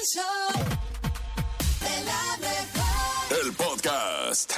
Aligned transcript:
El 0.00 0.06
show 0.06 0.64
de 1.80 2.04
la 2.04 2.36
mejor. 2.38 3.44
El 3.44 3.52
podcast. 3.52 4.52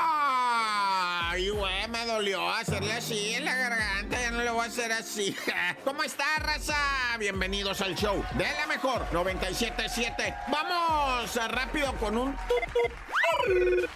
Ay, 0.00 1.48
güey, 1.48 1.88
me 1.88 2.06
dolió 2.06 2.48
hacerle 2.48 2.92
así 2.92 3.34
en 3.34 3.44
la 3.44 3.56
garganta, 3.56 4.20
ya 4.20 4.30
no 4.30 4.44
le 4.44 4.50
voy 4.50 4.64
a 4.64 4.68
hacer 4.68 4.92
así. 4.92 5.36
¿Cómo 5.84 6.04
está, 6.04 6.24
raza? 6.38 6.76
Bienvenidos 7.18 7.80
al 7.80 7.96
show 7.96 8.24
de 8.34 8.44
la 8.44 8.68
mejor 8.68 9.04
977. 9.10 10.34
Vamos 10.48 11.34
rápido 11.50 11.92
con 11.96 12.16
un... 12.16 12.36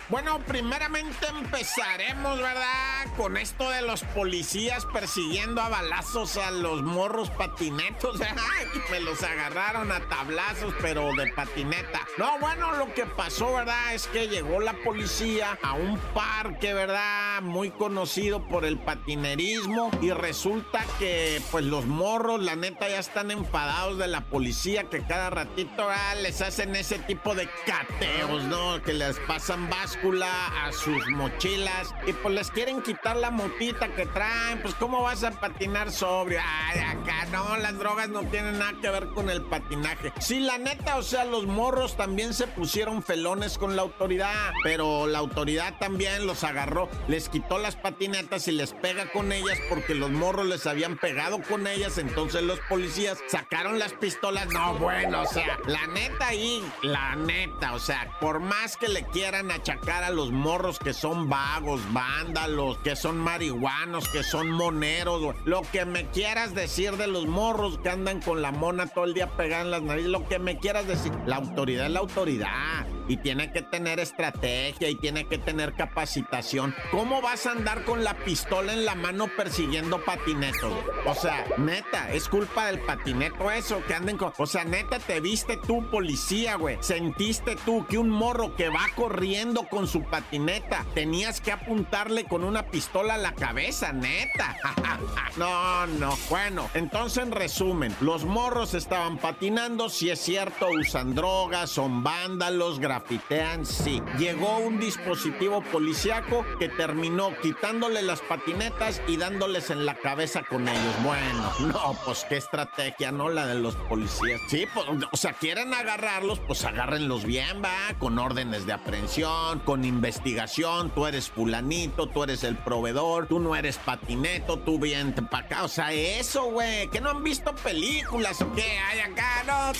Bueno, 0.09 0.41
primeramente 0.47 1.27
empezaremos, 1.29 2.39
¿verdad? 2.39 3.07
Con 3.17 3.37
esto 3.37 3.69
de 3.69 3.83
los 3.83 4.03
policías 4.03 4.87
persiguiendo 4.87 5.61
a 5.61 5.69
balazos 5.69 6.39
a 6.39 6.51
los 6.51 6.83
morros 6.83 7.29
patinetos. 7.31 8.19
Me 8.91 9.01
los 9.01 9.23
agarraron 9.23 9.93
a 9.93 10.01
tablazos, 10.09 10.75
pero 10.81 11.13
de 11.15 11.31
patineta. 11.33 12.07
No, 12.17 12.39
bueno, 12.39 12.73
lo 12.77 12.95
que 12.95 13.05
pasó, 13.05 13.53
¿verdad? 13.53 13.95
Es 13.95 14.07
que 14.07 14.29
llegó 14.29 14.61
la 14.61 14.73
policía 14.83 15.59
a 15.63 15.75
un 15.75 15.99
parque, 16.15 16.73
¿verdad? 16.73 17.43
Muy 17.43 17.71
conocido 17.71 18.47
por 18.49 18.65
el 18.65 18.79
patinerismo. 18.79 19.91
Y 20.01 20.11
resulta 20.13 20.85
que, 20.99 21.43
pues, 21.51 21.65
los 21.65 21.85
morros, 21.85 22.43
la 22.43 22.57
neta, 22.57 22.89
ya 22.89 22.99
están 22.99 23.31
enfadados 23.31 23.99
de 23.99 24.09
la 24.09 24.23
policía 24.23 24.85
que 24.85 25.05
cada 25.05 25.29
ratito 25.29 25.89
les 26.23 26.41
hacen 26.41 26.75
ese 26.77 26.99
tipo 26.99 27.35
de 27.35 27.49
cateos, 27.67 28.45
¿no? 28.45 28.83
Que 28.83 28.95
les 28.95 29.19
pasan 29.29 29.69
báscula 29.69 30.65
a 30.65 30.73
sus 30.73 31.07
mochilas 31.11 31.95
y 32.07 32.15
pues 32.15 32.35
les 32.35 32.51
quieren 32.51 32.83
quitar 32.83 33.17
la 33.17 33.31
motita 33.31 33.89
que 33.89 34.07
traen. 34.07 34.61
Pues, 34.63 34.75
¿cómo 34.75 35.03
vas 35.03 35.23
a 35.23 35.31
patinar 35.31 35.93
sobrio? 35.93 36.41
Ay, 36.43 36.81
acá 36.81 37.27
no, 37.31 37.57
las 37.59 37.79
drogas 37.79 38.09
no 38.09 38.23
tienen 38.25 38.59
nada 38.59 38.73
que 38.81 38.89
ver 38.89 39.09
con 39.09 39.29
el 39.29 39.43
patinaje. 39.43 40.13
Sí, 40.19 40.41
la 40.41 40.57
neta, 40.57 40.97
o 40.97 41.03
sea, 41.03 41.27
los 41.27 41.47
morros 41.47 41.97
también 41.97 42.33
se 42.33 42.47
pusieron 42.47 43.03
felones 43.03 43.59
con 43.59 43.77
la 43.77 43.83
autoridad, 43.83 44.53
pero 44.63 45.07
la 45.07 45.19
autoridad 45.19 45.79
también 45.79 46.27
los 46.27 46.43
agarró, 46.43 46.89
les 47.07 47.29
quitó 47.29 47.59
las 47.59 47.77
patinetas 47.77 48.49
y 48.49 48.53
les 48.53 48.73
pega 48.73 49.13
con 49.13 49.33
ellas 49.33 49.59
porque 49.69 49.95
los 49.95 50.11
morros 50.11 50.47
les 50.47 50.67
habían 50.67 50.97
pegado 50.97 51.43
con 51.43 51.67
ellas. 51.67 51.99
Entonces 51.99 52.43
los 52.43 52.61
policías 52.61 53.19
sacaron 53.27 53.79
las 53.79 53.93
pistolas. 53.93 54.47
No, 54.49 54.75
bueno, 54.75 55.23
o 55.23 55.27
sea, 55.27 55.59
la 55.67 55.87
neta 55.89 56.29
ahí, 56.29 56.65
la 56.83 57.15
neta, 57.15 57.75
o 57.75 57.79
sea, 57.79 58.17
por 58.21 58.41
más 58.41 58.79
que 58.79 58.89
le 58.89 59.05
quieran 59.11 59.51
achacar 59.51 60.05
a 60.05 60.11
los 60.11 60.31
morros 60.31 60.79
que 60.79 60.93
son 60.93 61.29
vagos, 61.29 61.81
vándalos, 61.93 62.79
que 62.79 62.97
son 62.97 63.19
marihuanos, 63.19 64.09
que 64.09 64.23
son 64.23 64.51
moneros, 64.51 65.23
güey. 65.23 65.37
lo 65.45 65.63
que 65.63 65.85
me 65.85 66.07
quieras 66.11 66.55
decir 66.55 66.97
de 66.97 67.07
los 67.07 67.27
morros 67.27 67.79
que 67.79 67.91
andan 67.91 68.21
con 68.21 68.43
la 68.43 68.53
mona 68.53 68.87
todo 68.87 69.05
el 69.05 69.15
día 69.15 69.29
pegada 69.37 69.63
en 69.63 69.71
las 69.71 69.83
narices, 69.83 70.11
lo 70.11 70.29
que 70.29 70.39
me 70.39 70.59
quieras 70.59 70.87
decir, 70.87 71.13
la 71.27 71.37
autoridad 71.37 71.87
es 71.87 71.93
la 71.93 72.01
autoridad 72.01 72.87
y 73.09 73.17
tiene 73.17 73.51
que 73.53 73.63
tener 73.63 73.99
estrategia 74.01 74.89
y 74.89 74.95
tiene 74.95 75.27
que 75.27 75.39
tener 75.39 75.75
capacitación. 75.75 76.75
¿Cómo 76.91 77.23
vas 77.23 77.47
a 77.47 77.53
andar 77.53 77.85
con 77.85 78.05
la 78.05 78.15
pistola 78.15 78.73
en 78.73 78.85
la 78.85 78.95
mano 78.95 79.29
persiguiendo 79.37 80.05
patinetos? 80.05 80.73
O 81.07 81.15
sea, 81.15 81.47
neta, 81.57 82.13
es 82.13 82.29
culpa 82.29 82.67
del 82.67 82.81
patineto 82.81 83.51
eso, 83.51 83.83
que 83.87 83.95
anden 83.95 84.19
con... 84.19 84.33
O 84.37 84.47
sea, 84.47 84.65
neta, 84.65 84.99
te 84.99 85.21
viste 85.21 85.57
tú, 85.57 85.89
policía, 85.91 86.57
güey. 86.57 86.77
Sentiste 86.81 87.57
tú 87.65 87.87
que 87.87 87.99
un 87.99 88.11
morro 88.11 88.55
que 88.57 88.69
va 88.69 88.87
corriendo 88.99 89.63
con 89.69 89.87
su 89.87 90.03
patineta, 90.03 90.85
tenías 90.93 91.41
que 91.41 91.53
apuntarle 91.53 92.25
con 92.25 92.43
una 92.43 92.67
pistola 92.67 93.15
a 93.15 93.19
la 93.19 93.33
cabeza, 93.33 93.93
neta. 93.93 94.57
no, 95.37 95.87
no. 95.87 96.19
Bueno, 96.29 96.69
entonces 96.75 97.23
en 97.23 97.31
resumen, 97.31 97.95
los 98.01 98.25
morros 98.25 98.75
estaban 98.75 99.19
patinando, 99.19 99.89
si 99.89 100.11
es 100.11 100.19
cierto, 100.19 100.71
usan 100.71 101.15
drogas, 101.15 101.71
son 101.71 102.03
vándalos, 102.03 102.81
grafitean, 102.81 103.65
sí. 103.65 104.03
Llegó 104.19 104.59
un 104.59 104.81
dispositivo 104.81 105.63
policiaco 105.63 106.45
que 106.59 106.69
terminó 106.69 107.31
quitándole 107.41 108.03
las 108.03 108.21
patinetas 108.21 109.01
y 109.07 109.17
dándoles 109.17 109.71
en 109.71 109.87
la 109.87 109.95
cabeza 109.95 110.43
con 110.43 110.67
ellos. 110.67 110.95
Bueno, 111.05 111.53
no, 111.73 111.97
pues 112.05 112.27
qué 112.29 112.37
estrategia, 112.37 113.13
¿no? 113.13 113.29
La 113.29 113.47
de 113.47 113.55
los 113.55 113.77
policías. 113.77 114.41
Sí, 114.49 114.67
pues, 114.75 114.87
o 115.13 115.17
sea, 115.17 115.35
quieren 115.35 115.73
agarrarlos, 115.73 116.41
pues 116.41 116.65
agárrenlos 116.65 117.25
bien, 117.25 117.63
va, 117.63 117.97
con 118.01 118.19
órdenes 118.19 118.67
de 118.67 118.73
aprehensión, 118.89 119.59
con 119.61 119.85
investigación. 119.85 120.91
Tú 120.95 121.07
eres 121.07 121.29
fulanito, 121.29 122.09
tú 122.09 122.25
eres 122.25 122.43
el 122.43 122.57
proveedor, 122.57 123.27
tú 123.27 123.39
no 123.39 123.55
eres 123.55 123.77
patineto, 123.77 124.59
tú 124.61 124.79
bien 124.79 125.13
para 125.31 125.45
acá. 125.45 125.65
O 125.65 125.69
sea, 125.69 125.93
eso, 125.93 126.45
güey, 126.45 126.89
que 126.89 127.01
no 127.01 127.11
han 127.11 127.23
visto 127.23 127.55
películas 127.57 128.41
o 128.41 128.51
qué 128.55 128.79
hay 128.79 129.01
acá, 129.01 129.45
no. 129.47 129.73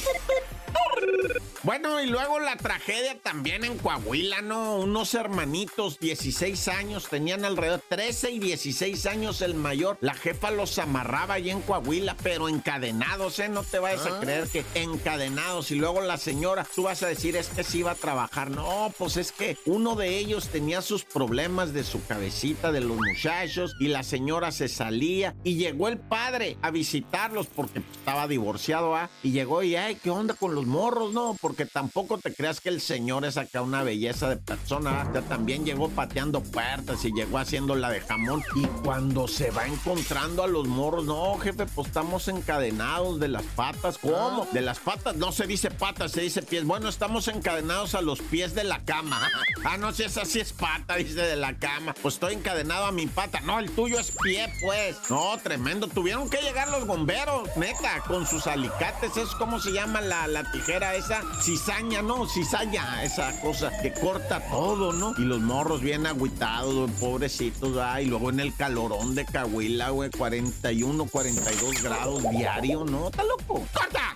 Bueno, 1.65 2.01
y 2.01 2.07
luego 2.07 2.39
la 2.39 2.57
tragedia 2.57 3.19
también 3.21 3.65
en 3.65 3.79
Coahuila, 3.79 4.43
¿no? 4.43 4.77
Unos 4.77 5.13
hermanitos, 5.15 5.99
16 5.99 6.69
años, 6.69 7.09
tenían 7.09 7.45
alrededor 7.45 7.83
13 7.89 8.31
y 8.31 8.39
16 8.39 9.07
años 9.07 9.43
el 9.43 9.55
mayor. 9.55 9.99
La 10.01 10.15
jefa 10.15 10.51
los 10.51 10.79
amarraba 10.79 11.35
ahí 11.35 11.51
en 11.51 11.61
Coahuila, 11.61 12.17
pero 12.23 12.49
encadenados, 12.49 13.39
¿eh? 13.41 13.49
No 13.49 13.65
te 13.65 13.81
vayas 13.81 14.07
a 14.07 14.21
creer 14.21 14.49
que 14.49 14.65
encadenados. 14.75 15.71
Y 15.73 15.75
luego 15.75 16.01
la 16.01 16.17
señora, 16.17 16.67
tú 16.75 16.85
vas 16.85 17.03
a 17.03 17.09
decir, 17.09 17.37
es 17.37 17.49
que 17.49 17.65
sí 17.65 17.79
iba 17.79 17.91
a 17.91 17.97
trabajar. 17.97 18.51
No, 18.51 18.93
pues 18.99 19.17
es 19.17 19.33
que 19.33 19.57
uno 19.67 19.95
de 19.95 20.19
ellos 20.19 20.49
tenía 20.49 20.83
sus 20.83 21.05
problemas 21.05 21.73
de 21.73 21.85
su 21.85 22.05
cabecita, 22.07 22.73
de 22.73 22.81
los 22.81 22.97
muchachos, 22.97 23.75
y 23.79 23.89
la 23.89 24.03
señora 24.03 24.51
se 24.51 24.69
salía. 24.69 25.35
Y 25.45 25.57
llegó 25.57 25.89
el 25.89 25.99
padre 25.99 26.57
a 26.63 26.71
visitarlos 26.71 27.47
porque 27.47 27.79
estaba 27.79 28.27
divorciado, 28.27 28.97
¿ah? 28.97 29.09
Y 29.23 29.31
llegó 29.31 29.63
y, 29.63 29.77
ay, 29.77 29.97
¿qué 29.97 30.11
onda 30.11 30.35
con 30.35 30.55
los 30.55 30.67
morros? 30.67 31.13
No, 31.13 31.37
porque 31.41 31.65
tampoco 31.65 32.19
te 32.19 32.35
creas 32.35 32.61
que 32.61 32.69
el 32.69 32.81
señor 32.81 33.25
es 33.25 33.37
acá 33.37 33.63
una 33.63 33.83
belleza 33.83 34.29
de 34.29 34.37
persona. 34.37 35.03
¿ah? 35.03 35.23
También 35.29 35.65
llegó 35.65 35.89
pateando 35.89 36.43
puertas 36.43 37.05
y 37.05 37.13
llegó 37.13 37.39
haciendo 37.39 37.75
la 37.75 37.91
de 37.91 38.01
jamón. 38.01 38.43
Y 38.57 38.67
cuando 38.83 39.29
se 39.29 39.51
va 39.51 39.67
encontrando 39.67 40.43
a 40.43 40.49
los 40.49 40.67
morros, 40.67 41.05
no, 41.05 41.39
jefe, 41.39 41.67
pues 41.67 41.89
estamos 41.89 42.29
encadenados 42.29 43.21
de 43.21 43.29
las 43.29 43.45
patas. 43.45 43.99
¿Cómo? 43.99 44.47
De 44.53 44.61
las 44.61 44.79
patas, 44.79 45.17
no 45.17 45.33
se 45.33 45.47
dice 45.47 45.71
patas, 45.71 46.13
se 46.13 46.21
dice 46.21 46.43
pies. 46.43 46.65
Bueno, 46.65 46.89
estamos 46.89 47.29
encadenados 47.29 47.95
a 47.95 48.03
los 48.03 48.21
pies 48.21 48.55
de 48.55 48.65
la 48.65 48.81
cama. 48.89 49.31
Ah, 49.65 49.77
no, 49.77 49.93
si 49.93 50.05
esa 50.05 50.25
sí 50.25 50.41
es 50.41 50.55
pata, 50.55 50.97
dice 50.97 51.21
de 51.21 51.37
la 51.37 51.55
cama. 51.59 51.95
Pues 52.01 52.15
estoy 52.15 52.35
encadenado 52.35 52.87
a 52.87 52.93
mi 52.93 53.07
pata. 53.07 53.41
No, 53.41 53.59
el 53.59 53.71
tuyo 53.71 54.01
es 54.01 54.13
pie, 54.23 54.51
pues. 54.63 54.97
No, 55.11 55.39
tremendo. 55.43 55.89
Tuvieron 55.89 56.31
que 56.31 56.39
llegar 56.39 56.71
los 56.71 56.87
bomberos, 56.87 57.55
neta, 57.57 58.01
con 58.07 58.27
sus 58.27 58.47
alicates. 58.47 59.17
¿Es 59.19 59.29
cómo 59.35 59.61
se 59.61 59.73
llama 59.73 60.01
la, 60.01 60.27
la 60.27 60.51
tijera 60.51 60.95
esa? 60.95 61.23
Cizaña, 61.43 62.01
no, 62.01 62.27
cizaña, 62.27 63.05
esa 63.05 63.39
cosa 63.43 63.71
que 63.83 63.93
corta 63.93 64.41
todo, 64.49 64.95
¿no? 64.95 65.15
Y 65.19 65.23
los 65.23 65.41
morros 65.41 65.83
bien 65.83 66.07
agüitados, 66.07 66.91
pobrecitos, 66.93 67.77
ah, 67.77 68.01
y 68.01 68.07
luego 68.07 68.31
en 68.31 68.41
el 68.41 68.55
calorón 68.55 69.15
de 69.15 69.27
Cahuila, 69.27 69.91
güey, 69.91 70.11
41, 70.11 71.05
42 71.05 71.83
grados 71.83 72.23
diario, 72.31 72.85
¿no? 72.87 73.09
¿Está 73.09 73.23
loco? 73.25 73.67
¡Corta! 73.75 74.15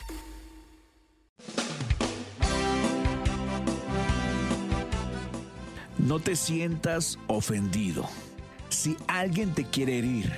No 6.03 6.19
te 6.19 6.35
sientas 6.35 7.17
ofendido. 7.29 8.09
Si 8.71 8.97
alguien 9.07 9.55
te 9.55 9.65
quiere 9.65 9.99
herir, 9.99 10.33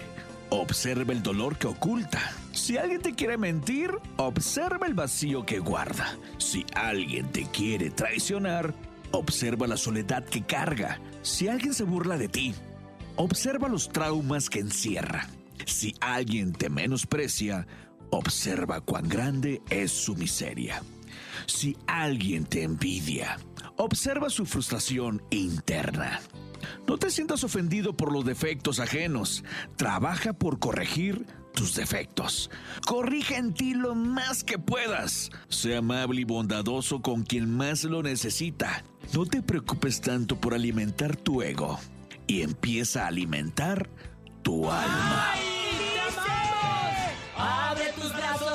observa 0.51 1.15
el 1.15 1.23
dolor 1.23 1.57
que 1.57 1.67
oculta. 1.67 2.21
Si 2.53 2.77
alguien 2.77 3.01
te 3.01 3.15
quiere 3.15 3.39
mentir, 3.39 3.91
observa 4.19 4.87
el 4.87 4.93
vacío 4.93 5.47
que 5.47 5.61
guarda. 5.61 6.19
Si 6.37 6.67
alguien 6.75 7.33
te 7.33 7.47
quiere 7.47 7.91
traicionar, 7.91 8.75
observa 9.11 9.67
la 9.67 9.79
soledad 9.79 10.23
que 10.27 10.43
carga. 10.43 11.01
Si 11.23 11.49
alguien 11.49 11.73
se 11.73 11.85
burla 11.85 12.19
de 12.19 12.29
ti, 12.29 12.55
observa 13.17 13.67
los 13.67 13.89
traumas 13.89 14.51
que 14.51 14.59
encierra. 14.59 15.31
Si 15.65 15.95
alguien 16.03 16.53
te 16.53 16.69
menosprecia, 16.69 17.67
observa 18.11 18.83
cuán 18.83 19.09
grande 19.09 19.63
es 19.71 19.93
su 19.93 20.15
miseria. 20.15 20.83
Si 21.47 21.75
alguien 21.87 22.45
te 22.45 22.65
envidia, 22.65 23.39
observa 23.77 24.31
su 24.31 24.47
frustración 24.47 25.23
interna. 25.31 26.21
No 26.87 26.97
te 26.99 27.11
sientas 27.11 27.45
ofendido 27.45 27.97
por 27.97 28.13
los 28.13 28.25
defectos 28.25 28.81
ajenos. 28.81 29.45
Trabaja 29.77 30.33
por 30.33 30.59
corregir 30.59 31.27
tus 31.55 31.75
defectos. 31.75 32.51
Corrige 32.87 33.37
en 33.37 33.55
ti 33.55 33.75
lo 33.75 33.95
más 33.95 34.45
que 34.45 34.59
puedas. 34.59 35.31
Sea 35.49 35.79
amable 35.79 36.23
y 36.23 36.25
bondadoso 36.25 37.01
con 37.03 37.23
quien 37.23 37.51
más 37.51 37.85
lo 37.85 38.03
necesita. 38.03 38.85
No 39.13 39.27
te 39.27 39.43
preocupes 39.43 40.01
tanto 40.01 40.41
por 40.41 40.55
alimentar 40.55 41.17
tu 41.17 41.43
ego 41.43 41.79
y 42.27 42.43
empieza 42.43 43.05
a 43.05 43.09
alimentar 43.09 43.89
tu 44.43 44.71
alma. 44.71 45.35
Abre 47.37 47.93
tus 48.01 48.13
brazos 48.15 48.54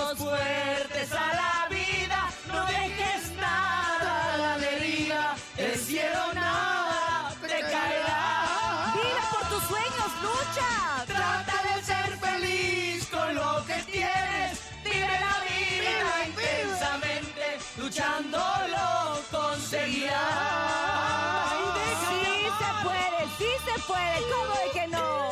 puede. 24.00 24.32
¿Cómo 24.32 24.54
de 24.56 24.72
que 24.80 24.88
no? 24.88 25.30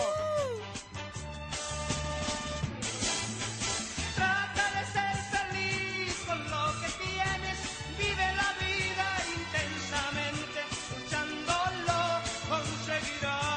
Trata 4.16 4.64
de 4.76 4.84
ser 4.96 5.16
feliz 5.36 6.16
con 6.28 6.40
lo 6.50 6.64
que 6.82 6.90
tienes. 7.04 7.58
Vive 7.98 8.28
la 8.42 8.50
vida 8.66 9.08
intensamente. 9.38 10.60
Luchándolo 10.96 12.00
conseguirás. 12.50 13.48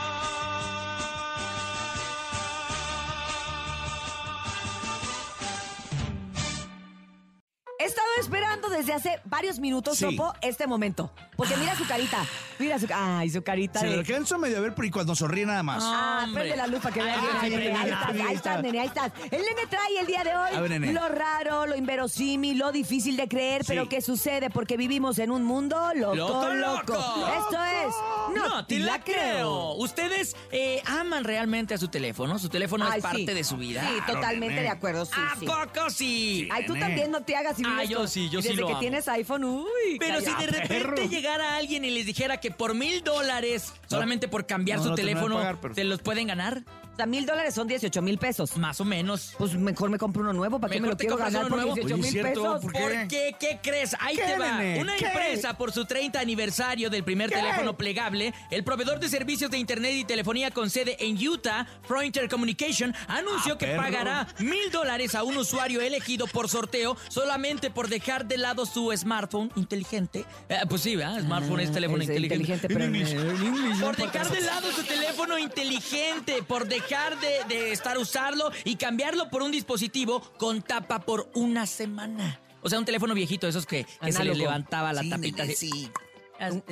He 7.79 7.85
estado 7.85 8.09
esperando 8.21 8.69
desde 8.69 8.93
hace 8.93 9.21
varios 9.25 9.59
minutos, 9.59 9.97
Sí. 9.99 10.05
Topo, 10.17 10.35
este 10.43 10.67
momento. 10.67 11.11
Porque 11.37 11.57
mira 11.57 11.75
su 11.77 11.87
carita. 11.87 12.25
Mira 12.61 12.79
su 12.79 12.87
Ay, 12.95 13.31
su 13.31 13.43
carita 13.43 13.81
Se 13.81 13.87
lo 13.87 13.93
de. 13.93 13.99
alcanzo 14.01 14.35
a 14.35 14.39
medio 14.39 14.59
a 14.59 14.61
ver, 14.61 14.75
pero 14.75 14.87
y 14.87 14.91
cuando 14.91 15.15
sonríe 15.15 15.47
nada 15.47 15.62
más. 15.62 15.83
Ah, 15.85 16.23
Hombre. 16.25 16.43
prende 16.43 16.57
la 16.57 16.67
lupa 16.67 16.91
que 16.93 17.03
veas. 17.03 17.19
Ay, 17.41 17.55
Ahí, 17.55 17.65
estás, 17.65 18.09
ahí 18.11 18.21
ahí 18.21 18.21
está. 18.21 18.33
estás, 18.35 18.62
nene, 18.62 18.81
ahí 18.81 18.87
estás. 18.87 19.12
El 19.31 19.41
nene 19.43 19.67
trae 19.69 19.99
el 20.01 20.07
día 20.07 20.23
de 20.25 20.37
hoy 20.37 20.51
A 20.55 20.61
ver, 20.61 20.71
nene. 20.71 20.93
lo 20.93 21.09
raro, 21.09 21.67
lo 21.67 21.77
inverosímil, 21.77 22.59
lo 22.59 22.71
difícil 22.73 23.17
de 23.17 23.29
creer, 23.29 23.62
pero 23.67 23.89
que 23.89 24.01
sucede 24.03 24.51
porque 24.51 24.77
vivimos 24.77 25.19
en 25.19 25.31
un 25.31 25.43
mundo 25.45 25.77
loco, 25.95 26.15
¡Loco, 26.15 26.49
loco. 26.55 26.93
loco! 26.93 27.27
Esto 27.39 27.65
es. 27.65 28.37
No, 28.37 28.67
te 28.67 28.79
la 28.79 29.01
creo. 29.03 29.75
Ustedes 29.75 30.37
eh, 30.53 30.83
aman 30.87 31.25
realmente 31.25 31.75
a 31.75 31.79
su 31.79 31.89
teléfono. 31.89 32.39
Su 32.39 32.49
teléfono 32.49 32.85
Ay, 32.89 32.99
es 32.99 33.03
parte 33.03 33.19
sí. 33.19 33.25
de 33.35 33.45
su 33.45 33.57
vida. 33.57 33.83
Sí, 33.89 33.95
totalmente 34.12 34.55
nene. 34.57 34.62
de 34.62 34.69
acuerdo, 34.69 35.05
sí, 35.05 35.12
¿A 35.17 35.37
sí. 35.39 35.47
poco 35.47 35.91
sí? 35.91 36.49
Ay, 36.53 36.67
tú 36.67 36.75
nene. 36.75 36.87
también 36.87 37.11
no 37.11 37.23
te 37.23 37.37
hagas 37.37 37.59
y 37.59 37.62
Ah, 37.67 37.85
yo 37.85 37.99
con- 37.99 38.09
sí, 38.09 38.29
yo 38.29 38.43
sí 38.43 38.49
Desde 38.49 38.61
lo 38.61 38.67
que 38.67 38.73
amo. 38.75 38.81
tienes 38.81 39.09
iPhone, 39.09 39.45
uy. 39.45 39.97
Pero 39.99 40.21
si 40.21 40.27
de 40.27 40.47
repente 40.47 40.69
perro. 40.69 40.97
llegara 41.07 41.57
alguien 41.57 41.85
y 41.85 41.91
les 41.91 42.07
dijera 42.07 42.39
que 42.39 42.50
por 42.50 42.75
mil 42.75 43.02
dólares, 43.02 43.73
solamente 43.87 44.29
por 44.29 44.47
cambiar 44.47 44.79
no, 44.79 44.85
su 44.85 44.91
no 44.91 44.94
te 44.97 45.02
teléfono, 45.02 45.37
pagar, 45.37 45.61
pero- 45.61 45.75
¿se 45.75 45.85
los 45.85 46.00
pueden 46.00 46.26
ganar? 46.29 46.62
Mil 47.06 47.26
dólares 47.26 47.55
son 47.55 47.67
18 47.69 48.02
mil 48.02 48.19
pesos. 48.19 48.56
Más 48.56 48.81
o 48.81 48.85
menos. 48.85 49.35
Pues 49.38 49.55
mejor 49.55 49.91
me 49.91 49.99
compro 49.99 50.23
uno 50.23 50.32
nuevo. 50.32 50.58
¿Para 50.61 50.73
qué 50.73 50.81
me 50.81 50.82
Mejor 50.88 50.93
lo 50.94 50.97
te 50.97 51.05
quiero 51.05 51.17
compras 51.17 51.32
ganar 51.32 51.47
uno 51.47 51.56
por 51.56 51.64
nuevo. 51.64 51.75
18 51.75 51.94
Oye, 51.94 52.12
mil 52.12 52.23
pesos? 52.23 52.61
¿Por 52.62 52.73
¿Por 52.73 53.08
qué? 53.08 53.37
¿Qué 53.38 53.58
crees? 53.62 53.97
Ahí 54.00 54.17
¿Qué, 54.17 54.23
te 54.23 54.38
va. 54.38 54.58
nene? 54.58 54.81
Una 54.81 54.97
¿Qué? 54.97 55.06
empresa 55.06 55.56
por 55.56 55.73
su 55.73 55.85
30 55.85 56.19
aniversario 56.20 56.91
del 56.91 57.05
primer 57.05 57.31
teléfono 57.31 57.76
plegable, 57.76 58.32
el 58.50 58.64
proveedor 58.64 59.00
de 59.00 59.08
servicios 59.08 59.50
de 59.50 59.58
internet 59.58 59.93
y 59.94 60.05
telefonía 60.05 60.50
con 60.50 60.70
sede 60.70 60.97
en 61.00 61.17
Utah, 61.26 61.67
Frontier 61.82 62.29
Communication, 62.29 62.94
anunció 63.08 63.55
Ah, 63.55 63.58
que 63.58 63.67
perro. 63.67 63.82
pagará 63.82 64.29
mil 64.38 64.70
dólares 64.70 65.14
a 65.14 65.23
un 65.23 65.37
usuario 65.37 65.81
elegido 65.81 66.26
por 66.26 66.49
sorteo 66.49 66.97
solamente 67.08 67.70
por 67.70 67.88
dejar 67.88 68.26
de 68.26 68.37
lado 68.38 68.67
su 68.67 68.93
smartphone 68.97 69.50
inteligente. 69.56 70.25
Eh, 70.49 70.58
pues 70.69 70.82
sí, 70.82 70.97
¿verdad? 70.97 71.20
Smartphone 71.20 71.61
es 71.61 71.73
teléfono 71.73 72.02
Es 72.02 72.08
inteligente. 72.11 72.69
pero 72.69 72.85
en, 72.85 72.94
English. 72.94 73.12
en 73.12 73.29
English, 73.47 73.76
no 73.79 73.87
Por 73.87 73.97
dejar 73.97 74.29
de 74.31 74.41
lado 74.43 74.70
su 74.73 74.82
teléfono 74.85 75.38
inteligente, 75.38 76.43
por 76.43 76.67
dejar 76.69 76.90
de, 77.21 77.45
de 77.55 77.73
estar 77.73 77.97
usarlo 77.99 78.51
y 78.65 78.75
cambiarlo 78.77 79.31
por 79.31 79.43
un 79.43 79.53
dispositivo 79.53 80.21
con 80.39 80.63
tapa 80.63 81.01
por 81.01 81.31
una 81.35 81.67
semana. 81.67 82.41
O 82.63 82.69
sea, 82.69 82.79
un 82.79 82.85
teléfono 82.85 83.15
viejito, 83.15 83.47
esos 83.47 83.65
que, 83.65 83.85
que 83.85 84.13
se 84.13 84.25
le 84.25 84.35
levantaba 84.35 84.93
la 84.93 85.03
tapita. 85.09 85.45
Es- 85.45 85.51
es- 85.51 85.91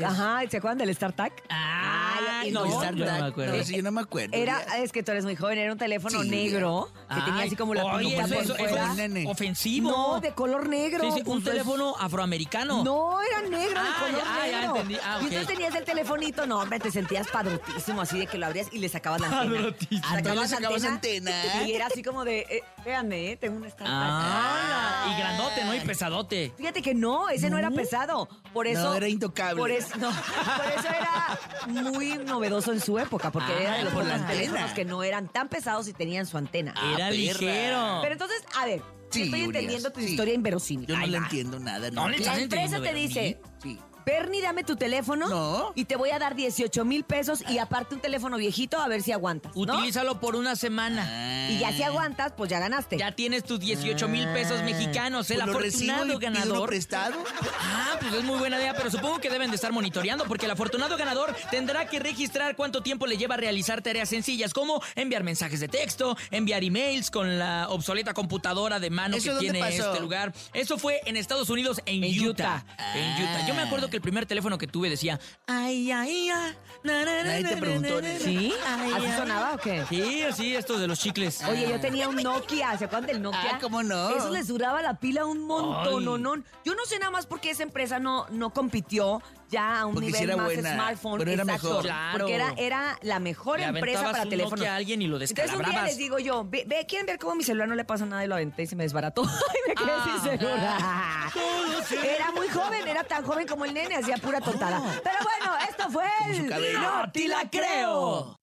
Ajá, 0.05 0.41
¿se 0.51 0.57
acuerdan 0.57 0.79
del 0.79 0.95
StarTAC? 0.95 1.33
Ah, 1.51 2.41
Ay, 2.41 2.51
no, 2.53 2.65
no, 2.65 2.71
yo 2.83 2.93
no 2.93 3.05
me 3.05 3.27
acuerdo. 3.27 3.57
No, 3.57 3.65
sí, 3.65 3.77
yo 3.77 3.83
no 3.83 3.91
me 3.93 4.01
acuerdo. 4.01 4.37
Era, 4.37 4.61
es 4.79 4.93
que 4.93 5.03
tú 5.03 5.11
eres 5.11 5.25
muy 5.25 5.35
joven, 5.37 5.59
era 5.59 5.73
un 5.73 5.79
teléfono 5.79 6.23
Sí. 6.23 6.29
negro 6.31 6.89
que 7.13 7.21
tenía 7.23 7.43
así 7.45 7.57
como 7.57 7.75
la 7.75 7.85
oye, 7.85 8.17
eso, 8.17 8.29
por 8.29 8.37
eso- 8.45 8.57
eso 8.57 8.77
es 8.77 8.95
Nene. 8.97 9.25
ofensivo. 9.29 9.91
No, 9.91 10.21
de 10.21 10.33
color 10.33 10.69
negro. 10.69 11.03
Sí, 11.13 11.21
sí, 11.21 11.31
un 11.31 11.39
es- 11.39 11.45
teléfono 11.45 11.95
afroamericano. 11.99 12.85
No, 12.85 13.21
era 13.21 13.43
negro, 13.43 13.83
de 13.83 13.89
Ah, 13.89 13.97
color 14.01 14.23
ya, 14.25 14.35
ah, 14.43 14.49
ya 14.49 14.65
entendí. 14.65 14.97
Ah, 15.03 15.19
Y 15.21 15.25
entonces 15.25 15.47
tenías 15.49 15.75
el 15.75 15.85
telefonito, 15.85 16.47
no, 16.47 16.61
hombre, 16.61 16.79
te 16.79 16.91
sentías 16.91 17.27
padrotísimo, 17.29 18.01
así 18.03 18.19
de 18.21 18.27
que 18.27 18.39
lo 18.39 18.47
abrías 18.47 18.69
y 18.73 18.79
le 18.79 18.89
sacabas 18.89 19.21
la 19.21 19.27
antena. 19.27 19.55
Padrotísimo. 19.57 20.03
Ah, 20.09 20.23
¿tú 20.23 20.29
le 20.41 20.49
sacabas 20.49 20.85
antena. 20.85 21.43
antena? 21.43 21.67
Y 21.69 21.73
era 21.73 21.87
así 21.87 22.03
como 22.03 22.25
de, 22.25 22.41
eh, 22.41 22.63
véanme, 22.85 23.33
eh, 23.33 23.37
tengo 23.37 23.57
un 23.57 23.65
StarTAC. 23.69 23.89
Ah, 23.91 25.13
y 25.15 25.21
grandote, 25.21 25.65
¿no? 25.65 25.75
Y 25.75 25.81
pesadote. 25.81 26.53
Fíjate 26.57 26.83
que 26.83 26.95
no, 26.95 27.29
ese 27.29 27.51
no, 27.51 27.59
era 27.59 27.71
pesado. 27.71 28.29
Por 28.53 28.67
eso. 28.67 28.83
No, 28.83 28.95
era 28.95 29.09
intocable. 29.09 29.58
Por 29.59 29.71
eso, 29.71 29.97
no, 29.99 30.11
por 30.11 30.67
eso 30.79 30.89
era 30.89 31.39
muy 31.83 32.19
novedoso 32.19 32.73
en 32.73 32.81
su 32.81 32.99
época, 32.99 33.31
porque 33.31 33.53
Ah, 33.53 33.61
era 33.63 33.77
de 33.79 33.85
los 33.85 33.93
por 33.93 34.05
pocos 34.05 34.27
teléfonos 34.27 34.73
que 34.73 34.85
no 34.85 35.03
eran 35.03 35.29
tan 35.29 35.49
pesados 35.49 35.89
y 35.89 35.93
tenían 35.93 36.27
su 36.27 36.39
antena. 36.39 36.75
Ah, 36.77 36.93
Era 36.95 37.11
ligero. 37.11 37.99
Pero 38.03 38.13
entonces, 38.13 38.43
a 38.57 38.67
ver, 38.67 38.83
Sí, 39.11 39.23
estoy 39.23 39.41
Urias, 39.47 39.55
entendiendo 39.63 39.91
tu 39.91 40.01
sí. 40.01 40.07
historia 40.07 40.35
inverosímil. 40.35 40.87
Yo 40.87 40.97
no 40.99 41.07
le 41.07 41.19
va. 41.19 41.25
entiendo 41.25 41.59
nada. 41.59 41.91
No 41.91 42.09
le 42.11 42.19
La 42.19 42.39
empresa 42.39 42.81
te 42.81 42.93
dice, 42.93 43.41
Sí. 43.63 43.79
Bernie, 44.09 44.41
dame 44.41 44.65
tu 44.65 44.75
teléfono 44.77 45.29
No. 45.29 45.73
y 45.75 45.85
te 45.85 45.95
voy 45.97 46.11
a 46.13 46.19
dar 46.19 46.35
18 46.35 46.83
mil 46.87 47.05
pesos 47.05 47.45
y 47.47 47.59
aparte 47.59 47.95
un 47.95 48.01
teléfono 48.01 48.39
viejito 48.39 48.81
a 48.81 48.89
ver 48.89 49.03
si 49.03 49.13
aguantas. 49.13 49.55
¿no? 49.55 49.61
Utilízalo 49.61 50.19
por 50.19 50.35
una 50.35 50.57
semana. 50.57 51.47
Y 51.51 51.59
ya 51.59 51.73
si 51.73 51.83
aguantas, 51.83 52.33
pues 52.35 52.49
ya 52.51 52.59
ganaste. 52.59 52.97
Ya 52.97 53.13
tienes 53.15 53.45
tus 53.45 53.61
18 53.61 54.09
mil 54.09 54.27
pesos 54.29 54.63
mexicanos, 54.63 55.31
el 55.31 55.41
Pues 55.43 55.81
y 55.83 55.91
afortunado 55.91 56.19
ganador. 56.19 56.69
prestado. 56.71 57.23
Ah, 57.61 57.97
pues 58.01 58.15
es 58.15 58.25
muy 58.25 58.39
buena 58.39 58.57
idea, 58.59 58.75
pero 58.75 58.91
supongo 58.91 59.19
que 59.21 59.29
deben 59.29 59.51
de 59.51 59.57
estar 59.57 59.73
monitoreando 59.73 60.25
porque 60.25 60.47
el 60.47 60.53
afortunado 60.53 60.97
ganador 60.97 61.37
tendrá 61.51 61.87
que 61.87 61.99
registrar 61.99 62.57
cuánto 62.57 62.83
tiempo 62.83 63.07
le 63.07 63.19
lleva 63.19 63.35
a 63.35 63.39
realizar 63.39 63.83
tareas 63.83 64.09
sencillas 64.09 64.55
como 64.55 64.83
enviar 64.95 65.23
mensajes 65.23 65.61
de 65.61 65.69
texto, 65.69 66.17
enviar 66.31 66.65
emails 66.65 67.11
con 67.11 67.39
la 67.39 67.67
obsoleta 67.69 68.15
computadora 68.15 68.81
de 68.81 68.89
mano 68.89 69.17
¿Eso 69.19 69.35
que 69.35 69.41
tiene 69.41 69.61
pasó? 69.61 69.91
este 69.91 70.01
lugar. 70.01 70.33
Eso 70.55 70.79
fue 70.79 71.01
en 71.05 71.19
Estados 71.19 71.51
Unidos, 71.51 71.83
en, 71.85 72.05
En 72.05 72.27
Utah. 72.27 72.65
Utah. 72.67 72.95
En 72.99 73.23
Utah. 73.23 73.47
Yo 73.47 73.55
me 73.55 73.63
acuerdo 73.63 73.91
que 73.91 73.98
el 73.99 74.03
primer 74.03 74.27
teléfono 74.27 74.57
que 74.59 74.67
tuve 74.67 74.89
decía, 74.89 75.19
ay, 75.47 75.91
ay, 75.91 76.31
ay. 76.31 76.55
na, 76.85 77.05
na, 77.05 77.17
na, 77.17 77.25
Nadie 77.25 77.45
te 77.45 77.57
preguntó, 77.57 78.01
na, 78.01 78.13
na, 78.13 78.19
¿Sí? 78.19 78.55
ay, 78.67 78.93
¿Así 78.95 79.07
ay". 79.07 79.19
sonaba 79.19 79.55
o 79.55 79.59
qué? 79.59 79.85
Sí, 79.89 80.23
así, 80.23 80.55
estos 80.57 80.81
de 80.81 80.87
los 80.87 80.99
chicles. 81.01 81.43
Oye, 81.45 81.69
yo 81.69 81.81
tenía 81.81 82.09
un 82.09 82.17
Nokia, 82.17 82.79
¿se 82.79 82.85
acuerdan 82.85 83.07
del 83.09 83.23
Nokia? 83.23 83.55
Ah, 83.55 83.59
¿cómo 83.61 83.83
no? 83.83 84.11
Eso 84.11 84.31
les 84.31 84.47
duraba 84.47 84.81
la 84.83 84.99
pila 85.01 85.27
un 85.27 85.47
montón, 85.47 85.99
Ay. 86.01 86.05
no, 86.05 86.17
no. 86.19 86.37
Yo 86.65 86.75
no 86.75 86.85
sé 86.87 86.99
nada 86.99 87.11
más 87.11 87.27
por 87.27 87.41
qué 87.41 87.51
esa 87.51 87.65
empresa 87.65 87.99
no, 87.99 88.27
no 88.31 88.51
compitió 88.51 89.21
ya 89.49 89.81
a 89.81 89.87
un 89.87 89.95
Porque 89.95 90.07
nivel 90.07 90.23
era 90.25 90.37
más 90.37 90.47
buena, 90.47 90.75
smartphone. 90.75 91.19
pero 91.19 91.31
era 91.31 91.43
exacto, 91.43 91.67
mejor. 91.69 91.83
Claro. 91.85 92.19
Porque 92.19 92.35
era, 92.35 92.55
era 92.57 92.99
la 93.03 93.19
mejor 93.19 93.59
Le 93.61 93.67
empresa 93.67 94.01
aventabas 94.01 94.27
para 94.29 94.45
un. 94.45 94.51
Nokia 94.51 94.73
a 94.73 94.77
alguien 94.77 95.03
y 95.03 95.07
lo 95.07 95.17
Entonces 95.17 95.33
un 95.37 95.37
día 95.39 95.49
descalabrabas. 95.57 95.89
les 95.89 95.97
digo 95.99 96.19
yo, 96.19 96.45
ve, 96.49 96.65
ve, 96.67 96.87
¿quieren 96.89 97.07
ver 97.07 97.19
cómo 97.19 97.35
mi 97.35 97.45
celular 97.45 97.69
no 97.69 97.75
le 97.75 97.85
pasa 97.85 98.05
nada? 98.07 98.25
Y 98.25 98.29
lo 98.29 98.35
aventé 98.35 98.63
y 98.63 98.67
se 98.67 98.77
me 98.77 98.85
desbarató. 98.85 99.23
y 99.65 99.69
me 99.69 99.75
quedé 99.75 99.91
Ah. 99.91 100.19
sin 100.23 100.39
celular. 100.39 100.79
Era 102.05 102.33
muy 102.33 102.49
joven, 102.49 102.87
era 102.87 103.03
tan 103.05 103.25
joven 103.25 103.47
como 103.47 103.65
el 103.65 103.73
nene, 103.73 103.97
hacía 103.97 104.17
pura 104.19 104.41
tontada. 104.41 104.83
Pero 105.03 105.17
bueno, 105.23 105.57
esto 105.69 105.91
fue 105.91 106.05
el... 106.31 106.49
cabello. 106.49 106.81
No 106.81 107.13
te 107.13 107.29
la 107.29 107.49
creo. 107.51 108.38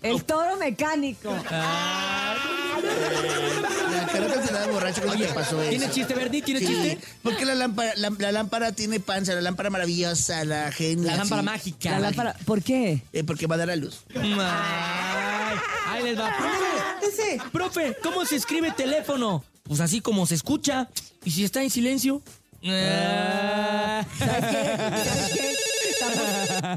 El 0.01 0.23
toro 0.23 0.55
mecánico. 0.57 1.35
Ah. 1.49 2.35
La 3.91 4.07
creo 4.07 4.33
que 4.33 4.47
se 4.47 4.53
da 4.53 4.67
borracho 4.67 5.01
cuando 5.01 5.25
te 5.25 5.33
pasó 5.33 5.61
eso. 5.61 5.69
¿Tiene 5.69 5.89
chiste, 5.91 6.13
Verdi? 6.13 6.41
¿Tiene 6.41 6.59
Sí. 6.61 6.67
chiste? 6.67 6.99
¿Por 7.21 7.35
qué 7.35 7.45
la 7.45 7.55
lámpara, 7.55 7.91
la, 7.97 8.09
la 8.17 8.31
lámpara 8.31 8.71
tiene 8.71 8.99
panza? 9.01 9.33
La 9.33 9.41
lámpara 9.41 9.69
maravillosa, 9.69 10.45
la 10.45 10.71
genia. 10.71 11.11
La 11.11 11.17
lámpara 11.17 11.41
sí. 11.41 11.45
mágica. 11.45 11.91
La 11.91 11.99
lámpara- 11.99 12.35
¿Por 12.45 12.61
qué? 12.63 13.01
Eh, 13.11 13.23
porque 13.25 13.47
va 13.47 13.55
a 13.55 13.57
dar 13.57 13.69
a 13.71 13.75
luz. 13.75 14.03
Ay, 14.15 15.57
ahí 15.87 16.03
les 16.03 16.17
va. 16.19 16.31
Profe, 16.37 17.41
profe, 17.51 17.97
¿cómo 18.01 18.25
se 18.25 18.35
escribe 18.37 18.71
teléfono? 18.71 19.43
Pues 19.63 19.81
así 19.81 19.99
como 20.01 20.25
se 20.25 20.35
escucha. 20.35 20.87
¿Y 21.25 21.31
si 21.31 21.43
está 21.43 21.61
en 21.61 21.69
silencio? 21.69 22.21
Ah. 22.65 24.05
¿Sabes 24.17 24.45
qué? 24.45 24.77
¿Sabes 24.77 25.33
qué? 25.33 25.55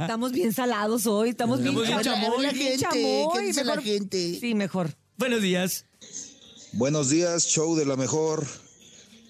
Estamos 0.00 0.32
bien 0.32 0.52
salados 0.52 1.06
hoy, 1.06 1.30
estamos 1.30 1.60
bien 1.62 1.76
Estamos 1.76 2.02
bien 2.02 2.14
chamoy, 2.14 2.46
gente, 2.46 2.78
chamoy, 2.78 3.26
¿qué 3.34 3.40
dice 3.46 3.64
la 3.64 3.76
mejor- 3.76 3.84
gente? 3.84 4.38
Sí, 4.40 4.54
mejor. 4.54 4.94
Buenos 5.18 5.42
días. 5.42 5.84
Buenos 6.72 7.10
días, 7.10 7.46
show 7.46 7.76
de 7.76 7.84
la 7.84 7.96
mejor. 7.96 8.46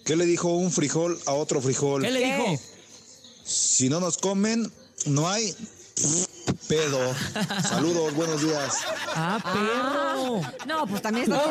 ¿Qué 0.04 0.16
le 0.16 0.26
dijo 0.26 0.48
un 0.56 0.70
frijol 0.70 1.18
a 1.26 1.32
otro 1.32 1.60
frijol? 1.60 2.02
¿Qué 2.02 2.10
le 2.10 2.20
¿Qué? 2.20 2.26
dijo? 2.26 2.60
Si 3.44 3.88
no 3.88 3.98
nos 4.00 4.18
comen, 4.18 4.70
no 5.06 5.28
hay 5.28 5.54
pedo. 6.76 7.14
Saludos, 7.68 8.14
buenos 8.14 8.42
días. 8.42 8.78
Ah, 9.14 9.38
perro. 9.42 10.40
No, 10.66 10.86
pues 10.86 11.02
también 11.02 11.30
está. 11.30 11.44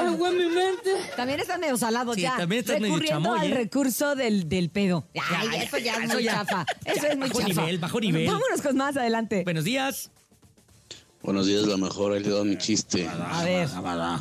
También 1.15 1.39
está 1.39 1.57
medio 1.59 1.77
salado 1.77 2.13
Sí, 2.15 2.21
ya. 2.21 2.37
también 2.37 2.61
estás 2.61 2.79
medio 2.79 2.95
Recurriendo 2.95 3.29
chamoy, 3.29 3.39
al 3.47 3.51
¿eh? 3.51 3.55
recurso 3.55 4.15
del, 4.15 4.49
del 4.49 4.69
pedo. 4.71 5.05
Ay, 5.15 5.47
ya, 5.51 5.63
eso 5.63 5.77
ya 5.77 5.93
es 5.97 6.03
eso 6.05 6.13
muy 6.13 6.23
ya. 6.23 6.31
chafa. 6.33 6.65
Eso 6.85 7.01
Ya, 7.03 7.07
es 7.09 7.17
muy 7.17 7.27
bajo 7.29 7.41
chafa. 7.41 7.61
nivel, 7.61 7.77
bajo 7.77 7.99
nivel. 7.99 8.25
Vámonos 8.27 8.61
con 8.63 8.77
más 8.77 8.97
adelante. 8.97 9.43
Buenos 9.43 9.63
días. 9.63 10.09
Buenos 11.21 11.45
días, 11.45 11.67
la 11.67 11.77
mejor. 11.77 12.13
Ahí 12.13 12.23
le 12.23 12.29
doy 12.29 12.49
mi 12.49 12.57
chiste. 12.57 13.07
A 13.07 13.43
ver. 13.43 13.69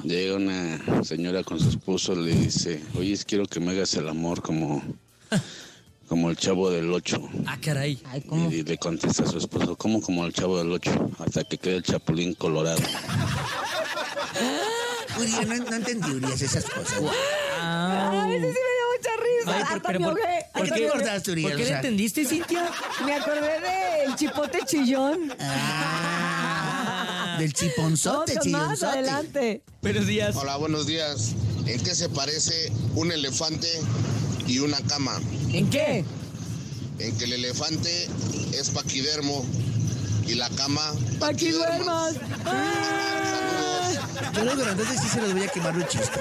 Llega 0.04 0.36
una 0.36 1.02
señora 1.02 1.42
con 1.44 1.58
su 1.58 1.70
esposo, 1.70 2.14
le 2.14 2.32
dice, 2.34 2.82
oye, 2.98 3.18
quiero 3.26 3.46
que 3.46 3.58
me 3.58 3.70
hagas 3.72 3.94
el 3.94 4.06
amor 4.06 4.42
como, 4.42 4.82
como 6.10 6.28
el 6.28 6.36
chavo 6.36 6.70
del 6.72 6.92
ocho. 6.92 7.22
Ah, 7.46 7.56
caray. 7.62 8.02
Ay, 8.10 8.20
¿cómo? 8.22 8.50
Y 8.50 8.64
le 8.64 8.76
contesta 8.78 9.22
a 9.22 9.26
su 9.28 9.38
esposo, 9.38 9.76
¿cómo 9.76 10.02
como 10.02 10.26
el 10.26 10.32
chavo 10.32 10.58
del 10.58 10.72
ocho? 10.72 10.90
Hasta 11.20 11.44
que 11.44 11.56
quede 11.56 11.76
el 11.76 11.84
chapulín 11.84 12.34
colorado. 12.34 12.80
Urias, 15.20 15.46
no, 15.46 15.54
no 15.54 15.76
entendí, 15.76 16.10
Urias, 16.10 16.42
esas 16.42 16.64
cosas. 16.64 17.00
A 17.60 18.26
veces 18.28 18.56
sí 18.56 18.58
me 18.58 18.60
dio 18.74 18.86
mucha 18.96 19.10
risa. 19.22 19.56
Ay, 19.56 19.62
Hasta 19.62 19.80
pero 19.86 20.00
me 20.00 20.06
por. 20.06 20.14
¿por 20.14 20.24
qué, 20.64 20.70
me 20.80 20.90
Uriel? 20.90 21.12
¿Por 21.42 21.56
qué 21.56 21.62
O 21.62 21.66
le 21.66 21.70
entendiste, 21.76 22.24
Cintia? 22.24 22.68
Me 23.06 23.14
acordé 23.14 23.60
del 23.60 24.16
chipote 24.16 24.58
chillón. 24.66 25.32
Ah, 25.38 27.36
del 27.38 27.52
chiponzote, 27.52 28.34
Vamos 28.34 28.42
con 28.42 28.50
más 28.50 28.62
chillonzote. 28.80 28.98
adelante. 28.98 29.62
Buenos 29.80 30.06
días. 30.08 30.34
Hola, 30.34 30.56
buenos 30.56 30.88
días. 30.88 31.36
¿En 31.66 31.80
qué 31.80 31.94
se 31.94 32.08
parece 32.08 32.72
un 32.96 33.12
elefante 33.12 33.68
y 34.46 34.58
una 34.58 34.80
cama? 34.82 35.20
¿En 35.52 35.68
qué? 35.70 36.04
En 36.98 37.16
que 37.16 37.24
el 37.24 37.32
elefante 37.34 38.08
es 38.52 38.70
paquidermo 38.70 39.44
y 40.26 40.34
la 40.34 40.48
cama 40.50 40.92
Pa' 41.18 41.32
que 41.34 41.50
duermas. 41.52 42.14
Yo 44.34 44.40
creo 44.42 44.56
que 44.56 44.62
entonces 44.70 45.00
sí 45.02 45.08
se 45.08 45.20
los 45.20 45.32
voy 45.32 45.42
a 45.42 45.48
quemar 45.48 45.74
un 45.76 45.86
chiste. 45.86 46.20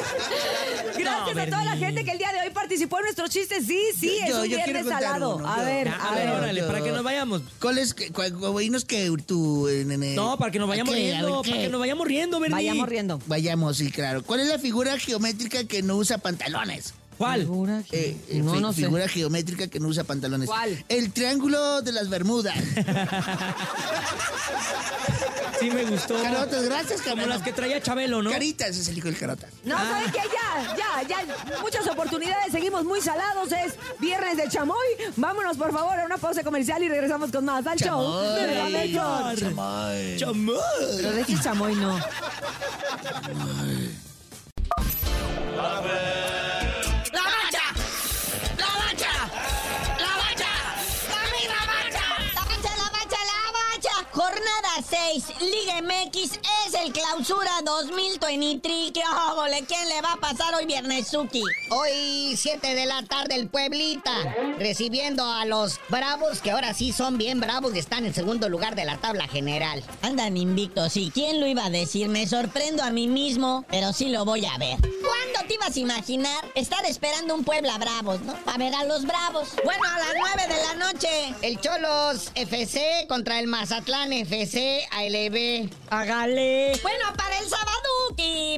Gracias 0.98 1.38
a 1.38 1.46
toda 1.46 1.64
la 1.66 1.78
gente 1.78 2.04
que 2.04 2.12
el 2.12 2.18
día 2.18 2.32
de 2.34 2.48
hoy 2.48 2.54
participó 2.54 2.98
en 3.00 3.04
nuestros 3.06 3.30
chistes. 3.30 3.66
Sí, 3.66 3.80
sí, 3.98 4.18
es 4.24 4.30
Yo- 4.30 4.42
un 4.42 4.48
yo 4.50 4.58
quiero 4.58 4.74
viernes 4.82 4.86
salado. 4.94 5.36
uno, 5.38 5.48
A 5.48 5.64
ver, 5.64 5.88
a 5.90 5.96
a 5.96 6.16
ver, 6.16 6.28
ver. 6.28 6.36
órale, 6.36 6.64
para 6.64 6.82
que 6.84 6.92
nos 6.92 7.04
vayamos. 7.04 7.42
¿Cuál 7.62 7.78
es? 7.78 7.96
Dinos 8.60 8.86
que 8.86 9.12
tú... 9.26 9.68
eh, 9.68 9.86
nene? 9.86 10.16
No, 10.16 10.38
para 10.38 10.52
que 10.52 10.60
nos 10.60 10.68
vayamos 10.68 10.94
¿A 10.94 10.98
qué? 10.98 11.02
A 11.02 11.06
ver, 11.06 11.14
riendo, 11.22 11.42
¿qué? 11.44 11.50
para 11.52 11.62
que 11.64 11.70
nos 11.70 11.80
vayamos 11.80 12.08
riendo, 12.08 12.40
Bernie. 12.40 12.56
Vayamos 12.56 12.90
riendo. 12.90 13.22
Vayamos, 13.28 13.78
sí, 13.78 13.92
claro. 13.92 14.24
¿Cuál 14.24 14.40
es 14.42 14.48
la 14.48 14.60
figura 14.60 14.98
geométrica 14.98 15.64
que 15.66 15.82
no 15.84 15.96
usa 15.98 16.18
pantalones? 16.18 16.94
¿Cuál? 17.20 17.42
Figura 17.42 17.84
Eh, 17.92 18.18
eh, 18.30 18.42
no, 18.42 18.54
fi- 18.56 18.60
no 18.62 18.74
sé. 18.74 18.82
figura 18.84 19.08
geométrica 19.08 19.68
que 19.68 19.80
no 19.80 19.90
usa 19.90 20.04
pantalones. 20.06 20.48
¿Cuál? 20.50 20.84
El 20.90 21.12
triángulo 21.12 21.82
de 21.84 21.92
las 21.92 22.10
Bermudas. 22.10 22.56
Sí 25.60 25.70
me 25.70 25.84
gustó. 25.84 26.22
Carotas, 26.24 26.64
gracias, 26.64 27.02
Como 27.02 27.26
las 27.26 27.42
que 27.42 27.52
traía 27.52 27.82
Chabelo, 27.82 28.22
¿no? 28.24 28.32
Caritas 28.32 28.78
es 28.78 28.88
el 28.88 28.98
hijo 28.98 29.08
del 29.10 29.18
carota. 29.18 29.48
No, 29.66 29.76
¿saben 29.78 30.10
qué? 30.12 30.20
Ya, 30.20 30.76
ya, 30.78 31.08
ya. 31.26 31.60
Muchas 31.62 31.86
oportunidades. 31.88 32.54
Seguimos 32.54 32.86
muy 32.86 33.02
salados. 33.02 33.52
Es 33.52 33.74
viernes 34.00 34.38
de 34.38 34.48
chamoy. 34.48 34.78
Vámonos, 35.18 35.58
por 35.58 35.74
favor, 35.74 36.00
a 36.00 36.06
una 36.06 36.18
pausa 36.18 36.44
comercial 36.44 36.82
y 36.84 36.88
regresamos 36.88 37.30
con 37.32 37.44
más 37.44 37.68
al 37.68 37.78
show. 37.78 38.22
de 38.22 38.48
la. 38.94 39.36
Chamoy. 39.36 40.16
Chamoy. 40.18 40.58
Pero 40.96 41.12
deje 41.12 41.36
chamoy, 41.44 41.76
no. 41.76 42.00
¡La 45.58 45.82
Jornada 54.20 54.84
6, 55.14 55.28
Liga 55.40 55.82
MX 55.82 56.42
es 56.68 56.74
el 56.74 56.92
clausura 56.92 57.52
2023. 57.64 58.92
¡Qué 58.92 59.02
óvole! 59.32 59.64
¿Quién 59.66 59.88
le 59.88 60.02
va 60.02 60.12
a 60.12 60.18
pasar 60.18 60.54
hoy 60.56 60.66
viernes, 60.66 61.08
Suki? 61.08 61.42
Hoy, 61.70 62.36
7 62.36 62.76
de 62.76 62.86
la 62.86 63.02
tarde, 63.04 63.36
el 63.36 63.48
Pueblita, 63.48 64.12
recibiendo 64.58 65.24
a 65.24 65.46
los 65.46 65.80
Bravos, 65.88 66.42
que 66.42 66.52
ahora 66.52 66.74
sí 66.74 66.92
son 66.92 67.18
bien 67.18 67.40
bravos 67.40 67.74
y 67.74 67.80
están 67.80 68.06
en 68.06 68.14
segundo 68.14 68.50
lugar 68.50 68.76
de 68.76 68.84
la 68.84 68.98
tabla 68.98 69.26
general. 69.26 69.82
Andan 70.02 70.36
invictos, 70.36 70.92
sí. 70.92 71.12
¿Quién 71.14 71.40
lo 71.40 71.48
iba 71.48 71.68
a 71.68 71.70
decir? 71.70 72.10
Me 72.10 72.28
sorprendo 72.28 72.84
a 72.84 72.92
mí 72.92 73.08
mismo, 73.08 73.64
pero 73.70 73.94
sí 73.94 74.10
lo 74.10 74.26
voy 74.26 74.46
a 74.46 74.58
ver. 74.58 74.80
¿Cuándo 74.82 75.48
te 75.48 75.54
ibas 75.54 75.78
a 75.78 75.80
imaginar 75.80 76.52
estar 76.56 76.86
esperando 76.86 77.36
un 77.36 77.46
Puebla 77.46 77.78
Bravos, 77.78 78.20
no? 78.24 78.36
A 78.48 78.58
ver 78.58 78.76
a 78.76 78.84
los 78.84 79.06
Bravos. 79.06 79.52
Bueno, 79.64 79.82
a 79.86 79.98
las 79.98 80.14
9 80.36 80.54
de 80.54 80.62
la 80.62 80.69
noche. 81.00 81.34
El 81.42 81.60
Cholos 81.60 82.32
FC 82.36 83.06
contra 83.08 83.40
el 83.40 83.48
Mazatlán 83.48 84.12
FC 84.12 84.86
ALB. 84.92 85.70
Hágale. 85.90 86.78
Bueno, 86.82 87.06
para 87.16 87.40
el 87.40 87.46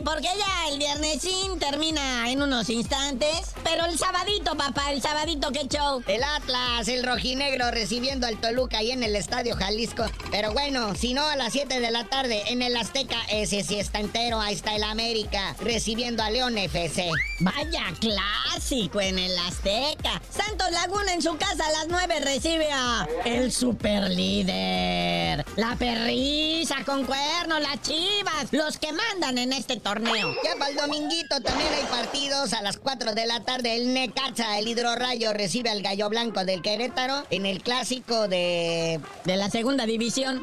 Porque 0.03 0.30
ya 0.38 0.70
el 0.70 0.80
viernesín 0.80 1.60
termina 1.60 2.30
en 2.32 2.41
unos 2.41 2.70
instantes. 2.70 3.53
Pero 3.63 3.86
el 3.86 3.98
sabadito, 3.98 4.56
papá, 4.58 4.91
el 4.91 5.01
sabadito, 5.01 5.51
qué 5.51 5.68
show. 5.68 6.03
El 6.08 6.24
Atlas, 6.24 6.88
el 6.88 7.03
rojinegro, 7.03 7.70
recibiendo 7.70 8.25
al 8.25 8.39
Toluca 8.41 8.80
ahí 8.80 8.91
en 8.91 9.03
el 9.03 9.15
Estadio 9.15 9.56
Jalisco. 9.56 10.06
Pero 10.32 10.53
bueno, 10.53 10.96
si 10.96 11.13
no, 11.13 11.24
a 11.27 11.36
las 11.36 11.53
7 11.53 11.80
de 11.80 11.91
la 11.91 12.06
tarde 12.06 12.44
en 12.48 12.62
el 12.62 12.75
Azteca, 12.75 13.18
ese 13.30 13.63
sí 13.63 13.80
está 13.80 14.00
entero. 14.00 14.41
Ahí 14.41 14.56
está 14.56 14.75
el 14.75 14.84
América, 14.84 15.56
recibiendo 15.60 16.24
a 16.24 16.32
León 16.32 16.58
FC. 16.58 17.10
Vaya 17.39 17.86
clásico 18.00 19.00
en 19.01 19.20
el 19.20 19.38
Azteca. 19.38 20.22
Santos 20.30 20.72
Laguna 20.72 21.13
en 21.13 21.22
su 21.22 21.38
casa 21.38 21.68
a 21.68 21.72
las 21.72 21.88
9 21.88 22.20
recibe 22.22 22.72
a 22.72 23.08
el 23.25 23.51
super 23.51 24.10
líder. 24.10 25.46
La 25.58 25.75
perrisa 25.75 26.77
con 26.86 27.06
cuernos, 27.06 27.62
las 27.62 27.82
chivas, 27.82 28.48
los 28.51 28.77
que 28.77 28.91
mandan 28.91 29.38
en 29.38 29.50
este 29.53 29.77
torneo. 29.77 30.36
Ya 30.43 30.55
para 30.58 30.72
el 30.72 30.77
dominguito 30.77 31.41
también 31.41 31.70
hay 31.74 31.86
partidos. 31.86 32.53
A 32.53 32.62
las 32.62 32.77
4 32.77 33.13
de 33.13 33.25
la 33.25 33.41
tarde 33.41 33.75
el 33.75 33.93
Necaxa, 33.93 34.58
el 34.60 34.67
Hidrorrayo, 34.67 35.34
recibe 35.34 35.70
al 35.70 35.81
Gallo 35.81 36.10
Blanco 36.10 36.43
del 36.46 36.62
Querétaro 36.62 37.25
en 37.29 37.46
el 37.46 37.62
clásico 37.62 38.27
de... 38.27 39.00
De 39.25 39.38
la 39.38 39.50
segunda 39.50 39.86
división. 39.86 40.41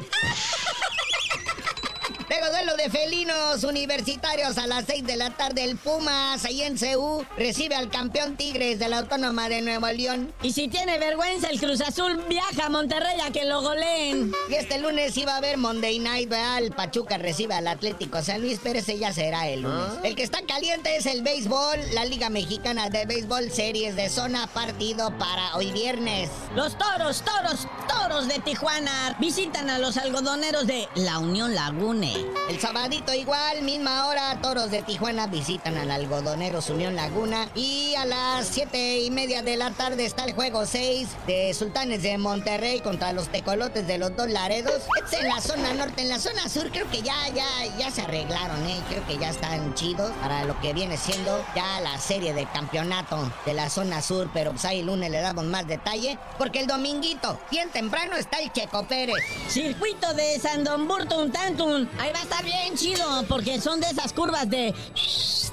Luego 2.29 2.45
duelo 2.51 2.77
de 2.77 2.91
felinos 2.91 3.63
universitarios 3.63 4.59
a 4.59 4.67
las 4.67 4.85
6 4.85 5.03
de 5.03 5.17
la 5.17 5.31
tarde. 5.31 5.63
El 5.63 5.77
Pumas, 5.77 6.45
ahí 6.45 6.61
en 6.61 6.77
CU, 6.77 7.25
recibe 7.35 7.73
al 7.73 7.89
campeón 7.89 8.37
Tigres 8.37 8.77
de 8.77 8.87
la 8.87 8.99
Autónoma 8.99 9.49
de 9.49 9.63
Nuevo 9.63 9.87
León. 9.87 10.31
Y 10.43 10.53
si 10.53 10.67
tiene 10.67 10.99
vergüenza, 10.99 11.49
el 11.49 11.59
Cruz 11.59 11.81
Azul 11.81 12.23
viaja 12.29 12.67
a 12.67 12.69
Monterrey 12.69 13.19
a 13.25 13.31
que 13.31 13.45
lo 13.45 13.63
goleen. 13.63 14.31
Y 14.47 14.53
este 14.53 14.77
lunes 14.77 15.17
iba 15.17 15.33
a 15.33 15.37
haber 15.37 15.57
Monday 15.57 15.97
Night, 15.97 16.29
¿verdad? 16.29 16.59
El 16.59 16.71
Pachuca 16.71 17.17
recibe 17.17 17.55
al 17.55 17.67
Atlético 17.67 18.21
San 18.21 18.41
Luis, 18.41 18.59
pero 18.61 18.77
ese 18.77 18.99
ya 18.99 19.11
será 19.11 19.47
el 19.47 19.63
lunes. 19.63 19.97
El 20.03 20.15
que 20.15 20.21
está 20.21 20.43
caliente 20.43 20.95
es 20.97 21.07
el 21.07 21.23
béisbol, 21.23 21.79
la 21.93 22.05
Liga 22.05 22.29
Mexicana 22.29 22.91
de 22.91 23.07
Béisbol, 23.07 23.51
series 23.51 23.95
de 23.95 24.07
zona, 24.07 24.45
partido 24.45 25.17
para 25.17 25.55
hoy 25.55 25.71
viernes. 25.71 26.29
Los 26.55 26.77
toros, 26.77 27.23
toros, 27.23 27.67
toros 27.87 28.27
de 28.27 28.37
Tijuana 28.39 29.17
visitan 29.19 29.71
a 29.71 29.79
los 29.79 29.97
algodoneros 29.97 30.67
de 30.67 30.87
la 30.93 31.17
Unión 31.17 31.55
Lagune. 31.55 32.18
El 32.49 32.59
sabadito 32.59 33.13
igual, 33.13 33.61
misma 33.61 34.07
hora, 34.07 34.39
Toros 34.41 34.71
de 34.71 34.81
Tijuana 34.81 35.27
visitan 35.27 35.77
al 35.77 35.91
Algodoneros 35.91 36.69
Unión 36.69 36.95
Laguna. 36.95 37.47
Y 37.55 37.93
a 37.95 38.05
las 38.05 38.47
siete 38.47 38.99
y 38.99 39.11
media 39.11 39.41
de 39.43 39.55
la 39.55 39.71
tarde 39.71 40.05
está 40.05 40.25
el 40.25 40.33
juego 40.33 40.65
6 40.65 41.07
de 41.27 41.53
Sultanes 41.53 42.03
de 42.03 42.17
Monterrey 42.17 42.81
contra 42.81 43.13
los 43.13 43.29
Tecolotes 43.29 43.85
de 43.87 43.97
los 43.97 44.15
dos 44.15 44.29
Laredos. 44.29 44.81
Es 45.05 45.13
en 45.13 45.27
la 45.27 45.41
zona 45.41 45.73
norte, 45.73 46.01
en 46.01 46.09
la 46.09 46.19
zona 46.19 46.49
sur 46.49 46.71
creo 46.71 46.89
que 46.89 47.01
ya, 47.01 47.15
ya, 47.33 47.45
ya 47.77 47.91
se 47.91 48.01
arreglaron, 48.01 48.65
¿eh? 48.67 48.81
Creo 48.89 49.05
que 49.05 49.17
ya 49.17 49.29
están 49.29 49.73
chidos 49.75 50.11
para 50.21 50.43
lo 50.45 50.59
que 50.59 50.73
viene 50.73 50.97
siendo 50.97 51.43
ya 51.55 51.79
la 51.81 51.97
serie 51.97 52.33
de 52.33 52.45
campeonato 52.47 53.31
de 53.45 53.53
la 53.53 53.69
zona 53.69 54.01
sur. 54.01 54.29
Pero 54.33 54.51
pues 54.51 54.65
ahí 54.65 54.79
el 54.79 54.87
lunes 54.87 55.11
le 55.11 55.21
damos 55.21 55.45
más 55.45 55.67
detalle 55.67 56.17
porque 56.37 56.59
el 56.59 56.67
dominguito, 56.67 57.39
bien 57.51 57.69
temprano, 57.69 58.15
está 58.15 58.39
el 58.39 58.51
Checo 58.51 58.87
Pérez. 58.87 59.17
Circuito 59.47 60.13
de 60.13 60.39
San 60.39 60.63
Don 60.63 60.87
Burtun 60.87 61.31
Tantun. 61.31 61.89
Ahí 62.09 62.13
va 62.13 62.21
a 62.21 62.23
estar 62.23 62.43
bien 62.43 62.75
chido 62.75 63.23
porque 63.27 63.61
son 63.61 63.79
de 63.79 63.85
esas 63.85 64.13
curvas 64.13 64.49
de... 64.49 64.73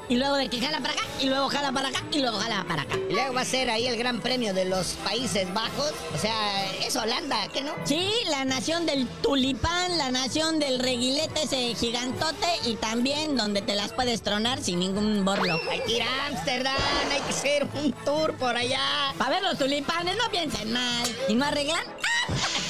Y 0.09 0.15
luego 0.17 0.37
de 0.37 0.49
que 0.49 0.59
jala 0.59 0.81
para 0.81 0.95
acá, 0.95 1.03
y 1.21 1.27
luego 1.27 1.51
jala 1.51 1.71
para 1.71 1.89
acá, 1.89 2.03
y 2.13 2.21
luego 2.21 2.39
jala 2.39 2.65
para 2.67 2.83
acá. 2.83 2.97
Y 3.11 3.13
luego 3.13 3.35
va 3.35 3.43
a 3.43 3.45
ser 3.45 3.69
ahí 3.69 3.87
el 3.87 3.99
Gran 3.99 4.23
Premio 4.23 4.55
de 4.55 4.65
los 4.65 4.93
Países 5.05 5.53
Bajos. 5.53 5.93
O 6.15 6.19
sea, 6.19 6.65
es 6.81 6.97
Holanda, 6.97 7.47
¿qué 7.53 7.61
no? 7.61 7.75
Sí, 7.85 8.11
la 8.31 8.47
nación 8.47 8.87
del 8.87 9.07
tulipán, 9.21 9.99
la 9.99 10.11
nación 10.11 10.59
del 10.59 10.79
reguilete 10.79 11.43
ese 11.43 11.75
gigantote 11.75 12.49
y 12.65 12.77
también 12.77 13.37
donde 13.37 13.61
te 13.61 13.75
las 13.75 13.93
puedes 13.93 14.23
tronar 14.23 14.63
sin 14.63 14.79
ningún 14.79 15.27
borlo. 15.27 15.61
Hay 15.71 15.81
que 15.81 15.97
ir 15.97 16.03
a 16.05 16.27
Ámsterdam, 16.29 16.75
hay 17.13 17.21
que 17.21 17.31
hacer 17.31 17.69
un 17.75 17.93
tour 18.03 18.33
por 18.37 18.57
allá. 18.57 19.13
Para 19.19 19.31
ver 19.31 19.43
los 19.43 19.59
tulipanes, 19.59 20.17
no 20.17 20.31
piensen 20.31 20.73
mal. 20.73 21.17
¿Y 21.29 21.35
no 21.35 21.45
arreglan? 21.45 21.85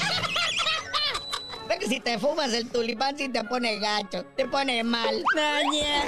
que 1.75 1.87
si 1.87 1.99
te 1.99 2.17
fumas 2.17 2.53
el 2.53 2.69
tulipán 2.69 3.17
sí 3.17 3.29
te 3.29 3.43
pone 3.43 3.79
gacho, 3.79 4.25
te 4.35 4.47
pone 4.47 4.83
mal. 4.83 5.23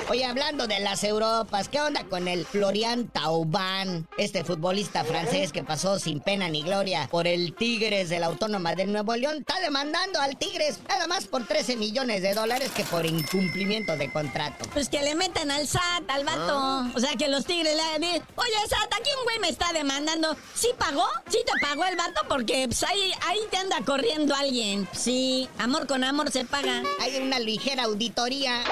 Oye, 0.09 0.25
hablando 0.25 0.67
de 0.67 0.79
las 0.79 1.03
Europas, 1.03 1.69
¿qué 1.69 1.81
onda 1.81 2.03
con 2.05 2.27
el 2.27 2.45
Florian 2.45 3.07
Thauvin? 3.09 4.07
Este 4.17 4.43
futbolista 4.43 5.03
francés 5.03 5.51
que 5.51 5.63
pasó 5.63 5.99
sin 5.99 6.19
pena 6.21 6.49
ni 6.49 6.63
gloria 6.63 7.07
por 7.11 7.27
el 7.27 7.53
Tigres 7.53 8.09
de 8.09 8.19
la 8.19 8.27
Autónoma 8.27 8.75
del 8.75 8.91
Nuevo 8.91 9.15
León, 9.15 9.37
está 9.39 9.59
demandando 9.59 10.19
al 10.19 10.37
Tigres 10.37 10.79
nada 10.87 11.07
más 11.07 11.27
por 11.27 11.45
13 11.45 11.75
millones 11.75 12.21
de 12.21 12.33
dólares 12.33 12.71
que 12.75 12.83
por 12.83 13.05
incumplimiento 13.05 13.97
de 13.97 14.11
contrato. 14.11 14.65
Pues 14.73 14.89
que 14.89 15.01
le 15.01 15.15
metan 15.15 15.51
al 15.51 15.67
SAT, 15.67 16.09
al 16.09 16.23
vato. 16.23 16.91
O 16.95 16.99
sea, 16.99 17.11
que 17.17 17.27
los 17.27 17.45
tigres 17.45 17.75
le 17.75 17.81
hagan 17.81 18.01
decir, 18.01 18.21
oye, 18.35 18.67
SAT, 18.67 18.93
aquí 18.93 19.09
un 19.17 19.23
güey 19.23 19.39
me 19.39 19.49
está 19.49 19.71
demandando. 19.73 20.35
¿Sí 20.53 20.69
pagó? 20.77 21.05
¿Sí 21.29 21.39
te 21.45 21.51
pagó 21.65 21.85
el 21.85 21.95
vato? 21.95 22.21
Porque 22.27 22.65
pues, 22.67 22.83
ahí, 22.83 23.11
ahí 23.27 23.39
te 23.49 23.57
anda 23.57 23.77
corriendo 23.85 24.35
alguien. 24.35 24.87
Sí, 24.91 25.48
amor 25.57 25.87
con 25.87 26.03
amor 26.03 26.31
se 26.31 26.45
paga. 26.45 26.83
Hay 26.99 27.17
una 27.17 27.39
ligera 27.39 27.83
auditoría. 27.83 28.63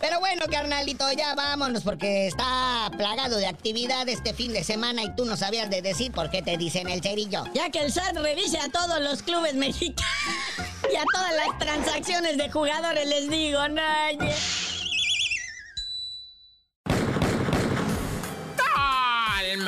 Pero 0.00 0.18
bueno, 0.18 0.46
carnalito, 0.50 1.04
ya 1.12 1.34
vámonos 1.34 1.82
porque 1.82 2.26
está 2.26 2.90
plagado 2.96 3.36
de 3.36 3.46
actividad 3.46 4.08
este 4.08 4.32
fin 4.32 4.52
de 4.52 4.64
semana 4.64 5.02
y 5.02 5.14
tú 5.14 5.26
no 5.26 5.36
sabías 5.36 5.68
de 5.68 5.82
decir 5.82 6.10
por 6.10 6.30
qué 6.30 6.40
te 6.40 6.56
dicen 6.56 6.88
el 6.88 7.02
cerillo. 7.02 7.44
Ya 7.52 7.70
que 7.70 7.80
el 7.80 7.92
SAT 7.92 8.16
revise 8.16 8.58
a 8.58 8.70
todos 8.70 9.00
los 9.00 9.22
clubes 9.22 9.54
mexicanos 9.54 10.08
y 10.92 10.96
a 10.96 11.04
todas 11.12 11.34
las 11.34 11.58
transacciones 11.58 12.38
de 12.38 12.50
jugadores, 12.50 13.06
les 13.06 13.28
digo, 13.28 13.68
no. 13.68 13.82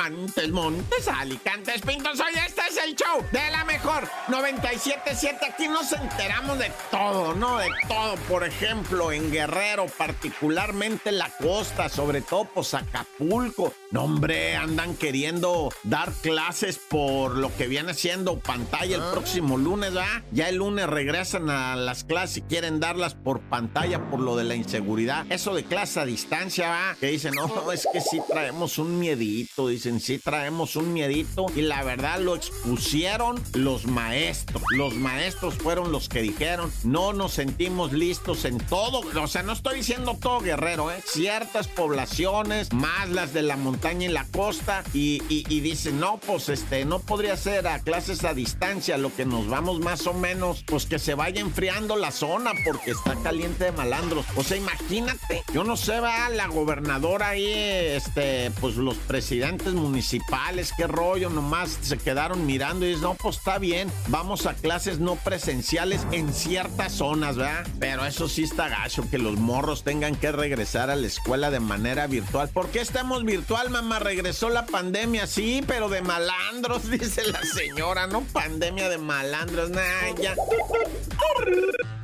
Montes, 0.09 0.51
Montes, 0.51 1.07
Alicantes, 1.07 1.81
Pintos. 1.81 2.19
Oye, 2.19 2.39
este 2.45 2.61
es 2.69 2.77
el 2.83 2.95
show 2.95 3.23
de 3.31 3.51
la 3.51 3.63
mejor 3.63 4.09
977. 4.27 5.45
Aquí 5.45 5.67
nos 5.69 5.91
enteramos 5.93 6.59
de 6.59 6.71
todo, 6.91 7.33
¿no? 7.33 7.57
De 7.57 7.69
todo. 7.87 8.15
Por 8.27 8.43
ejemplo, 8.43 9.11
en 9.13 9.31
Guerrero, 9.31 9.85
particularmente 9.85 11.11
la 11.13 11.29
costa, 11.37 11.87
sobre 11.87 12.21
todo 12.21 12.45
pues 12.45 12.73
Acapulco. 12.73 13.73
No, 13.91 14.03
hombre, 14.03 14.55
andan 14.55 14.95
queriendo 14.95 15.69
dar 15.83 16.11
clases 16.21 16.79
por 16.79 17.37
lo 17.37 17.55
que 17.55 17.67
viene 17.67 17.93
siendo 17.93 18.39
pantalla 18.39 18.97
el 18.97 19.11
próximo 19.11 19.57
lunes, 19.57 19.93
¿verdad? 19.93 20.23
Ya 20.31 20.49
el 20.49 20.57
lunes 20.57 20.87
regresan 20.87 21.49
a 21.49 21.75
las 21.75 22.03
clases 22.03 22.37
y 22.37 22.41
quieren 22.41 22.79
darlas 22.79 23.13
por 23.15 23.39
pantalla 23.41 24.09
por 24.09 24.19
lo 24.19 24.35
de 24.35 24.43
la 24.43 24.55
inseguridad. 24.55 25.25
Eso 25.29 25.53
de 25.53 25.63
clase 25.63 25.99
a 25.99 26.05
distancia, 26.05 26.69
¿va? 26.69 26.95
Que 26.99 27.07
dicen, 27.07 27.33
no, 27.35 27.71
es 27.71 27.87
que 27.93 28.01
sí 28.01 28.19
traemos 28.27 28.77
un 28.77 28.99
miedito, 28.99 29.67
dicen, 29.67 29.92
sí 29.99 30.19
traemos 30.19 30.75
un 30.75 30.93
miedito. 30.93 31.45
Y 31.55 31.61
la 31.61 31.83
verdad 31.83 32.19
lo 32.19 32.35
expusieron 32.35 33.41
los 33.53 33.85
maestros. 33.85 34.63
Los 34.71 34.95
maestros 34.95 35.55
fueron 35.55 35.91
los 35.91 36.09
que 36.09 36.21
dijeron, 36.21 36.71
no 36.83 37.13
nos 37.13 37.33
sentimos 37.33 37.93
listos 37.93 38.45
en 38.45 38.57
todo. 38.57 39.01
O 39.21 39.27
sea, 39.27 39.43
no 39.43 39.53
estoy 39.53 39.77
diciendo 39.77 40.17
todo 40.19 40.39
guerrero, 40.39 40.91
¿eh? 40.91 41.01
Ciertas 41.05 41.67
poblaciones, 41.67 42.71
más 42.73 43.09
las 43.09 43.33
de 43.33 43.41
la 43.41 43.57
montaña 43.57 44.05
y 44.05 44.09
la 44.09 44.25
costa, 44.25 44.83
y, 44.93 45.21
y, 45.29 45.59
dicen, 45.61 45.99
no, 45.99 46.17
pues 46.17 46.49
este, 46.49 46.85
no 46.85 46.99
podría 46.99 47.37
ser 47.37 47.67
a 47.67 47.79
clases 47.79 48.23
a 48.23 48.33
distancia, 48.33 48.97
lo 48.97 49.13
que 49.15 49.25
nos 49.25 49.47
vamos 49.47 49.79
más 49.79 50.07
o 50.07 50.13
menos, 50.13 50.63
pues 50.65 50.85
que 50.85 50.99
se 50.99 51.15
vaya 51.15 51.41
enfriando 51.41 51.95
la 51.95 52.11
zona 52.11 52.51
porque 52.65 52.91
está 52.91 53.15
caliente 53.15 53.65
de 53.65 53.71
malandros. 53.71 54.25
O 54.35 54.43
sea, 54.43 54.57
imagínate, 54.57 55.43
yo 55.53 55.63
no 55.63 55.77
sé, 55.77 55.99
va 55.99 56.29
la 56.29 56.47
gobernadora 56.47 57.29
ahí, 57.29 57.51
este, 57.51 58.51
pues 58.59 58.75
los 58.75 58.95
presidentes 58.95 59.73
municipales, 59.83 60.73
qué 60.75 60.87
rollo, 60.87 61.29
nomás 61.29 61.77
se 61.81 61.97
quedaron 61.97 62.45
mirando 62.45 62.85
y 62.85 62.89
dicen, 62.89 63.03
no, 63.03 63.15
pues 63.15 63.37
está 63.37 63.59
bien, 63.59 63.91
vamos 64.07 64.45
a 64.45 64.53
clases 64.53 64.99
no 64.99 65.15
presenciales 65.15 66.07
en 66.11 66.33
ciertas 66.33 66.93
zonas, 66.93 67.35
¿verdad? 67.35 67.67
Pero 67.79 68.05
eso 68.05 68.27
sí 68.27 68.43
está 68.43 68.69
gacho, 68.69 69.09
que 69.09 69.17
los 69.17 69.37
morros 69.37 69.83
tengan 69.83 70.15
que 70.15 70.31
regresar 70.31 70.89
a 70.89 70.95
la 70.95 71.07
escuela 71.07 71.51
de 71.51 71.59
manera 71.59 72.07
virtual. 72.07 72.49
¿Por 72.49 72.69
qué 72.69 72.81
estamos 72.81 73.23
virtual, 73.23 73.69
mamá? 73.69 73.99
Regresó 73.99 74.49
la 74.49 74.65
pandemia, 74.65 75.27
sí, 75.27 75.63
pero 75.67 75.89
de 75.89 76.01
malandros, 76.01 76.89
dice 76.89 77.23
la 77.27 77.43
señora, 77.43 78.07
no 78.07 78.21
pandemia 78.21 78.89
de 78.89 78.97
malandros, 78.97 79.69
nah, 79.69 79.81
ya. 80.21 80.35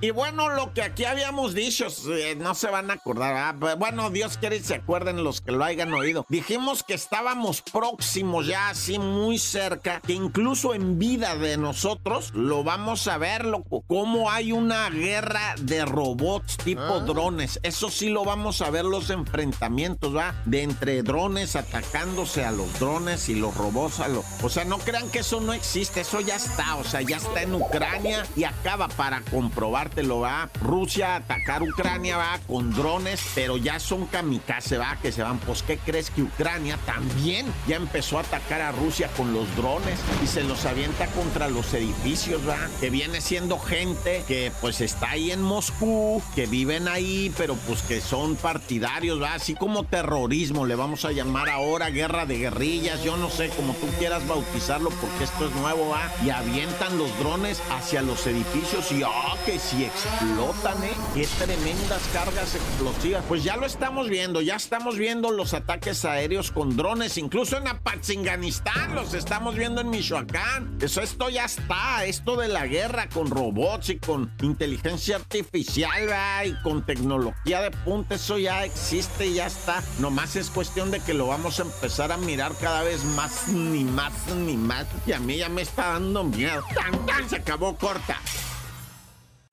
Y 0.01 0.11
bueno, 0.11 0.49
lo 0.49 0.73
que 0.73 0.81
aquí 0.81 1.03
habíamos 1.03 1.53
dicho, 1.53 1.87
eh, 2.09 2.35
no 2.35 2.55
se 2.55 2.69
van 2.69 2.89
a 2.89 2.93
acordar, 2.93 3.57
bueno, 3.77 4.09
Dios 4.09 4.37
quiere 4.37 4.57
y 4.57 4.61
se 4.61 4.75
acuerden 4.75 5.23
los 5.23 5.41
que 5.41 5.51
lo 5.51 5.63
hayan 5.63 5.93
oído. 5.93 6.25
Dijimos 6.29 6.83
que 6.83 6.93
estábamos 6.93 7.58
próximos 7.61 8.47
ya, 8.47 8.69
así 8.69 8.99
muy 8.99 9.37
cerca, 9.37 10.01
que 10.01 10.13
incluso 10.13 10.73
en 10.73 10.99
vida 10.99 11.35
de 11.35 11.57
nosotros 11.57 12.31
lo 12.33 12.63
vamos 12.63 13.07
a 13.07 13.17
ver, 13.17 13.45
loco, 13.45 13.83
cómo 13.87 14.31
hay 14.31 14.51
una 14.51 14.89
guerra 14.89 15.55
de 15.59 15.85
robots 15.85 16.57
tipo 16.57 16.99
drones. 17.01 17.59
Eso 17.63 17.89
sí 17.89 18.09
lo 18.09 18.23
vamos 18.23 18.61
a 18.61 18.69
ver 18.69 18.85
los 18.85 19.09
enfrentamientos, 19.09 20.15
¿va? 20.15 20.35
De 20.45 20.63
entre 20.63 21.03
drones 21.03 21.55
atacándose 21.55 22.45
a 22.45 22.51
los 22.51 22.79
drones 22.79 23.29
y 23.29 23.35
los 23.35 23.55
robots 23.55 23.99
a 23.99 24.07
los... 24.07 24.25
O 24.43 24.49
sea, 24.49 24.65
no 24.65 24.77
crean 24.77 25.09
que 25.09 25.19
eso 25.19 25.41
no 25.41 25.53
existe, 25.53 26.01
eso 26.01 26.21
ya 26.21 26.35
está, 26.35 26.75
o 26.75 26.83
sea, 26.83 27.01
ya 27.01 27.17
está 27.17 27.41
en 27.41 27.55
Ucrania 27.55 28.25
y 28.35 28.43
acaba 28.43 28.87
para 28.87 29.21
comprobártelo, 29.21 30.21
va. 30.21 30.49
Rusia 30.61 31.17
atacar 31.17 31.63
Ucrania, 31.63 32.17
va, 32.17 32.39
con 32.47 32.73
drones, 32.73 33.21
pero 33.35 33.57
ya 33.57 33.79
son 33.79 34.05
kamikaze, 34.05 34.77
va, 34.77 34.97
que 35.01 35.11
se 35.11 35.23
van. 35.23 35.39
Pues, 35.39 35.63
¿qué 35.63 35.77
crees 35.77 36.09
que 36.09 36.23
Ucrania 36.23 36.77
también 36.85 37.48
ya 37.67 37.75
empezó 37.75 38.17
a 38.17 38.21
atacar 38.21 38.61
a 38.61 38.71
Rusia 38.71 39.09
con 39.15 39.33
los 39.33 39.53
drones 39.55 39.99
y 40.23 40.27
se 40.27 40.43
los 40.43 40.65
avienta 40.65 41.07
contra 41.07 41.49
los 41.49 41.73
edificios, 41.73 42.47
va? 42.47 42.57
Que 42.79 42.89
viene 42.89 43.21
siendo 43.21 43.59
gente 43.59 44.23
que 44.27 44.51
pues 44.61 44.81
está 44.81 45.11
ahí 45.11 45.31
en 45.31 45.41
Moscú, 45.41 46.21
que 46.35 46.45
viven 46.45 46.87
ahí, 46.87 47.31
pero 47.37 47.55
pues 47.67 47.81
que 47.81 48.01
son 48.01 48.35
partidarios, 48.35 49.21
va, 49.21 49.33
así 49.33 49.55
como 49.55 49.83
terrorismo, 49.83 50.65
le 50.65 50.75
vamos 50.75 51.05
a 51.05 51.11
llamar 51.11 51.49
ahora 51.49 51.89
guerra 51.89 52.25
de 52.25 52.37
guerrillas, 52.37 53.03
yo 53.03 53.17
no 53.17 53.29
sé, 53.29 53.49
como 53.49 53.73
tú 53.73 53.87
quieras 53.97 54.27
bautizarlo, 54.27 54.89
porque 54.89 55.23
esto 55.23 55.47
es 55.47 55.55
nuevo, 55.55 55.89
va, 55.89 56.11
y 56.23 56.29
avientan 56.29 56.97
los 56.97 57.17
drones 57.19 57.61
hacia 57.71 58.01
los 58.01 58.25
edificios 58.27 58.91
y 58.91 59.01
¡ah, 59.03 59.35
que 59.45 59.59
si 59.59 59.85
explotan, 59.85 60.83
eh! 60.83 60.93
¡Qué 61.13 61.27
tremendas 61.39 62.01
cargas 62.13 62.55
explosivas! 62.55 63.23
Pues 63.27 63.43
ya 63.43 63.57
lo 63.57 63.65
estamos 63.65 64.09
viendo, 64.09 64.41
ya 64.41 64.55
estamos 64.55 64.97
viendo 64.97 65.31
los 65.31 65.53
ataques 65.53 66.05
aéreos 66.05 66.51
con 66.51 66.75
drones, 66.75 67.17
incluso 67.17 67.38
en 67.39 67.69
Apatzinganistán 67.69 68.95
los 68.95 69.13
estamos 69.13 69.55
viendo 69.55 69.79
en 69.79 69.89
Michoacán. 69.89 70.77
Eso 70.81 71.01
esto 71.01 71.29
ya 71.29 71.45
está, 71.45 72.03
esto 72.03 72.35
de 72.35 72.49
la 72.49 72.67
guerra 72.67 73.07
con 73.07 73.29
robots 73.29 73.91
y 73.91 73.97
con 73.97 74.33
inteligencia 74.41 75.15
artificial, 75.15 76.45
y 76.45 76.53
con 76.61 76.85
tecnología 76.85 77.61
de 77.61 77.71
punta, 77.71 78.15
eso 78.15 78.37
ya 78.37 78.65
existe, 78.65 79.31
ya 79.31 79.47
está. 79.47 79.81
Nomás 79.99 80.35
es 80.35 80.49
cuestión 80.49 80.91
de 80.91 80.99
que 80.99 81.13
lo 81.13 81.27
vamos 81.27 81.61
a 81.61 81.63
empezar 81.63 82.11
a 82.11 82.17
mirar 82.17 82.51
cada 82.59 82.83
vez 82.83 83.05
más, 83.05 83.47
ni 83.47 83.85
más, 83.85 84.27
ni 84.35 84.57
más. 84.57 84.85
Y 85.07 85.13
a 85.13 85.19
mí 85.19 85.37
ya 85.37 85.47
me 85.47 85.61
está 85.61 85.93
dando 85.93 86.25
miedo. 86.25 86.61
¡Tan, 86.75 87.05
tan! 87.05 87.29
Se 87.29 87.37
acabó 87.37 87.73
corta. 87.77 88.19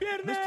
¡Viernes! 0.00 0.38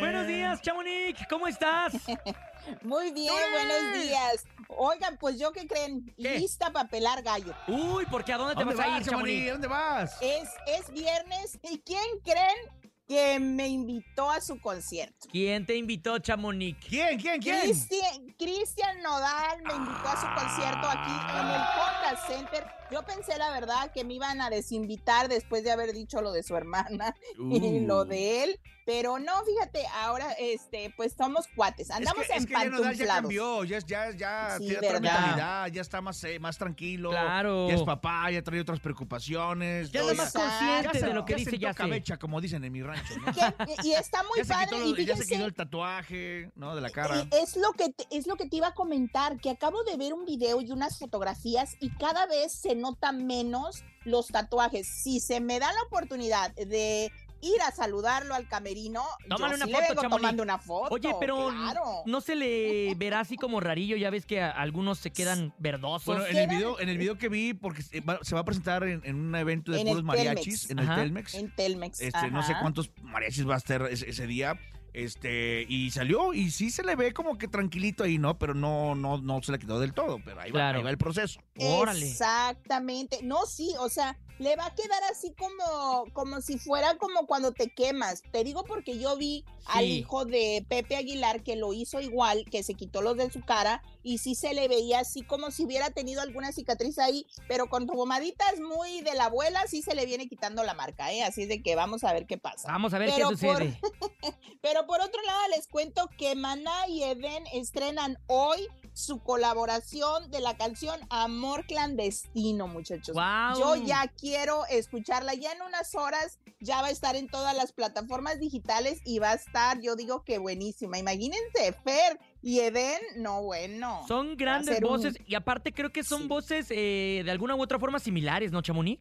Buenos 0.00 0.26
días, 0.26 0.60
Chamonix. 0.60 1.26
¿Cómo 1.30 1.46
estás? 1.46 1.94
Muy 2.82 3.12
bien, 3.12 3.34
buenos 3.52 4.02
días. 4.02 4.44
Oigan, 4.68 5.16
pues 5.18 5.38
yo 5.38 5.52
qué 5.52 5.66
creen, 5.66 6.12
lista 6.16 6.70
para 6.72 6.88
pelar 6.88 7.22
gallo. 7.22 7.54
Uy, 7.66 8.06
¿por 8.06 8.24
qué? 8.24 8.32
¿A 8.32 8.38
dónde 8.38 8.54
te 8.54 8.64
vas, 8.64 8.78
a 8.78 8.98
ir, 8.98 9.04
Chamonix? 9.04 9.48
¿A 9.48 9.52
dónde 9.52 9.68
vas? 9.68 10.16
Es, 10.20 10.48
es 10.66 10.90
viernes. 10.92 11.58
¿Y 11.62 11.78
quién 11.80 12.20
creen 12.24 12.80
que 13.10 13.40
me 13.40 13.66
invitó 13.66 14.30
a 14.30 14.40
su 14.40 14.60
concierto. 14.60 15.28
¿Quién 15.32 15.66
te 15.66 15.74
invitó, 15.74 16.20
Chamonix? 16.20 16.78
¿Quién? 16.86 17.18
¿Quién? 17.20 17.42
¿Quién? 17.42 17.62
Cristian, 17.62 18.36
Cristian 18.38 19.02
Nodal 19.02 19.62
me 19.64 19.74
invitó 19.74 20.08
a 20.08 20.20
su 20.20 20.26
concierto 20.40 20.88
aquí 20.88 21.10
en 21.10 21.46
el 21.48 21.60
Honda 21.60 22.26
Center. 22.28 22.79
Yo 22.90 23.02
pensé, 23.04 23.36
la 23.38 23.50
verdad, 23.50 23.90
que 23.92 24.04
me 24.04 24.14
iban 24.14 24.40
a 24.40 24.50
desinvitar 24.50 25.28
después 25.28 25.62
de 25.64 25.70
haber 25.72 25.92
dicho 25.92 26.20
lo 26.22 26.32
de 26.32 26.42
su 26.42 26.56
hermana 26.56 27.14
y 27.38 27.80
lo 27.80 28.04
de 28.04 28.44
él. 28.44 28.60
Pero 28.86 29.20
no, 29.20 29.32
fíjate, 29.44 29.86
ahora, 30.02 30.32
este, 30.32 30.92
pues 30.96 31.14
somos 31.16 31.46
cuates. 31.54 31.90
Andamos 31.92 32.22
es 32.22 32.28
que, 32.28 32.54
en 32.54 32.74
es 32.74 32.80
que 32.80 32.96
ya, 32.96 33.04
ya 33.04 33.06
cambió, 33.06 33.62
ya, 33.62 33.78
ya, 33.78 34.10
ya 34.10 34.54
Sí, 34.58 34.64
tiene 34.64 34.78
otra 34.78 34.92
¿verdad? 34.98 35.20
mentalidad, 35.20 35.66
ya 35.68 35.80
está 35.82 36.00
más, 36.00 36.24
eh, 36.24 36.40
más 36.40 36.58
tranquilo. 36.58 37.10
Claro. 37.10 37.68
Ya 37.68 37.74
es 37.76 37.82
papá, 37.82 38.30
ya 38.32 38.42
trae 38.42 38.58
otras 38.60 38.80
preocupaciones. 38.80 39.92
Ya 39.92 40.00
es 40.02 40.16
más 40.16 40.32
consciente 40.32 41.06
de 41.06 41.14
lo 41.14 41.24
que 41.24 41.32
ya 41.34 41.36
dice, 41.38 41.58
ya 41.58 41.74
cabecha, 41.74 42.16
como 42.16 42.40
dicen 42.40 42.64
en 42.64 42.72
mi 42.72 42.82
rancho. 42.82 43.14
¿no? 43.24 43.32
Que- 43.32 43.76
y 43.84 43.92
está 43.92 44.22
muy 44.28 44.42
padre. 44.44 44.66
quitó, 44.76 45.00
y 45.00 45.04
ya 45.06 45.16
se 45.16 45.26
quitó 45.26 45.44
el 45.44 45.54
tatuaje, 45.54 46.50
¿no? 46.56 46.74
De 46.74 46.80
la 46.80 46.90
cara. 46.90 47.26
Es 47.30 47.56
lo 47.56 47.72
que 47.72 47.90
te, 47.90 48.06
es 48.10 48.26
lo 48.26 48.34
que 48.36 48.48
te 48.48 48.56
iba 48.56 48.68
a 48.68 48.74
comentar, 48.74 49.36
que 49.38 49.50
acabo 49.50 49.84
de 49.84 49.96
ver 49.98 50.14
un 50.14 50.24
video 50.24 50.60
y 50.62 50.72
unas 50.72 50.98
fotografías 50.98 51.76
y 51.80 51.90
cada 51.90 52.26
vez 52.26 52.52
se 52.52 52.74
nota 52.80 53.12
menos 53.12 53.84
los 54.04 54.28
tatuajes. 54.28 54.88
Si 54.88 55.20
se 55.20 55.40
me 55.40 55.58
da 55.60 55.72
la 55.72 55.82
oportunidad 55.82 56.52
de 56.54 57.12
ir 57.42 57.62
a 57.62 57.70
saludarlo 57.70 58.34
al 58.34 58.46
camerino. 58.48 59.02
Tómale 59.26 59.52
yo 59.52 59.56
una 59.56 59.64
sí 59.66 59.72
foto, 59.72 59.82
le 59.82 59.88
vengo 59.94 60.02
tomando 60.14 60.42
una 60.42 60.58
foto. 60.58 60.94
Oye, 60.94 61.10
pero 61.18 61.48
claro. 61.48 62.02
no 62.04 62.20
se 62.20 62.34
le 62.34 62.94
verá 62.96 63.20
así 63.20 63.36
como 63.36 63.60
rarillo, 63.60 63.96
ya 63.96 64.10
ves 64.10 64.26
que 64.26 64.42
a- 64.42 64.50
algunos 64.50 64.98
se 64.98 65.10
quedan 65.10 65.54
verdosos. 65.58 66.04
Bueno, 66.18 66.26
en 66.26 66.36
el 66.36 66.48
video, 66.48 66.78
en 66.80 66.90
el 66.90 66.98
video 66.98 67.16
que 67.16 67.30
vi, 67.30 67.54
porque 67.54 67.80
se 67.82 68.02
va, 68.02 68.18
se 68.22 68.34
va 68.34 68.42
a 68.42 68.44
presentar 68.44 68.82
en, 68.84 69.00
en 69.04 69.16
un 69.16 69.34
evento 69.36 69.72
de 69.72 69.80
En 69.80 69.86
puros 69.88 70.04
mariachis, 70.04 70.66
Telmex. 70.66 70.70
en 70.70 70.78
el 70.80 70.84
Ajá. 70.84 70.96
Telmex. 70.96 71.34
En 71.34 71.54
Telmex. 71.54 72.00
Este, 72.02 72.30
no 72.30 72.42
sé 72.42 72.54
cuántos 72.60 72.90
mariachis 73.02 73.48
va 73.48 73.54
a 73.54 73.58
estar 73.58 73.82
ese, 73.90 74.10
ese 74.10 74.26
día. 74.26 74.58
Este, 74.92 75.64
y 75.68 75.90
salió, 75.90 76.34
y 76.34 76.50
sí 76.50 76.70
se 76.70 76.82
le 76.82 76.96
ve 76.96 77.12
como 77.12 77.38
que 77.38 77.48
tranquilito 77.48 78.04
ahí, 78.04 78.18
¿no? 78.18 78.38
Pero 78.38 78.54
no, 78.54 78.94
no, 78.94 79.18
no 79.18 79.42
se 79.42 79.52
le 79.52 79.58
quedó 79.58 79.78
del 79.80 79.92
todo, 79.92 80.20
pero 80.24 80.40
ahí 80.40 80.50
va, 80.50 80.70
ahí 80.70 80.82
va 80.82 80.90
el 80.90 80.98
proceso. 80.98 81.40
Órale. 81.58 82.08
Exactamente. 82.08 83.20
No, 83.22 83.46
sí, 83.46 83.74
o 83.78 83.88
sea, 83.88 84.18
le 84.40 84.56
va 84.56 84.66
a 84.66 84.74
quedar 84.74 85.02
así 85.10 85.34
como, 85.34 86.06
como 86.14 86.40
si 86.40 86.58
fuera 86.58 86.96
como 86.96 87.26
cuando 87.26 87.52
te 87.52 87.68
quemas. 87.68 88.22
Te 88.32 88.42
digo 88.42 88.64
porque 88.64 88.98
yo 88.98 89.16
vi 89.18 89.44
al 89.66 89.84
hijo 89.84 90.24
de 90.24 90.64
Pepe 90.66 90.96
Aguilar 90.96 91.42
que 91.42 91.56
lo 91.56 91.74
hizo 91.74 92.00
igual, 92.00 92.46
que 92.50 92.62
se 92.62 92.72
quitó 92.72 93.02
los 93.02 93.18
de 93.18 93.30
su 93.30 93.42
cara 93.42 93.82
y 94.02 94.16
sí 94.16 94.34
se 94.34 94.54
le 94.54 94.66
veía 94.66 95.00
así 95.00 95.20
como 95.20 95.50
si 95.50 95.66
hubiera 95.66 95.90
tenido 95.90 96.22
alguna 96.22 96.52
cicatriz 96.52 96.98
ahí, 96.98 97.26
pero 97.48 97.68
con 97.68 97.86
pomaditas 97.86 98.58
muy 98.60 99.02
de 99.02 99.14
la 99.14 99.26
abuela 99.26 99.62
sí 99.66 99.82
se 99.82 99.94
le 99.94 100.06
viene 100.06 100.26
quitando 100.26 100.64
la 100.64 100.72
marca, 100.72 101.12
¿eh? 101.12 101.22
Así 101.22 101.42
es 101.42 101.48
de 101.48 101.62
que 101.62 101.76
vamos 101.76 102.02
a 102.02 102.14
ver 102.14 102.26
qué 102.26 102.38
pasa. 102.38 102.72
Vamos 102.72 102.94
a 102.94 102.98
ver 102.98 103.10
Pero 103.14 103.28
qué 103.28 103.36
sucede. 103.36 103.78
Pero 104.62 104.86
por 104.86 105.02
otro 105.02 105.20
lado 105.22 105.40
les 105.54 105.66
cuento 105.66 106.08
que 106.16 106.34
Maná 106.34 106.88
y 106.88 107.02
Eden 107.02 107.44
estrenan 107.52 108.16
hoy 108.26 108.68
su 108.92 109.20
colaboración 109.22 110.30
de 110.30 110.40
la 110.40 110.56
canción 110.56 111.00
Amor 111.10 111.64
Clandestino, 111.66 112.66
muchachos. 112.68 113.14
Guau. 113.14 113.58
Yo 113.58 113.76
ya 113.76 114.06
quiero 114.18 114.66
escucharla. 114.66 115.34
Ya 115.34 115.52
en 115.52 115.62
unas 115.62 115.94
horas 115.94 116.38
ya 116.60 116.80
va 116.82 116.88
a 116.88 116.90
estar 116.90 117.16
en 117.16 117.28
todas 117.28 117.56
las 117.56 117.72
plataformas 117.72 118.38
digitales 118.40 119.00
y 119.04 119.18
va 119.18 119.30
a 119.30 119.34
estar, 119.34 119.80
yo 119.80 119.96
digo 119.96 120.24
que 120.24 120.38
buenísima. 120.38 120.98
Imagínense, 120.98 121.72
Fer 121.84 122.18
y 122.42 122.60
Eden, 122.60 123.00
no 123.16 123.42
bueno. 123.42 124.04
Son 124.08 124.36
grandes 124.36 124.78
un- 124.82 124.88
voces 124.88 125.14
y 125.26 125.34
aparte 125.34 125.72
creo 125.72 125.90
que 125.92 126.02
son 126.04 126.28
voces 126.28 126.66
eh, 126.70 127.22
de 127.24 127.30
alguna 127.30 127.54
u 127.56 127.62
otra 127.62 127.78
forma 127.78 127.98
similares, 127.98 128.50
¿no, 128.52 128.60
Chamonix? 128.62 129.00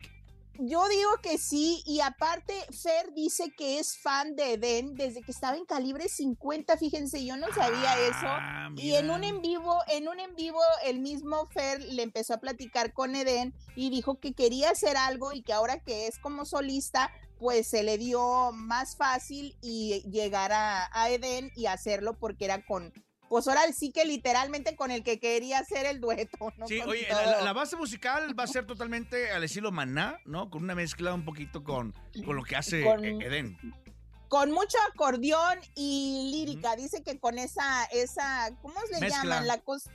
Yo 0.62 0.86
digo 0.90 1.10
que 1.24 1.38
sí, 1.38 1.82
y 1.86 2.02
aparte 2.02 2.54
Fer 2.72 3.14
dice 3.14 3.50
que 3.58 3.80
es 3.80 3.98
fan 3.98 4.36
de 4.36 4.56
Eden 4.56 4.94
desde 4.96 5.22
que 5.22 5.32
estaba 5.32 5.56
en 5.56 5.64
calibre 5.64 6.10
50, 6.10 6.76
fíjense, 6.76 7.24
yo 7.24 7.38
no 7.38 7.48
sabía 7.54 7.94
Ah, 7.94 8.68
eso. 8.68 8.82
Y 8.82 8.94
en 8.96 9.10
un 9.10 9.24
en 9.24 9.42
vivo, 9.42 9.78
en 9.88 10.10
un 10.10 10.20
en 10.20 10.36
vivo, 10.36 10.60
el 10.84 11.00
mismo 11.00 11.48
Fer 11.52 11.82
le 11.82 12.04
empezó 12.04 12.34
a 12.34 12.42
platicar 12.42 12.92
con 12.92 13.16
Eden 13.16 13.54
y 13.78 13.90
dijo 13.90 14.20
que 14.20 14.34
quería 14.34 14.72
hacer 14.72 14.98
algo 14.98 15.32
y 15.32 15.44
que 15.44 15.54
ahora 15.54 15.80
que 15.80 16.08
es 16.08 16.20
como 16.20 16.44
solista, 16.44 17.10
pues 17.40 17.66
se 17.68 17.84
le 17.84 17.98
dio 17.98 18.52
más 18.52 18.98
fácil 18.98 19.56
y 19.62 20.04
llegar 20.10 20.52
a, 20.52 20.90
a 20.92 21.10
Eden 21.10 21.52
y 21.56 21.68
hacerlo 21.68 22.20
porque 22.20 22.44
era 22.44 22.66
con, 22.66 22.92
pues 23.30 23.48
ahora 23.48 23.62
sí 23.72 23.92
que 23.92 24.04
literalmente 24.06 24.76
con 24.76 24.92
el 24.92 25.04
que 25.04 25.20
quería 25.20 25.60
hacer 25.60 25.86
el 25.86 26.02
dueto, 26.02 26.52
¿no? 26.58 26.68
Sí, 26.68 26.80
Con 26.80 26.90
oye, 26.90 27.08
la, 27.10 27.54
base 27.54 27.76
musical 27.78 28.38
va 28.38 28.44
a 28.44 28.48
ser 28.48 28.66
totalmente 28.66 29.32
al 29.32 29.44
estilo 29.44 29.72
Maná, 29.72 30.20
¿no? 30.26 30.50
Con 30.50 30.64
una 30.64 30.76
mezcla 30.76 31.14
un 31.14 31.24
poquito 31.24 31.64
con, 31.64 31.94
con 32.26 32.36
lo 32.36 32.44
que 32.44 32.56
hace 32.56 32.84
Con- 32.84 33.06
eh, 33.06 33.18
Eden. 33.22 33.58
con 34.28 34.52
mucho 34.52 34.78
acordeón 34.92 35.60
y 35.76 36.30
lírica. 36.32 36.76
Dice 36.76 37.04
que 37.04 37.20
con 37.20 37.38
esa, 37.38 37.86
esa, 37.86 38.50
¿cómo 38.62 38.76
le 38.92 39.00
Mezcla. 39.00 39.24
llaman? 39.24 39.48
La 39.48 39.60
cosa. 39.62 39.92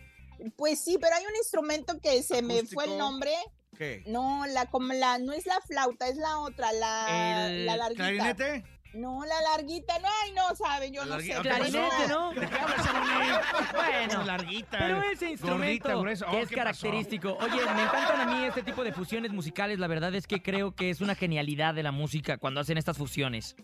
Pues 0.57 0.83
sí, 0.83 0.97
pero 1.01 1.14
hay 1.16 1.25
un 1.27 1.37
instrumento 1.37 2.01
que 2.01 2.23
se 2.23 2.42
me 2.42 2.64
fue 2.64 2.85
el 2.85 2.97
nombre. 2.99 3.33
¿Qué? 3.77 4.05
No, 4.07 4.47
la 4.47 4.66
como 4.66 4.92
la, 4.92 5.18
no 5.18 5.33
es 5.33 5.47
la 5.47 5.61
flauta, 5.61 6.07
es 6.07 6.16
la 6.16 6.38
otra, 6.38 6.73
la, 6.73 7.49
El 7.51 7.66
la 7.66 7.77
larguita. 7.77 8.05
¿Clarinete? 8.05 8.64
No, 8.94 9.24
la 9.24 9.40
larguita, 9.42 9.98
no, 9.98 10.09
ay, 10.22 10.33
no 10.33 10.54
saben, 10.54 10.92
yo 10.92 11.04
La 11.04 11.16
no 11.16 11.20
sé. 11.20 11.28
larguita, 11.28 11.42
¿qué 11.42 11.48
Clarinete? 11.70 12.09
¿no? 12.09 12.30
¿De 12.33 12.46
qué 12.48 12.54
hablas, 12.59 12.85
Chamonix? 12.87 13.72
Bueno, 13.74 14.24
larguita. 14.24 14.78
Pero 14.78 15.02
ese 15.02 15.30
instrumento 15.30 15.88
gordita, 15.88 15.94
gruesa. 16.00 16.26
que 16.26 16.37
Oh, 16.37 16.40
es 16.40 16.48
característico. 16.50 17.33
Oye, 17.40 17.57
me 17.74 17.83
encantan 17.83 18.20
a 18.20 18.26
mí 18.26 18.44
este 18.44 18.62
tipo 18.62 18.85
de 18.85 18.92
fusiones 18.92 19.33
musicales. 19.33 19.78
La 19.78 19.87
verdad 19.88 20.14
es 20.14 20.26
que 20.26 20.42
creo 20.42 20.74
que 20.76 20.90
es 20.90 21.00
una 21.00 21.14
genialidad 21.14 21.74
de 21.74 21.83
la 21.83 21.90
música 21.92 22.38
cuando 22.38 22.61
hacen 22.61 22.78
estas 22.78 22.96
fusiones. 22.96 23.57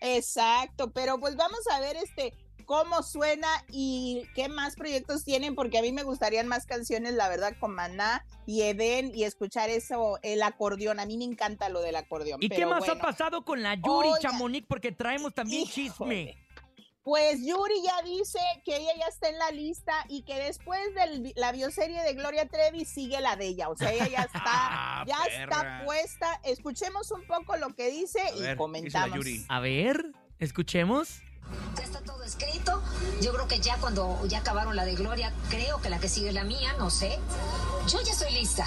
Exacto, 0.00 0.92
pero 0.92 1.18
pues 1.18 1.34
vamos 1.36 1.60
a 1.72 1.80
ver 1.80 1.96
este 1.96 2.32
cómo 2.68 3.02
suena 3.02 3.48
y 3.70 4.24
qué 4.34 4.50
más 4.50 4.76
proyectos 4.76 5.24
tienen, 5.24 5.54
porque 5.54 5.78
a 5.78 5.82
mí 5.82 5.90
me 5.90 6.02
gustarían 6.02 6.46
más 6.46 6.66
canciones, 6.66 7.14
la 7.14 7.26
verdad, 7.30 7.54
con 7.58 7.74
Maná 7.74 8.26
y 8.44 8.60
Eden 8.60 9.10
y 9.14 9.24
escuchar 9.24 9.70
eso, 9.70 10.18
el 10.22 10.42
acordeón. 10.42 11.00
A 11.00 11.06
mí 11.06 11.16
me 11.16 11.24
encanta 11.24 11.70
lo 11.70 11.80
del 11.80 11.96
acordeón. 11.96 12.42
¿Y 12.42 12.50
qué 12.50 12.66
más 12.66 12.86
ha 12.86 12.98
pasado 12.98 13.42
con 13.42 13.62
la 13.62 13.74
Yuri 13.74 14.08
Oiga. 14.08 14.18
Chamonix? 14.20 14.66
Porque 14.68 14.92
traemos 14.92 15.32
también 15.32 15.62
Híjole. 15.62 15.74
chisme. 15.74 16.44
Pues 17.02 17.38
Yuri 17.40 17.82
ya 17.82 18.02
dice 18.02 18.38
que 18.66 18.76
ella 18.76 18.92
ya 18.98 19.06
está 19.06 19.30
en 19.30 19.38
la 19.38 19.50
lista 19.50 20.04
y 20.10 20.24
que 20.24 20.34
después 20.34 20.78
de 20.94 21.32
la 21.36 21.52
bioserie 21.52 22.02
de 22.02 22.12
Gloria 22.12 22.46
Trevi 22.48 22.84
sigue 22.84 23.18
la 23.22 23.34
de 23.36 23.46
ella. 23.46 23.70
O 23.70 23.76
sea, 23.78 23.90
ella 23.94 24.08
ya 24.08 24.22
está, 24.34 24.42
Ah, 24.44 25.04
ya 25.06 25.16
está 25.24 25.84
puesta. 25.86 26.38
Escuchemos 26.44 27.10
un 27.12 27.26
poco 27.26 27.56
lo 27.56 27.74
que 27.74 27.90
dice 27.90 28.20
A 28.20 28.24
y 28.24 28.26
ver, 28.26 28.32
¿qué 28.32 28.36
dice 28.36 28.50
la 28.50 28.56
comentamos. 28.58 29.16
Yuri? 29.16 29.46
A 29.48 29.60
ver, 29.60 30.12
escuchemos. 30.38 31.22
Ya 31.76 31.84
está 31.84 32.00
todo 32.00 32.22
escrito. 32.24 32.82
Yo 33.20 33.32
creo 33.32 33.48
que 33.48 33.60
ya 33.60 33.76
cuando 33.78 34.24
ya 34.26 34.38
acabaron 34.38 34.76
la 34.76 34.84
de 34.84 34.94
Gloria, 34.94 35.32
creo 35.48 35.80
que 35.80 35.90
la 35.90 35.98
que 35.98 36.08
sigue 36.08 36.28
es 36.28 36.34
la 36.34 36.44
mía, 36.44 36.74
no 36.78 36.90
sé. 36.90 37.18
Yo 37.88 38.00
ya 38.02 38.12
estoy 38.12 38.32
lista. 38.32 38.66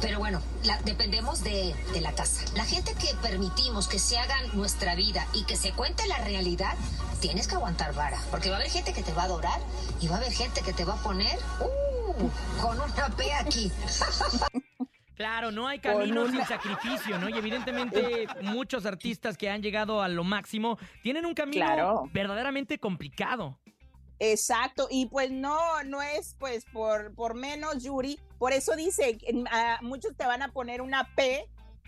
Pero 0.00 0.18
bueno, 0.18 0.40
dependemos 0.84 1.42
de, 1.42 1.74
de 1.92 2.00
la 2.00 2.12
casa. 2.12 2.42
La 2.54 2.64
gente 2.64 2.94
que 2.94 3.14
permitimos 3.22 3.88
que 3.88 3.98
se 3.98 4.18
hagan 4.18 4.56
nuestra 4.56 4.94
vida 4.94 5.26
y 5.32 5.44
que 5.44 5.56
se 5.56 5.72
cuente 5.72 6.06
la 6.06 6.18
realidad, 6.18 6.74
tienes 7.20 7.46
que 7.46 7.54
aguantar 7.54 7.94
vara. 7.94 8.20
Porque 8.30 8.50
va 8.50 8.56
a 8.56 8.58
haber 8.58 8.70
gente 8.70 8.92
que 8.92 9.02
te 9.02 9.12
va 9.12 9.22
a 9.22 9.26
adorar 9.26 9.60
y 10.00 10.08
va 10.08 10.16
a 10.16 10.18
haber 10.18 10.32
gente 10.32 10.62
que 10.62 10.72
te 10.72 10.84
va 10.84 10.94
a 10.94 11.02
poner 11.02 11.38
uh, 11.60 12.60
con 12.60 12.80
una 12.80 13.08
P 13.16 13.32
aquí. 13.32 13.72
Claro, 15.16 15.50
no 15.50 15.66
hay 15.66 15.78
camino 15.78 16.22
una- 16.22 16.30
sin 16.30 16.44
sacrificio, 16.44 17.18
¿no? 17.18 17.28
Y 17.28 17.32
evidentemente 17.38 18.26
muchos 18.42 18.84
artistas 18.86 19.36
que 19.38 19.48
han 19.50 19.62
llegado 19.62 20.02
a 20.02 20.08
lo 20.08 20.24
máximo 20.24 20.78
tienen 21.02 21.24
un 21.26 21.34
camino 21.34 21.64
Claro. 21.64 22.04
verdaderamente 22.12 22.78
complicado. 22.78 23.58
Exacto, 24.18 24.88
y 24.90 25.06
pues 25.06 25.30
no, 25.30 25.82
no 25.84 26.00
es 26.02 26.36
pues 26.38 26.64
por, 26.72 27.14
por 27.14 27.34
menos, 27.34 27.82
Yuri. 27.84 28.18
Por 28.38 28.52
eso 28.52 28.74
dice, 28.76 29.18
que, 29.18 29.44
ah, 29.50 29.78
muchos 29.82 30.16
te 30.16 30.24
van 30.26 30.42
a 30.42 30.52
poner 30.52 30.80
una 30.80 31.14
P 31.14 31.46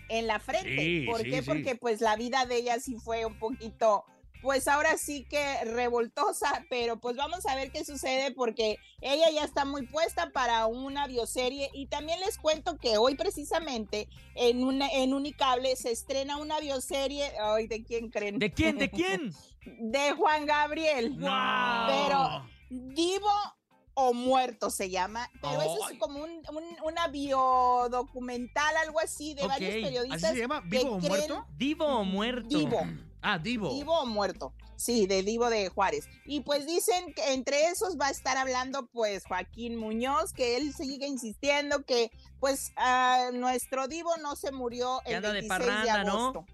en 0.09 0.27
la 0.27 0.39
frente. 0.39 0.75
Sí, 0.77 1.05
¿Por 1.07 1.21
sí, 1.21 1.29
qué? 1.29 1.41
sí. 1.41 1.47
Porque 1.47 1.75
pues 1.75 2.01
la 2.01 2.15
vida 2.15 2.45
de 2.45 2.57
ella 2.57 2.79
sí 2.79 2.97
fue 3.03 3.25
un 3.25 3.37
poquito, 3.39 4.05
pues 4.41 4.67
ahora 4.67 4.97
sí 4.97 5.25
que 5.29 5.63
revoltosa, 5.65 6.65
pero 6.69 6.99
pues 6.99 7.15
vamos 7.17 7.45
a 7.45 7.55
ver 7.55 7.71
qué 7.71 7.83
sucede 7.83 8.31
porque 8.31 8.77
ella 9.01 9.29
ya 9.31 9.43
está 9.43 9.65
muy 9.65 9.85
puesta 9.87 10.29
para 10.31 10.65
una 10.65 11.07
bioserie 11.07 11.69
y 11.73 11.87
también 11.87 12.19
les 12.21 12.37
cuento 12.37 12.77
que 12.77 12.97
hoy 12.97 13.15
precisamente 13.15 14.07
en, 14.35 14.63
una, 14.63 14.87
en 14.89 15.13
Unicable 15.13 15.75
se 15.75 15.91
estrena 15.91 16.37
una 16.37 16.59
bioserie, 16.59 17.31
ay, 17.41 17.67
¿de 17.67 17.83
quién 17.83 18.09
creen? 18.09 18.39
¿De 18.39 18.51
quién? 18.53 18.77
¿De 18.77 18.89
quién? 18.89 19.33
de 19.65 20.11
Juan 20.13 20.45
Gabriel. 20.45 21.17
¡Wow! 21.19 21.29
Pero 21.87 22.45
Vivo 22.69 23.29
o 23.95 24.13
Muerto 24.13 24.69
se 24.69 24.89
llama, 24.89 25.29
pero 25.41 25.61
eso 25.61 25.89
es 25.91 25.99
como 25.99 26.23
un, 26.23 26.29
un- 26.29 26.77
una 26.83 27.07
biodocumental, 27.09 28.75
algo 28.77 28.99
así, 28.99 29.33
de 29.33 29.45
varios 29.45 29.71
¿así 29.71 29.81
periodistas. 29.83 30.23
¿Así 30.23 30.35
se 30.35 30.41
llama? 30.41 30.61
¿Vivo 30.65 30.95
o 30.95 30.99
creen- 30.99 31.09
muerto? 31.09 31.45
¿Divo 31.57 31.85
o 31.85 32.03
muerto? 32.05 32.47
Divo. 32.57 32.79
Ah, 33.21 33.37
Divo. 33.37 33.73
Vivo 33.73 33.99
o 33.99 34.05
muerto. 34.05 34.53
Sí, 34.75 35.07
de 35.07 35.23
Divo 35.23 35.49
de 35.49 35.67
Juárez. 35.69 36.07
Y 36.25 36.39
pues 36.41 36.65
dicen 36.65 37.13
que 37.13 37.33
entre 37.33 37.65
esos 37.65 37.97
va 37.99 38.07
a 38.07 38.11
estar 38.11 38.37
hablando 38.37 38.87
pues 38.87 39.25
Joaquín 39.25 39.75
Muñoz, 39.75 40.31
que 40.31 40.55
él 40.55 40.73
sigue 40.73 41.05
insistiendo 41.05 41.83
que 41.83 42.11
pues 42.39 42.71
ah, 42.77 43.29
nuestro 43.33 43.89
Divo 43.89 44.15
no 44.17 44.37
se 44.37 44.53
murió 44.53 45.01
el 45.05 45.15
anda 45.15 45.33
de 45.33 45.41
26 45.41 45.83
de, 45.83 45.89
agosto. 45.89 46.45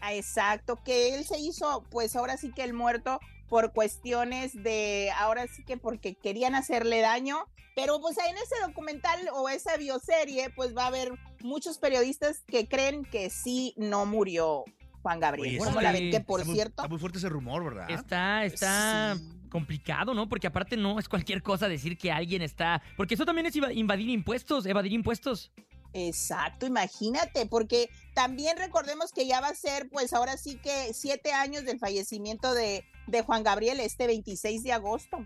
Ah, 0.00 0.14
exacto, 0.14 0.82
que 0.82 1.14
él 1.14 1.26
se 1.26 1.38
hizo 1.38 1.84
pues 1.90 2.16
ahora 2.16 2.38
sí 2.38 2.52
que 2.52 2.64
el 2.64 2.72
muerto 2.72 3.20
por 3.50 3.72
cuestiones 3.72 4.54
de, 4.54 5.10
ahora 5.18 5.46
sí 5.46 5.62
que 5.62 5.76
porque 5.76 6.14
querían 6.14 6.54
hacerle 6.54 7.02
daño, 7.02 7.44
pero 7.76 8.00
pues 8.00 8.16
en 8.16 8.36
ese 8.36 8.54
documental 8.66 9.28
o 9.34 9.50
esa 9.50 9.76
bioserie 9.76 10.48
pues 10.56 10.74
va 10.74 10.84
a 10.84 10.88
haber 10.88 11.12
muchos 11.42 11.76
periodistas 11.76 12.40
que 12.46 12.66
creen 12.66 13.04
que 13.04 13.28
sí 13.28 13.74
no 13.76 14.06
murió 14.06 14.64
Juan 15.04 15.20
Gabriel. 15.20 15.48
Oye, 15.48 15.58
¿Cómo 15.58 15.70
está 15.70 15.82
la 15.82 15.90
muy- 15.92 16.00
ven? 16.00 16.10
Que 16.10 16.20
por 16.20 16.40
Está 16.40 16.46
muy- 16.48 16.56
cierto... 16.56 16.82
Está 16.82 16.88
muy 16.88 16.98
fuerte 16.98 17.18
ese 17.18 17.28
rumor, 17.28 17.62
¿verdad? 17.62 17.90
Está, 17.90 18.44
está 18.46 19.14
Sí. 19.16 19.48
complicado, 19.50 20.14
¿no? 20.14 20.28
Porque 20.30 20.46
aparte 20.46 20.78
no 20.78 20.98
es 20.98 21.10
cualquier 21.10 21.42
cosa 21.42 21.68
decir 21.68 21.98
que 21.98 22.10
alguien 22.10 22.40
está... 22.40 22.80
Porque 22.96 23.14
eso 23.14 23.26
también 23.26 23.46
es 23.46 23.54
invadir 23.54 24.08
impuestos, 24.08 24.64
evadir 24.64 24.92
impuestos. 24.94 25.52
Exacto, 25.92 26.66
imagínate, 26.66 27.46
porque 27.46 27.88
también 28.14 28.56
recordemos 28.56 29.12
que 29.12 29.26
ya 29.28 29.40
va 29.40 29.48
a 29.48 29.54
ser, 29.54 29.88
pues 29.90 30.12
ahora 30.14 30.36
sí 30.38 30.56
que 30.56 30.92
siete 30.94 31.32
años 31.32 31.64
del 31.64 31.78
fallecimiento 31.78 32.52
de, 32.54 32.84
de 33.06 33.22
Juan 33.22 33.44
Gabriel 33.44 33.78
este 33.78 34.06
26 34.06 34.62
de 34.64 34.72
agosto. 34.72 35.18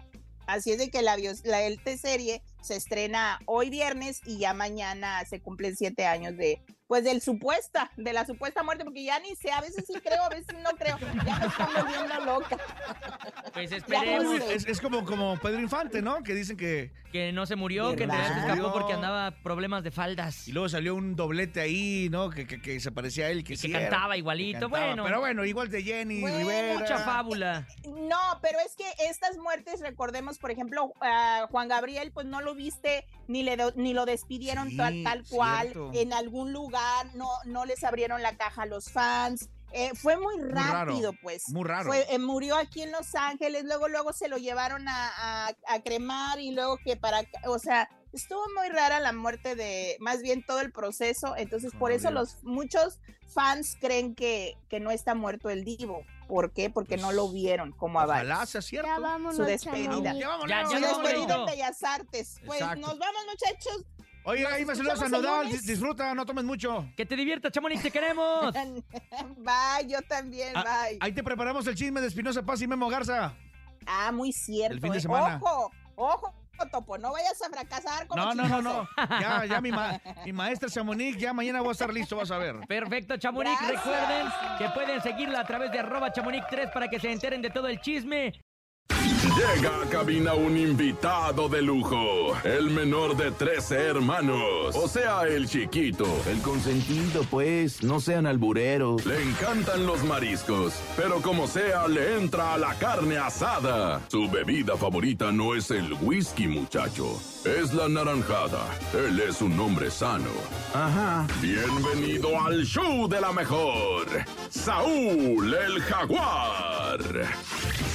Así 0.48 0.72
es 0.72 0.78
de 0.78 0.90
que 0.90 1.02
la, 1.02 1.16
bios- 1.16 1.42
la 1.44 1.62
LT 1.62 1.96
serie 1.98 2.42
se 2.60 2.76
estrena 2.76 3.38
hoy 3.46 3.70
viernes 3.70 4.20
y 4.26 4.38
ya 4.38 4.54
mañana 4.54 5.24
se 5.24 5.40
cumplen 5.40 5.76
siete 5.76 6.06
años 6.06 6.36
de 6.36 6.60
pues 6.86 7.04
del 7.04 7.20
supuesta, 7.20 7.90
de 7.98 8.14
la 8.14 8.24
supuesta 8.24 8.62
muerte, 8.62 8.82
porque 8.82 9.04
ya 9.04 9.18
ni 9.20 9.36
sé, 9.36 9.50
a 9.52 9.60
veces 9.60 9.84
sí 9.86 9.92
creo, 10.02 10.22
a 10.22 10.30
veces 10.30 10.54
no 10.62 10.70
creo, 10.78 10.96
ya 10.98 11.38
me 11.38 11.46
están 11.46 11.68
volviendo 11.76 12.24
loca. 12.24 12.56
Pues 13.52 13.72
esperemos 13.72 14.24
no 14.24 14.46
sé. 14.46 14.54
Es, 14.54 14.66
es 14.66 14.80
como, 14.80 15.04
como 15.04 15.38
Pedro 15.38 15.60
Infante, 15.60 16.00
¿no? 16.00 16.22
Que 16.22 16.32
dicen 16.32 16.56
que... 16.56 16.90
que 17.12 17.30
no 17.32 17.44
se 17.44 17.56
murió, 17.56 17.94
que 17.94 18.04
en 18.04 18.10
realidad 18.10 18.32
se 18.42 18.48
escapó 18.52 18.72
porque 18.72 18.94
andaba 18.94 19.32
problemas 19.42 19.84
de 19.84 19.90
faldas. 19.90 20.48
Y 20.48 20.52
luego 20.52 20.70
salió 20.70 20.94
un 20.94 21.14
doblete 21.14 21.60
ahí, 21.60 22.08
¿no? 22.10 22.30
Que, 22.30 22.46
que, 22.46 22.58
que 22.62 22.80
se 22.80 22.90
parecía 22.90 23.26
a 23.26 23.30
él. 23.32 23.44
Que, 23.44 23.52
Y 23.52 23.56
que 23.56 23.62
sí 23.62 23.70
era. 23.70 23.80
cantaba 23.90 24.16
igualito, 24.16 24.58
Que 24.58 24.72
cantaba. 24.72 24.86
bueno. 24.86 25.04
Pero 25.04 25.20
bueno, 25.20 25.44
igual 25.44 25.68
de 25.70 25.82
Jenny 25.82 26.22
Bueno, 26.22 26.38
Rivera. 26.38 26.78
Mucha 26.78 26.98
fábula. 27.00 27.68
No, 27.84 28.38
pero 28.40 28.58
es 28.64 28.74
que 28.76 28.86
estas 29.10 29.36
muertes, 29.36 29.80
recordemos, 29.80 30.38
por 30.38 30.50
ejemplo, 30.50 30.94
a 31.02 31.46
Juan 31.50 31.68
Gabriel, 31.68 32.12
pues 32.12 32.24
no 32.24 32.40
lo 32.40 32.47
viste 32.54 33.04
ni 33.26 33.42
le 33.42 33.56
ni 33.76 33.92
lo 33.92 34.04
despidieron 34.06 34.68
Sí, 34.70 34.76
tal, 34.76 35.02
tal 35.04 35.24
cual 35.28 35.62
cierto. 35.72 35.90
en 35.94 36.12
algún 36.12 36.52
lugar, 36.52 37.06
no 37.14 37.28
no 37.44 37.64
les 37.64 37.84
abrieron 37.84 38.22
la 38.22 38.36
caja 38.36 38.62
a 38.62 38.66
los 38.66 38.90
fans. 38.90 39.48
Eh, 39.72 39.90
fue 39.94 40.16
muy 40.16 40.40
rápido, 40.40 41.12
pues. 41.20 41.42
muy 41.50 41.62
raro. 41.64 41.88
Fue, 41.88 42.06
eh, 42.08 42.18
murió 42.18 42.56
aquí 42.56 42.80
en 42.80 42.90
Los 42.90 43.14
Ángeles, 43.14 43.64
luego 43.64 43.86
luego 43.88 44.14
se 44.14 44.26
lo 44.28 44.38
llevaron 44.38 44.88
a, 44.88 45.10
a- 45.46 45.52
a 45.66 45.82
cremar 45.82 46.40
y 46.40 46.52
luego 46.52 46.78
que 46.78 46.96
para, 46.96 47.22
o 47.46 47.58
sea, 47.58 47.86
estuvo 48.14 48.40
muy 48.58 48.70
rara 48.70 48.98
la 48.98 49.12
muerte 49.12 49.56
de, 49.56 49.98
más 50.00 50.22
bien 50.22 50.42
todo 50.42 50.60
el 50.60 50.72
proceso. 50.72 51.36
Entonces 51.36 51.72
por 51.78 51.92
eso 51.92 52.10
los 52.10 52.42
muchos 52.44 52.98
fans 53.34 53.76
creen 53.78 54.14
que 54.14 54.56
que 54.70 54.80
no 54.80 54.90
está 54.90 55.14
muerto 55.14 55.50
el 55.50 55.64
divo. 55.64 56.02
¿Por 56.28 56.52
qué? 56.52 56.68
Porque 56.68 56.98
no 56.98 57.10
lo 57.10 57.30
vieron 57.30 57.72
como 57.72 58.00
a 58.00 58.06
varios 58.06 58.30
Ojalá 58.30 58.46
sea 58.46 58.62
cierto. 58.62 58.88
Ya 58.88 58.98
vámonos, 58.98 59.36
su 59.36 59.44
despedida. 59.44 60.12
Ya 60.12 60.28
vámonos. 60.28 60.48
Ya, 60.48 60.66
Su 60.66 60.72
ya 60.72 60.80
no, 60.80 60.88
despedida 60.88 61.34
en 61.36 61.46
Bellas 61.46 61.82
Artes. 61.82 62.40
Pues 62.44 62.60
Exacto. 62.60 62.86
nos 62.86 62.98
vamos, 62.98 63.22
muchachos. 63.26 63.84
Oye, 64.24 64.46
ahí 64.46 64.64
me 64.66 64.76
saludas 64.76 65.00
a 65.00 65.08
Nodal. 65.08 65.48
Disfruta, 65.50 66.14
no 66.14 66.26
tomes 66.26 66.44
mucho. 66.44 66.86
Que 66.98 67.06
te 67.06 67.16
diviertas, 67.16 67.50
Chamonix, 67.50 67.82
te 67.82 67.90
queremos. 67.90 68.52
bye, 69.38 69.86
yo 69.86 70.02
también, 70.02 70.52
Ah, 70.54 70.64
bye. 70.64 70.98
Ahí 71.00 71.12
te 71.12 71.24
preparamos 71.24 71.66
el 71.66 71.74
chisme 71.74 72.02
de 72.02 72.08
Espinosa 72.08 72.42
Paz 72.42 72.60
y 72.60 72.66
Memo 72.66 72.88
Garza. 72.90 73.34
Ah, 73.86 74.12
muy 74.12 74.32
cierto. 74.32 74.74
El 74.74 74.82
fin 74.82 74.92
de 74.92 74.98
eh. 74.98 75.00
semana. 75.00 75.40
Ojo, 75.42 75.72
ojo, 75.96 76.34
Topo, 76.66 76.98
no 76.98 77.12
vayas 77.12 77.40
a 77.40 77.48
fracasar 77.48 78.06
como 78.06 78.22
No, 78.22 78.34
no, 78.34 78.48
no, 78.48 78.60
no. 78.62 78.88
Ya, 79.20 79.44
ya 79.46 79.60
mi, 79.60 79.70
ma- 79.70 80.00
mi 80.24 80.32
maestra 80.32 80.68
Chamonix, 80.68 81.16
ya 81.18 81.32
mañana 81.32 81.60
voy 81.60 81.70
a 81.70 81.72
estar 81.72 81.92
listo, 81.92 82.16
vas 82.16 82.30
a 82.30 82.38
ver. 82.38 82.56
Perfecto, 82.66 83.16
Chamonix. 83.16 83.58
Gracias. 83.60 83.84
Recuerden 83.84 84.26
que 84.58 84.68
pueden 84.70 85.02
seguirla 85.02 85.40
a 85.40 85.44
través 85.46 85.70
de 85.72 85.78
arroba 85.78 86.12
chamonix3 86.12 86.72
para 86.72 86.88
que 86.88 86.98
se 86.98 87.10
enteren 87.12 87.40
de 87.42 87.50
todo 87.50 87.68
el 87.68 87.80
chisme. 87.80 88.32
Llega 89.38 89.82
a 89.82 89.86
cabina 89.88 90.34
un 90.34 90.56
invitado 90.56 91.48
de 91.48 91.62
lujo, 91.62 92.36
el 92.42 92.70
menor 92.70 93.16
de 93.16 93.30
13 93.30 93.76
hermanos, 93.86 94.74
o 94.74 94.88
sea, 94.88 95.28
el 95.28 95.48
chiquito. 95.48 96.06
El 96.26 96.42
consentido, 96.42 97.22
pues, 97.30 97.84
no 97.84 98.00
sean 98.00 98.26
albureros. 98.26 99.06
Le 99.06 99.22
encantan 99.22 99.86
los 99.86 100.02
mariscos, 100.02 100.74
pero 100.96 101.22
como 101.22 101.46
sea, 101.46 101.86
le 101.86 102.16
entra 102.16 102.54
a 102.54 102.58
la 102.58 102.74
carne 102.80 103.16
asada. 103.16 104.00
Su 104.08 104.28
bebida 104.28 104.76
favorita 104.76 105.30
no 105.30 105.54
es 105.54 105.70
el 105.70 105.92
whisky, 106.00 106.48
muchacho, 106.48 107.06
es 107.44 107.72
la 107.72 107.88
naranjada. 107.88 108.66
Él 108.92 109.20
es 109.20 109.40
un 109.40 109.58
hombre 109.60 109.88
sano. 109.92 110.32
Ajá. 110.74 111.28
Bienvenido 111.40 112.40
al 112.40 112.64
show 112.64 113.08
de 113.08 113.20
la 113.20 113.32
mejor, 113.32 114.08
Saúl 114.50 115.54
el 115.54 115.80
Jaguar. 115.82 116.98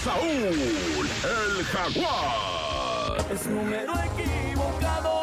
Saúl 0.03 1.08
el 1.23 1.33
Jaguar. 1.72 3.26
Es 3.32 3.46
número 3.48 3.93
equivocado. 3.93 5.22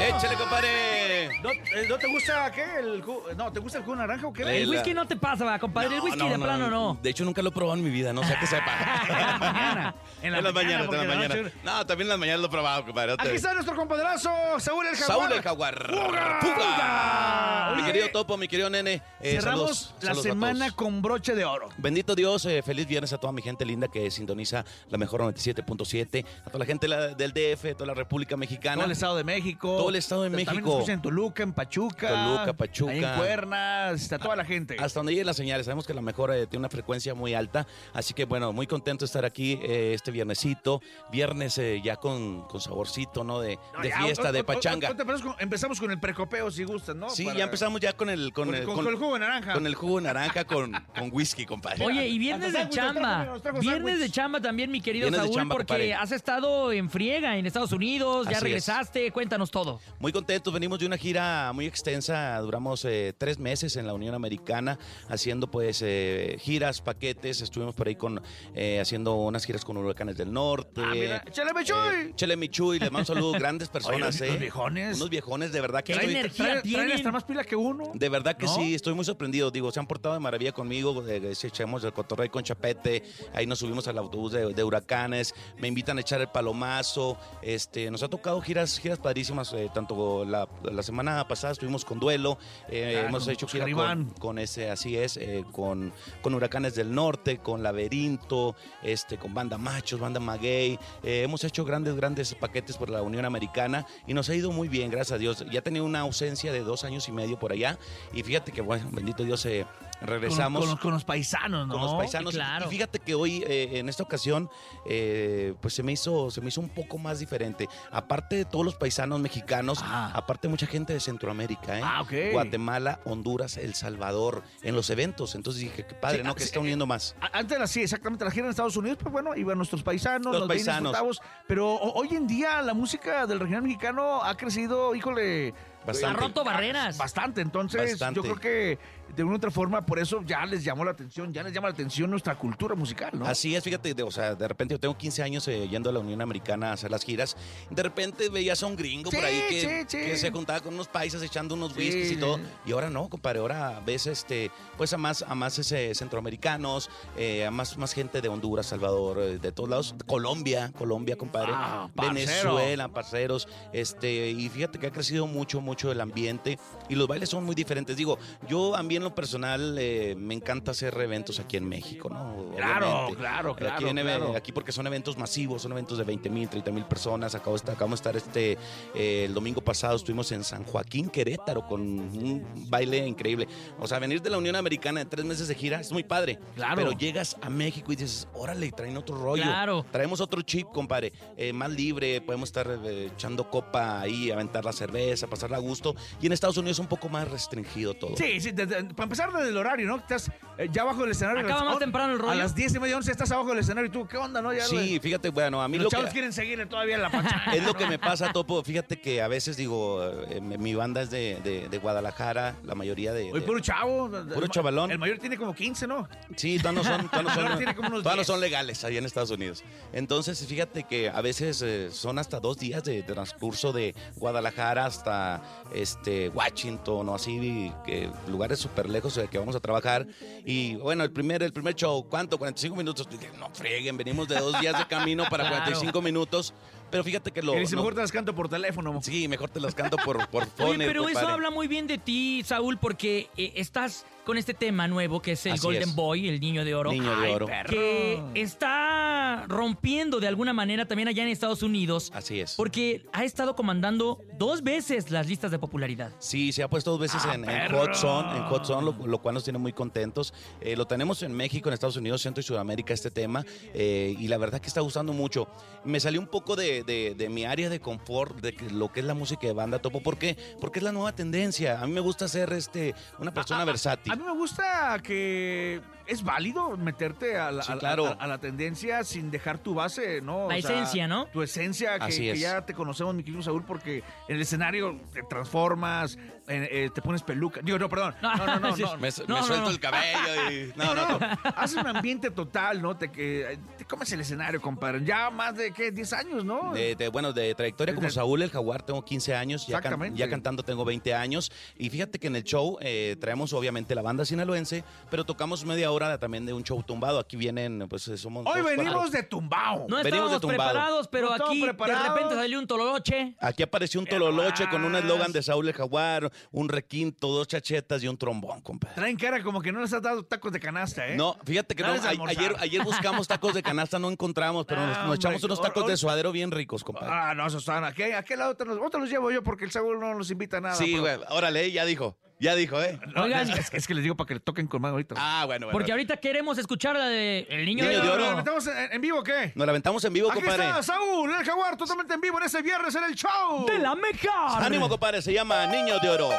Échale, 0.00 0.36
compadre. 0.36 1.09
¿No, 1.42 1.50
eh, 1.50 1.86
¿no 1.88 1.98
te 1.98 2.06
gusta 2.06 2.50
qué? 2.52 2.64
El 2.80 3.02
ju- 3.02 3.34
no, 3.36 3.50
¿te 3.52 3.60
gusta 3.60 3.78
el 3.78 3.84
jugo 3.84 3.96
de 3.96 4.02
naranja 4.02 4.26
o 4.26 4.32
qué? 4.32 4.42
El 4.42 4.70
la- 4.70 4.76
whisky 4.76 4.92
no 4.94 5.06
te 5.06 5.16
pasa, 5.16 5.44
va, 5.44 5.58
compadre. 5.58 5.94
el 5.96 6.00
whisky 6.02 6.28
de 6.28 6.38
plano 6.38 6.68
no. 6.70 6.98
De 7.02 7.10
hecho, 7.10 7.24
nunca 7.24 7.40
lo 7.42 7.48
he 7.48 7.52
probado 7.52 7.78
en 7.78 7.84
mi 7.84 7.90
vida, 7.90 8.12
no 8.12 8.22
sé 8.24 8.34
a 8.34 8.40
qué 8.40 8.46
sepa. 8.46 8.66
mañana. 9.40 9.94
En 10.22 10.32
la 10.32 10.38
En 10.38 10.44
las 10.44 10.52
mañana, 10.52 10.52
mañanas, 10.52 10.80
en 10.82 10.86
porque 10.86 10.96
las 10.96 11.02
en 11.04 11.08
la 11.08 11.14
mañanas. 11.16 11.36
noche- 11.38 11.54
No, 11.64 11.86
también 11.86 12.06
en 12.06 12.08
las 12.10 12.18
mañanas 12.18 12.40
lo 12.40 12.46
he 12.46 12.50
probado, 12.50 12.84
compadre. 12.84 13.14
Aquí 13.18 13.28
está 13.36 13.54
nuestro 13.54 13.74
compadrazo, 13.74 14.30
Saúl 14.58 14.86
el 14.86 14.96
Jaguar. 14.96 15.18
Saúl 15.20 15.32
el 15.32 15.42
Jaguar. 15.42 15.86
¡Fuga! 15.90 16.38
¡Fuga! 16.40 17.72
Mi 17.76 17.82
Oye, 17.82 17.92
querido 17.92 18.08
Topo, 18.10 18.36
mi 18.36 18.48
querido 18.48 18.68
nene. 18.68 19.00
eh, 19.20 19.36
Cerramos 19.38 19.44
saludos, 19.78 19.94
la 20.00 20.06
saludos 20.08 20.26
a 20.26 20.28
semana 20.28 20.64
todos. 20.66 20.74
con 20.74 21.02
broche 21.02 21.34
de 21.34 21.44
oro. 21.44 21.68
Bendito 21.78 22.14
Dios, 22.14 22.44
eh, 22.46 22.62
feliz 22.62 22.86
viernes 22.86 23.12
a 23.12 23.18
toda 23.18 23.32
mi 23.32 23.42
gente 23.42 23.64
linda 23.64 23.88
que 23.88 24.10
sintoniza 24.10 24.64
la 24.88 24.98
mejor 24.98 25.20
97.7, 25.22 26.24
a 26.44 26.50
toda 26.50 26.58
la 26.58 26.66
gente 26.66 26.88
la- 26.88 27.08
del 27.08 27.32
DF, 27.32 27.74
toda 27.74 27.86
la 27.86 27.94
República 27.94 28.36
Mexicana. 28.36 28.74
Todo 28.76 28.84
el 28.86 28.92
Estado 28.92 29.16
de 29.16 29.24
México. 29.24 29.76
Todo 29.76 29.88
el 29.88 29.96
Estado 29.96 30.22
de 30.24 30.30
También 30.30 30.46
nos 30.46 30.54
México. 30.56 30.72
escuchan 30.78 30.94
en 30.96 31.02
Toluca, 31.30 31.42
en 31.42 31.52
Pachuca. 31.52 32.08
Toluca, 32.08 32.52
Pachuca. 32.54 32.92
ahí 32.92 33.04
en 33.04 33.14
Cuernas, 33.16 34.00
está 34.02 34.18
toda 34.18 34.36
la 34.36 34.44
gente. 34.44 34.76
Hasta 34.78 34.98
donde 35.00 35.12
lleguen 35.12 35.26
las 35.26 35.36
señales. 35.36 35.66
Sabemos 35.66 35.86
que 35.86 35.94
la 35.94 36.02
mejor 36.02 36.32
eh, 36.34 36.46
tiene 36.46 36.60
una 36.60 36.68
frecuencia 36.68 37.14
muy 37.14 37.34
alta. 37.34 37.66
Así 37.92 38.14
que 38.14 38.24
bueno, 38.24 38.52
muy 38.52 38.66
contento 38.66 39.04
de 39.04 39.06
estar 39.06 39.24
aquí 39.24 39.58
eh, 39.62 39.92
este 39.94 40.10
viernesito. 40.10 40.80
Viernes 41.12 41.56
eh, 41.58 41.80
ya 41.84 41.96
con, 41.96 42.42
con 42.48 42.60
saborcito, 42.60 43.24
¿no? 43.24 43.40
De, 43.40 43.58
No, 43.74 43.82
de 43.82 43.88
ya, 43.90 43.98
fiesta, 44.02 44.30
o- 44.30 44.32
de 44.32 44.40
o- 44.40 44.42
o- 44.42 44.46
pachanga. 44.46 44.88
o- 44.88 44.90
empezamos, 44.92 45.22
con, 45.22 45.34
empezamos 45.38 45.80
con 45.80 45.90
el 45.90 46.00
precopeo, 46.00 46.50
si 46.50 46.64
gustan, 46.64 46.98
¿no? 46.98 47.10
Sí, 47.10 47.24
Para- 47.24 47.38
ya 47.38 47.44
empezamos 47.44 47.80
ya 47.80 47.92
con 47.92 48.10
el 48.10 48.32
con, 48.32 48.46
Con- 48.46 48.54
el, 48.56 48.64
con- 48.64 48.76
con 48.76 48.86
el 48.88 48.96
jugo 48.96 49.14
de 49.14 49.20
naranja. 49.20 49.52
Con 49.54 49.66
el 49.66 49.74
jugo 49.74 49.96
de 49.98 50.02
naranja 50.02 50.44
con, 50.44 50.72
con 50.72 51.10
whisky, 51.12 51.46
compadre. 51.46 51.84
Oye, 51.84 52.08
y 52.08 52.18
viernes 52.18 52.52
de 52.52 52.68
chamba. 52.68 53.38
Viernes 53.60 54.00
de 54.00 54.10
chamba 54.10 54.40
también, 54.40 54.70
mi 54.70 54.80
querido 54.80 55.10
Saúl, 55.10 55.34
chamba, 55.34 55.54
porque 55.54 55.66
compadre. 55.74 55.94
has 55.94 56.12
estado 56.12 56.72
en 56.72 56.88
friega 56.90 57.36
en 57.36 57.46
Estados 57.46 57.72
Unidos, 57.72 58.24
ya 58.24 58.30
Así 58.30 58.36
es. 58.38 58.42
regresaste, 58.42 59.10
cuéntanos 59.12 59.50
todo. 59.50 59.80
Muy 59.98 60.12
contentos, 60.12 60.52
venimos 60.52 60.78
de 60.78 60.86
una 60.86 60.96
gira 60.96 61.19
muy 61.54 61.66
extensa, 61.66 62.38
duramos 62.38 62.84
eh, 62.84 63.12
tres 63.16 63.38
meses 63.38 63.76
en 63.76 63.86
la 63.86 63.94
Unión 63.94 64.14
Americana 64.14 64.78
haciendo 65.08 65.50
pues 65.50 65.82
eh, 65.84 66.36
giras, 66.40 66.80
paquetes, 66.80 67.40
estuvimos 67.40 67.74
por 67.74 67.88
ahí 67.88 67.96
con 67.96 68.22
eh, 68.54 68.80
haciendo 68.80 69.14
unas 69.16 69.44
giras 69.44 69.64
con 69.64 69.76
Huracanes 69.76 70.16
del 70.16 70.32
Norte. 70.32 70.80
Ah, 70.84 70.90
mira, 70.92 71.24
¡Chele 71.30 71.52
Michuy! 71.54 72.14
Chele 72.14 72.36
Michuy, 72.36 72.78
les 72.78 72.90
mando 72.92 73.06
saludos, 73.14 73.36
grandes 73.38 73.68
personas, 73.68 74.20
Oye, 74.20 74.30
los 74.30 74.38
viejones. 74.40 74.96
Unos 74.96 75.10
viejones, 75.10 75.52
de 75.52 75.60
verdad 75.60 75.80
que 75.82 75.92
¿Qué 75.92 75.98
estoy- 76.00 76.10
energía 76.14 76.44
Traen, 76.44 76.62
traen 76.62 76.74
tienen? 76.76 76.92
hasta 76.96 77.12
más 77.12 77.24
pila 77.24 77.44
que 77.44 77.56
uno. 77.56 77.90
de 77.94 78.08
verdad 78.08 78.36
que 78.36 78.46
¿No? 78.46 78.54
sí, 78.54 78.74
estoy 78.74 78.94
muy 78.94 79.04
sorprendido. 79.04 79.50
Digo, 79.50 79.70
se 79.72 79.80
han 79.80 79.86
portado 79.86 80.14
de 80.14 80.20
maravilla 80.20 80.52
conmigo. 80.52 81.04
echamos 81.08 81.84
el 81.84 81.92
cotorreo 81.92 82.30
con 82.30 82.42
Chapete. 82.42 83.02
Ahí 83.34 83.46
nos 83.46 83.58
subimos 83.60 83.86
al 83.88 83.98
autobús 83.98 84.32
de, 84.32 84.52
de 84.52 84.64
huracanes. 84.64 85.34
Me 85.58 85.68
invitan 85.68 85.98
a 85.98 86.00
echar 86.02 86.20
el 86.20 86.28
palomazo. 86.28 87.16
Este, 87.42 87.90
nos 87.90 88.02
ha 88.02 88.08
tocado 88.08 88.40
giras, 88.40 88.78
giras 88.78 88.98
padrísimas. 88.98 89.54
tanto 89.74 90.24
la, 90.24 90.48
la 90.64 90.82
semana 90.82 91.09
pasada 91.28 91.52
estuvimos 91.52 91.84
con 91.84 91.98
Duelo. 91.98 92.38
eh, 92.68 92.98
Ah, 93.00 93.08
hemos 93.08 93.26
hecho 93.28 93.46
gira 93.46 93.66
con, 93.72 94.10
con 94.18 94.38
ese, 94.38 94.70
así 94.70 94.96
es, 94.96 95.16
eh, 95.16 95.44
con, 95.52 95.92
con 96.22 96.34
Huracanes 96.34 96.74
del 96.74 96.94
Norte, 96.94 97.38
con 97.38 97.62
Laberinto, 97.62 98.54
este, 98.82 99.18
con 99.18 99.34
Banda 99.34 99.58
Machos, 99.58 100.00
Banda 100.00 100.20
Maguey. 100.20 100.78
Eh, 101.02 101.22
hemos 101.22 101.44
hecho 101.44 101.64
grandes, 101.64 101.94
grandes 101.94 102.34
paquetes 102.34 102.76
por 102.76 102.90
la 102.90 103.02
Unión 103.02 103.24
Americana 103.24 103.86
y 104.06 104.14
nos 104.14 104.28
ha 104.28 104.34
ido 104.34 104.50
muy 104.52 104.68
bien, 104.68 104.90
gracias 104.90 105.16
a 105.16 105.18
Dios. 105.18 105.44
Ya 105.50 105.62
tenía 105.62 105.82
una 105.82 106.00
ausencia 106.00 106.52
de 106.52 106.60
dos 106.60 106.84
años 106.84 107.08
y 107.08 107.12
medio 107.12 107.38
por 107.38 107.52
allá 107.52 107.78
y 108.12 108.22
fíjate 108.22 108.52
que, 108.52 108.60
bueno, 108.60 108.88
bendito 108.92 109.24
Dios, 109.24 109.44
eh, 109.46 109.66
regresamos. 110.00 110.60
Con, 110.64 110.70
con- 110.74 110.78
con 110.82 110.92
los 110.94 111.04
paisanos, 111.04 111.66
¿no? 111.66 111.74
con 111.74 111.82
los 111.82 111.94
paisanos. 111.94 112.34
claro. 112.34 112.66
Y 112.66 112.70
fíjate 112.70 112.98
que 112.98 113.14
hoy, 113.14 113.42
eh, 113.46 113.78
en 113.78 113.88
esta 113.88 114.02
ocasión, 114.02 114.48
eh, 114.86 115.54
pues 115.60 115.74
se 115.74 115.82
me, 115.82 115.92
hizo, 115.92 116.30
se 116.30 116.40
me 116.40 116.48
hizo 116.48 116.60
un 116.60 116.68
poco 116.68 116.98
más 116.98 117.18
diferente. 117.18 117.68
Aparte 117.90 118.36
de 118.36 118.44
todos 118.44 118.64
los 118.64 118.74
paisanos 118.74 119.20
mexicanos, 119.20 119.80
Ah. 119.82 120.10
aparte 120.14 120.48
mucha 120.48 120.66
gente 120.66 120.92
de 120.92 121.00
Centroamérica, 121.00 121.78
¿eh? 121.78 121.82
Ah, 121.84 122.02
ok. 122.02 122.12
Guatemala, 122.32 123.00
Honduras, 123.04 123.56
El 123.56 123.74
Salvador, 123.74 124.42
en 124.62 124.74
los 124.74 124.90
eventos. 124.90 125.34
Entonces 125.34 125.62
dije, 125.62 125.84
qué 125.86 125.94
padre, 125.94 126.18
Sí, 126.18 126.24
¿no? 126.24 126.30
ah, 126.30 126.34
Que 126.34 126.40
sí, 126.40 126.46
está 126.46 126.60
uniendo 126.60 126.86
más. 126.86 127.14
A- 127.20 127.38
Antes 127.38 127.56
era 127.56 127.64
así, 127.64 127.82
exactamente, 127.82 128.24
la 128.24 128.30
gira 128.30 128.44
en 128.46 128.50
Estados 128.50 128.76
Unidos, 128.76 128.98
pues 129.00 129.12
bueno, 129.12 129.34
iban 129.36 129.56
nuestros 129.56 129.82
paisanos, 129.82 130.32
Los 130.32 130.40
los, 130.40 130.48
paisanos. 130.48 130.92
disfrutados, 130.92 131.20
pero 131.46 131.74
ho- 131.74 131.92
hoy 131.94 132.08
en 132.14 132.26
día 132.26 132.60
la 132.62 132.74
música 132.74 133.26
del 133.26 133.40
regional 133.40 133.62
mexicano 133.62 134.22
ha 134.22 134.36
crecido, 134.36 134.94
híjole... 134.94 135.54
Bastante. 135.86 136.18
Ha 136.18 136.20
roto 136.26 136.44
barreras. 136.44 136.98
Bastante, 136.98 137.40
entonces 137.40 137.92
Bastante. 137.92 138.16
yo 138.18 138.22
creo 138.22 138.36
que 138.36 138.78
de 139.16 139.24
una 139.24 139.34
u 139.34 139.36
otra 139.36 139.50
forma 139.50 139.84
por 139.84 139.98
eso 139.98 140.22
ya 140.24 140.44
les 140.46 140.64
llamó 140.64 140.84
la 140.84 140.92
atención, 140.92 141.32
ya 141.32 141.42
les 141.42 141.52
llama 141.52 141.68
la 141.68 141.74
atención 141.74 142.10
nuestra 142.10 142.36
cultura 142.36 142.74
musical, 142.74 143.10
¿no? 143.14 143.26
Así 143.26 143.54
es, 143.54 143.64
fíjate, 143.64 143.94
de, 143.94 144.02
o 144.02 144.10
sea, 144.10 144.34
de 144.34 144.48
repente 144.48 144.74
yo 144.74 144.80
tengo 144.80 144.96
15 144.96 145.22
años 145.22 145.46
eh, 145.48 145.68
yendo 145.68 145.90
a 145.90 145.92
la 145.92 146.00
Unión 146.00 146.20
Americana 146.20 146.70
a 146.70 146.72
hacer 146.74 146.90
las 146.90 147.04
giras. 147.04 147.36
De 147.70 147.82
repente 147.82 148.28
veías 148.28 148.62
a 148.62 148.66
un 148.66 148.76
gringo 148.76 149.10
por 149.10 149.20
Sí, 149.20 149.26
ahí 149.26 149.42
que, 149.48 149.60
sí, 149.60 149.68
sí. 149.88 149.98
que 149.98 150.16
se 150.16 150.30
juntaba 150.30 150.60
con 150.60 150.74
unos 150.74 150.88
paisas 150.88 151.22
echando 151.22 151.54
unos 151.54 151.76
whiskies 151.76 152.12
y 152.12 152.16
todo. 152.16 152.38
Y 152.64 152.72
ahora 152.72 152.90
no, 152.90 153.08
compadre, 153.08 153.40
ahora 153.40 153.82
ves 153.84 154.06
este, 154.06 154.50
pues 154.76 154.92
a 154.92 154.98
más, 154.98 155.22
a 155.22 155.34
más 155.34 155.58
ese, 155.58 155.94
centroamericanos, 155.94 156.90
eh, 157.16 157.46
a 157.46 157.50
más, 157.50 157.76
más 157.76 157.92
gente 157.92 158.20
de 158.20 158.28
Honduras, 158.28 158.66
Salvador, 158.66 159.18
eh, 159.18 159.38
de 159.38 159.52
todos 159.52 159.68
lados. 159.68 159.94
Colombia, 160.06 160.72
Colombia, 160.76 161.16
compadre. 161.16 161.52
Ah. 161.54 161.88
Venezuela, 161.94 162.88
parceros. 162.88 163.48
Este, 163.72 164.30
y 164.30 164.48
fíjate 164.48 164.78
que 164.78 164.86
ha 164.86 164.92
crecido 164.92 165.26
mucho, 165.26 165.60
mucho 165.60 165.90
el 165.90 166.00
ambiente 166.00 166.58
y 166.88 166.94
los 166.94 167.08
bailes 167.08 167.28
son 167.28 167.44
muy 167.44 167.54
diferentes. 167.54 167.96
Digo, 167.96 168.18
yo 168.48 168.76
a 168.76 168.82
mí 168.82 168.99
en 169.00 169.04
lo 169.04 169.14
personal 169.14 169.76
eh, 169.78 170.14
me 170.18 170.34
encanta 170.34 170.70
hacer 170.70 170.94
eventos 171.00 171.40
aquí 171.40 171.56
en 171.56 171.68
México, 171.68 172.08
¿no? 172.08 172.52
Claro, 172.56 173.08
claro, 173.16 173.54
claro, 173.56 173.74
Aquí, 173.76 173.88
en- 173.88 173.96
claro. 173.98 174.36
aquí 174.36 174.52
porque 174.52 174.72
son 174.72 174.86
eventos 174.86 175.16
masivos, 175.18 175.62
son 175.62 175.72
eventos 175.72 175.98
de 175.98 176.04
20 176.04 176.30
mil, 176.30 176.48
30 176.48 176.70
mil 176.70 176.84
personas. 176.84 177.34
Acabo 177.34 177.52
de 177.52 177.56
estar, 177.56 177.74
acabamos 177.74 178.02
de 178.02 178.08
estar 178.10 178.16
este, 178.16 178.58
eh, 178.94 179.24
el 179.26 179.34
domingo 179.34 179.60
pasado, 179.60 179.96
estuvimos 179.96 180.30
en 180.32 180.44
San 180.44 180.64
Joaquín, 180.64 181.08
Querétaro, 181.10 181.66
con 181.66 181.80
un 181.80 182.46
baile 182.68 183.06
increíble. 183.06 183.48
O 183.78 183.86
sea, 183.86 183.98
venir 183.98 184.22
de 184.22 184.30
la 184.30 184.38
Unión 184.38 184.56
Americana 184.56 185.00
de 185.00 185.06
tres 185.06 185.24
meses 185.24 185.48
de 185.48 185.54
gira 185.54 185.80
es 185.80 185.90
muy 185.92 186.04
padre. 186.04 186.38
Claro. 186.54 186.76
Pero 186.76 186.92
llegas 186.92 187.36
a 187.42 187.50
México 187.50 187.92
y 187.92 187.96
dices, 187.96 188.28
órale, 188.34 188.70
traen 188.72 188.96
otro 188.96 189.16
rollo. 189.16 189.42
Claro. 189.42 189.84
Traemos 189.90 190.20
otro 190.20 190.42
chip, 190.42 190.66
compadre. 190.72 191.12
eh, 191.36 191.52
más 191.52 191.70
libre, 191.70 192.20
podemos 192.20 192.48
estar 192.48 192.68
eh, 192.84 193.10
echando 193.12 193.48
copa 193.50 194.00
ahí, 194.00 194.30
aventar 194.30 194.64
la 194.64 194.72
cerveza, 194.72 195.26
pasarla 195.26 195.56
a 195.56 195.60
gusto. 195.60 195.94
Y 196.20 196.26
en 196.26 196.32
Estados 196.32 196.56
Unidos 196.56 196.76
es 196.76 196.80
un 196.80 196.86
poco 196.86 197.08
más 197.08 197.28
restringido 197.30 197.94
todo. 197.94 198.16
Sí, 198.16 198.40
sí, 198.40 198.50
desde- 198.52 198.82
para 198.94 199.04
empezar 199.04 199.32
desde 199.32 199.48
el 199.50 199.56
horario, 199.56 199.86
¿no? 199.86 199.96
Estás 199.96 200.30
eh, 200.58 200.68
ya 200.72 200.82
abajo 200.82 201.02
del 201.02 201.10
escenario. 201.12 201.44
Acaba 201.44 201.64
más 201.64 201.74
on- 201.74 201.78
temprano 201.80 202.12
el 202.12 202.18
rollo. 202.18 202.32
A 202.32 202.34
las 202.34 202.54
10 202.54 202.74
y 202.74 202.78
media, 202.80 202.96
11 202.96 203.10
estás 203.12 203.30
abajo 203.32 203.50
del 203.50 203.58
escenario 203.60 203.88
y 203.88 203.92
tú, 203.92 204.06
¿qué 204.06 204.16
onda, 204.16 204.42
no? 204.42 204.52
Ya 204.52 204.64
Sí, 204.64 204.98
fíjate, 205.00 205.30
bueno, 205.30 205.62
a 205.62 205.68
mí 205.68 205.76
los 205.78 205.84
lo 205.84 205.90
chavos 205.90 206.06
que... 206.06 206.12
quieren 206.12 206.32
seguirle 206.32 206.66
todavía 206.66 206.98
la 206.98 207.10
pachanga. 207.10 207.52
Es 207.54 207.64
lo 207.64 207.74
que 207.74 207.86
me 207.86 207.98
pasa, 207.98 208.32
Topo. 208.32 208.62
Fíjate 208.62 209.00
que 209.00 209.22
a 209.22 209.28
veces 209.28 209.56
digo, 209.56 210.02
eh, 210.28 210.40
mi 210.40 210.74
banda 210.74 211.02
es 211.02 211.10
de, 211.10 211.40
de- 211.42 211.68
de 211.68 211.78
Guadalajara, 211.78 212.56
la 212.64 212.74
mayoría 212.74 213.12
de. 213.12 213.30
Oye, 213.32 213.40
de- 213.40 213.46
puro 213.46 213.60
chavo. 213.60 214.10
Puro 214.34 214.46
chavalón. 214.48 214.90
El 214.90 214.98
mayor 214.98 215.18
tiene 215.18 215.36
como 215.36 215.54
15, 215.54 215.86
¿no? 215.86 216.08
Sí, 216.36 216.58
todavía 216.58 216.82
no 216.82 216.88
son, 216.88 217.08
todavía 217.08 217.34
no 217.34 217.34
son, 217.48 217.56
tiene 217.58 217.74
como 217.74 217.88
unos 217.88 218.02
todavía 218.02 218.16
no 218.16 218.22
10. 218.22 218.26
son 218.26 218.40
legales 218.40 218.84
allá 218.84 218.98
en 218.98 219.04
Estados 219.06 219.30
Unidos. 219.30 219.64
Entonces, 219.92 220.44
fíjate 220.46 220.84
que 220.84 221.08
a 221.08 221.20
veces 221.20 221.62
eh, 221.62 221.88
son 221.90 222.18
hasta 222.18 222.40
dos 222.40 222.58
días 222.58 222.84
de, 222.84 223.02
transcurso 223.02 223.72
de 223.72 223.94
Guadalajara 224.16 224.86
hasta 224.86 225.42
este 225.74 226.28
Washington 226.30 227.08
o 227.08 227.14
así, 227.14 227.72
que 227.84 228.10
lugares 228.28 228.58
súper 228.58 228.79
lejos 228.88 229.14
de 229.16 229.28
que 229.28 229.38
vamos 229.38 229.54
a 229.56 229.60
trabajar. 229.60 230.06
Y 230.44 230.76
bueno, 230.76 231.04
el 231.04 231.10
primer, 231.10 231.42
el 231.42 231.52
primer 231.52 231.74
show, 231.74 232.06
¿cuánto? 232.08 232.38
45 232.38 232.76
minutos. 232.76 233.08
Dije, 233.10 233.30
no 233.38 233.50
frieguen, 233.52 233.96
venimos 233.96 234.28
de 234.28 234.36
dos 234.38 234.58
días 234.60 234.78
de 234.78 234.86
camino 234.86 235.24
para 235.28 235.44
Claro. 235.48 235.64
45 235.64 236.00
minutos. 236.02 236.54
Pero 236.90 237.04
fíjate 237.04 237.30
que 237.30 237.42
lo. 237.42 237.54
Y 237.56 237.60
dice, 237.60 237.76
no- 237.76 237.82
mejor 237.82 237.94
te 237.94 238.00
las 238.00 238.10
canto 238.10 238.34
por 238.34 238.48
teléfono. 238.48 238.98
Sí, 239.02 239.28
mejor 239.28 239.50
te 239.50 239.60
las 239.60 239.74
canto 239.74 239.96
por, 239.98 240.26
por 240.28 240.46
phone, 240.46 240.70
Oye, 240.76 240.86
pero 240.86 241.08
eso 241.08 241.26
habla 241.28 241.50
muy 241.50 241.68
bien 241.68 241.86
de 241.86 241.98
ti, 241.98 242.42
Saúl, 242.44 242.78
porque 242.78 243.28
eh, 243.36 243.52
estás 243.56 244.04
con 244.24 244.38
este 244.38 244.54
tema 244.54 244.86
nuevo 244.86 245.20
que 245.20 245.32
es 245.32 245.46
el 245.46 245.52
Así 245.52 245.62
Golden 245.62 245.82
es. 245.88 245.94
Boy, 245.94 246.28
el 246.28 246.40
niño 246.40 246.64
de 246.64 246.74
oro. 246.74 246.92
Niño 246.92 247.16
de 247.18 247.26
Ay, 247.26 247.32
oro. 247.32 247.46
perro. 247.46 247.70
Que 247.70 248.22
está 248.34 249.44
rompiendo 249.48 250.20
de 250.20 250.28
alguna 250.28 250.52
manera 250.52 250.86
también 250.86 251.08
allá 251.08 251.22
en 251.22 251.28
Estados 251.30 251.62
Unidos. 251.62 252.10
Así 252.14 252.40
es. 252.40 252.54
Porque 252.54 253.06
ha 253.12 253.24
estado 253.24 253.56
comandando 253.56 254.22
dos 254.38 254.62
veces 254.62 255.10
las 255.10 255.26
listas 255.26 255.50
de 255.50 255.58
popularidad. 255.58 256.12
Sí, 256.18 256.52
se 256.52 256.62
ha 256.62 256.68
puesto 256.68 256.90
dos 256.92 257.00
veces 257.00 257.22
¡Ah, 257.24 257.34
en, 257.34 257.48
en! 257.48 257.70
Hot 257.72 257.94
Zone, 257.94 258.36
en 258.36 258.42
Hot 258.44 258.64
Zone, 258.64 258.84
lo, 258.84 259.06
lo 259.06 259.18
cual 259.18 259.34
nos 259.34 259.44
tiene 259.44 259.58
muy 259.58 259.72
contentos. 259.72 260.32
Eh, 260.60 260.76
lo 260.76 260.86
tenemos 260.86 261.22
en 261.22 261.32
México, 261.32 261.68
en 261.68 261.72
Estados 261.74 261.96
Unidos, 261.96 262.22
Centro 262.22 262.40
y 262.40 262.44
Sudamérica 262.44 262.92
este 262.94 263.10
tema 263.10 263.44
eh, 263.74 264.14
y 264.18 264.28
la 264.28 264.38
verdad 264.38 264.60
que 264.60 264.68
está 264.68 264.80
gustando 264.80 265.12
mucho. 265.12 265.48
Me 265.84 265.98
salió 266.00 266.20
un 266.20 266.26
poco 266.28 266.56
de, 266.56 266.82
de- 266.84 267.14
de 267.16 267.28
mi 267.28 267.44
área 267.44 267.68
de 267.68 267.80
confort 267.80 268.36
de 268.40 268.54
lo 268.72 268.92
que 268.92 269.00
es 269.00 269.06
la 269.06 269.14
música 269.14 269.46
de 269.46 269.52
banda 269.52 269.78
topo. 269.80 270.02
¿Por 270.02 270.18
qué? 270.18 270.36
Porque 270.60 270.78
es 270.78 270.82
la 270.82 270.92
nueva 270.92 271.12
tendencia. 271.14 271.80
A 271.80 271.86
mí 271.86 271.92
me 271.92 272.00
gusta 272.00 272.28
ser 272.28 272.52
este 272.52 272.94
una 273.18 273.32
persona 273.32 273.64
versátil. 273.70 274.12
Mí 274.20 274.26
me 274.26 274.32
gusta 274.32 275.00
que 275.02 275.80
es 276.10 276.22
válido 276.22 276.76
meterte 276.76 277.38
a 277.38 277.50
la, 277.50 277.62
Sí, 277.62 277.72
a 277.72 277.74
la- 277.76 277.80
claro. 277.80 278.06
a- 278.06 278.12
a 278.12 278.26
la 278.26 278.38
tendencia 278.38 279.04
sin 279.04 279.30
dejar 279.30 279.58
tu 279.58 279.74
base, 279.74 280.20
¿no? 280.20 280.48
La 280.48 280.56
O 280.56 280.60
sea, 280.60 280.70
esencia, 280.72 281.08
¿no? 281.08 281.26
Tu 281.26 281.42
esencia, 281.42 281.98
que, 281.98 282.04
Así 282.04 282.22
que 282.22 282.32
es. 282.32 282.40
ya 282.40 282.64
te 282.66 282.74
conocemos, 282.74 283.14
mi 283.14 283.22
querido 283.22 283.42
Saúl, 283.42 283.64
porque 283.64 284.02
en 284.28 284.36
el 284.36 284.42
escenario 284.42 285.00
te 285.12 285.22
transformas, 285.22 286.18
eh, 286.48 286.90
te 286.94 287.02
pones 287.02 287.22
peluca. 287.22 287.60
Digo, 287.62 287.78
no, 287.78 287.88
perdón. 287.88 288.14
No, 288.22 288.34
no, 288.36 288.58
no. 288.60 288.70
Sí. 288.76 288.82
no. 288.82 288.96
Me, 288.98 289.08
No, 289.28 289.34
me 289.34 289.40
no, 289.40 289.46
suelto 289.46 289.64
no. 289.66 289.70
el 289.70 289.80
cabello 289.80 290.50
y... 290.50 290.72
No, 290.76 290.94
no, 290.94 291.18
no. 291.18 291.18
Haces 291.56 291.76
un 291.76 291.86
ambiente 291.86 292.30
total, 292.30 292.80
¿no? 292.82 292.96
Te, 292.96 293.10
que, 293.10 293.58
te 293.78 293.84
comes 293.84 294.10
el 294.12 294.20
escenario, 294.20 294.60
compadre. 294.60 295.04
Ya 295.04 295.30
más 295.30 295.56
de, 295.56 295.72
¿qué? 295.72 295.90
10 295.92 296.12
años, 296.12 296.44
¿no? 296.44 296.72
De, 296.72 296.94
de- 296.96 297.08
bueno, 297.08 297.32
de 297.32 297.54
trayectoria 297.54 297.94
como 297.94 298.10
Saúl 298.10 298.42
el 298.42 298.50
Jaguar 298.50 298.82
tengo 298.82 299.04
15 299.04 299.34
años, 299.34 299.66
ya, 299.66 299.80
can- 299.80 300.16
ya 300.16 300.28
cantando 300.28 300.62
tengo 300.62 300.84
20 300.84 301.14
años 301.14 301.52
y 301.76 301.90
fíjate 301.90 302.18
que 302.18 302.26
en 302.28 302.36
el 302.36 302.44
show 302.44 302.78
eh, 302.80 303.16
traemos 303.20 303.52
obviamente 303.52 303.94
la 303.94 304.02
banda 304.02 304.24
sinaloense, 304.24 304.84
pero 305.10 305.24
tocamos 305.24 305.64
media 305.64 305.90
hora 305.90 305.99
también 306.18 306.46
de 306.46 306.52
un 306.52 306.62
show 306.64 306.82
tumbado. 306.82 307.18
Aquí 307.18 307.36
vienen, 307.36 307.86
pues 307.88 308.06
eh, 308.08 308.16
somos... 308.16 308.46
Hoy 308.46 308.60
dos, 308.60 308.70
venimos 308.70 308.94
cuatro. 308.94 309.10
de 309.10 309.22
tumbao. 309.24 309.86
No 309.88 309.96
Venimos 310.02 310.02
de 310.02 310.08
estábamos 310.36 310.40
tumbado. 310.40 310.70
preparados, 310.70 311.08
pero 311.08 311.28
No 311.36 311.44
aquí 311.46 311.60
de 311.60 311.66
repente 312.08 312.34
salió 312.34 312.58
un 312.58 312.66
tololoche. 312.66 313.34
Aquí 313.40 313.62
apareció 313.62 314.00
un 314.00 314.06
tololoche 314.06 314.68
con 314.68 314.84
un 314.84 314.94
eslogan 314.96 315.32
de 315.32 315.42
Saúl 315.42 315.68
el 315.68 315.74
Jaguar, 315.74 316.30
un 316.52 316.68
requinto, 316.68 317.28
dos 317.28 317.46
chachetas 317.48 318.02
y 318.02 318.08
un 318.08 318.16
trombón, 318.16 318.60
compadre. 318.62 318.94
Traen 318.96 319.16
cara 319.16 319.42
como 319.42 319.60
que 319.62 319.72
no 319.72 319.80
les 319.80 319.92
has 319.92 320.02
dado 320.02 320.24
tacos 320.24 320.52
de 320.52 320.60
canasta, 320.60 321.06
¿eh? 321.08 321.16
No, 321.16 321.36
fíjate 321.44 321.74
que 321.74 321.82
no, 321.82 321.90
a- 321.90 322.28
ayer, 322.28 322.54
ayer 322.58 322.82
buscamos 322.82 323.28
tacos 323.28 323.54
de 323.54 323.62
canasta, 323.62 323.98
no 323.98 324.10
encontramos, 324.10 324.64
pero 324.66 324.86
nos, 324.86 324.98
nos 325.06 325.16
echamos 325.16 325.42
unos 325.44 325.60
tacos 325.60 325.86
de 325.86 325.96
suadero 325.96 326.32
bien 326.32 326.50
ricos, 326.50 326.82
compadre. 326.84 327.08
Ah, 327.12 327.34
no, 327.34 327.46
esos 327.46 327.62
están 327.62 327.84
aquí. 327.84 328.02
¿A 328.02 328.22
qué 328.22 328.36
lado 328.36 328.54
te 328.56 328.64
los, 328.64 328.78
te 328.90 328.98
los 328.98 329.08
llevo 329.10 329.30
yo? 329.30 329.42
Porque 329.42 329.64
el 329.64 329.70
Saúl 329.70 329.98
no 330.00 330.14
los 330.14 330.30
invita 330.30 330.58
a 330.58 330.60
nada. 330.60 330.74
sí, 330.74 330.90
pero- 330.92 331.00
güey, 331.02 331.18
órale, 331.30 331.70
ya 331.72 331.84
dijo, 331.84 332.16
ya 332.40 332.54
dijo, 332.54 332.82
¿eh? 332.82 332.98
No, 333.14 333.24
Oigan. 333.24 333.48
es, 333.50 333.68
es 333.72 333.86
que 333.86 333.94
les 333.94 334.02
digo 334.02 334.16
para 334.16 334.26
que 334.28 334.34
le 334.34 334.40
toquen 334.40 334.66
conmigo 334.66 334.92
ahorita. 334.92 335.14
Ah, 335.18 335.44
bueno, 335.46 335.66
bueno. 335.66 335.72
Porque 335.76 335.92
ahorita 335.92 336.16
queremos 336.16 336.56
escuchar 336.58 336.96
la 336.96 337.06
de 337.06 337.46
El 337.50 337.64
Niño, 337.66 337.84
Niño 337.84 337.98
de, 337.98 338.02
de 338.06 338.10
Oro. 338.10 338.28
Oro. 338.30 338.38
¿Estamos 338.38 338.66
en, 338.66 338.92
en 338.92 339.00
vivo 339.00 339.18
o 339.20 339.22
qué? 339.22 339.52
Nos 339.54 339.66
la 339.66 339.70
aventamos 339.72 340.04
en 340.04 340.12
vivo, 340.12 340.30
Aquí 340.30 340.40
compadre. 340.40 340.68
está 340.68 340.82
Saúl, 340.82 341.30
el 341.32 341.44
jaguar, 341.44 341.76
totalmente 341.76 342.14
en 342.14 342.20
vivo 342.20 342.38
en 342.38 342.44
ese 342.46 342.62
viernes 342.62 342.94
en 342.94 343.04
el 343.04 343.14
show. 343.14 343.66
De 343.66 343.78
la 343.78 343.94
mejor. 343.94 344.62
Ánimo, 344.64 344.88
compadre, 344.88 345.20
se 345.22 345.32
llama 345.32 345.66
Niño 345.66 345.98
de 346.00 346.08
Oro. 346.08 346.30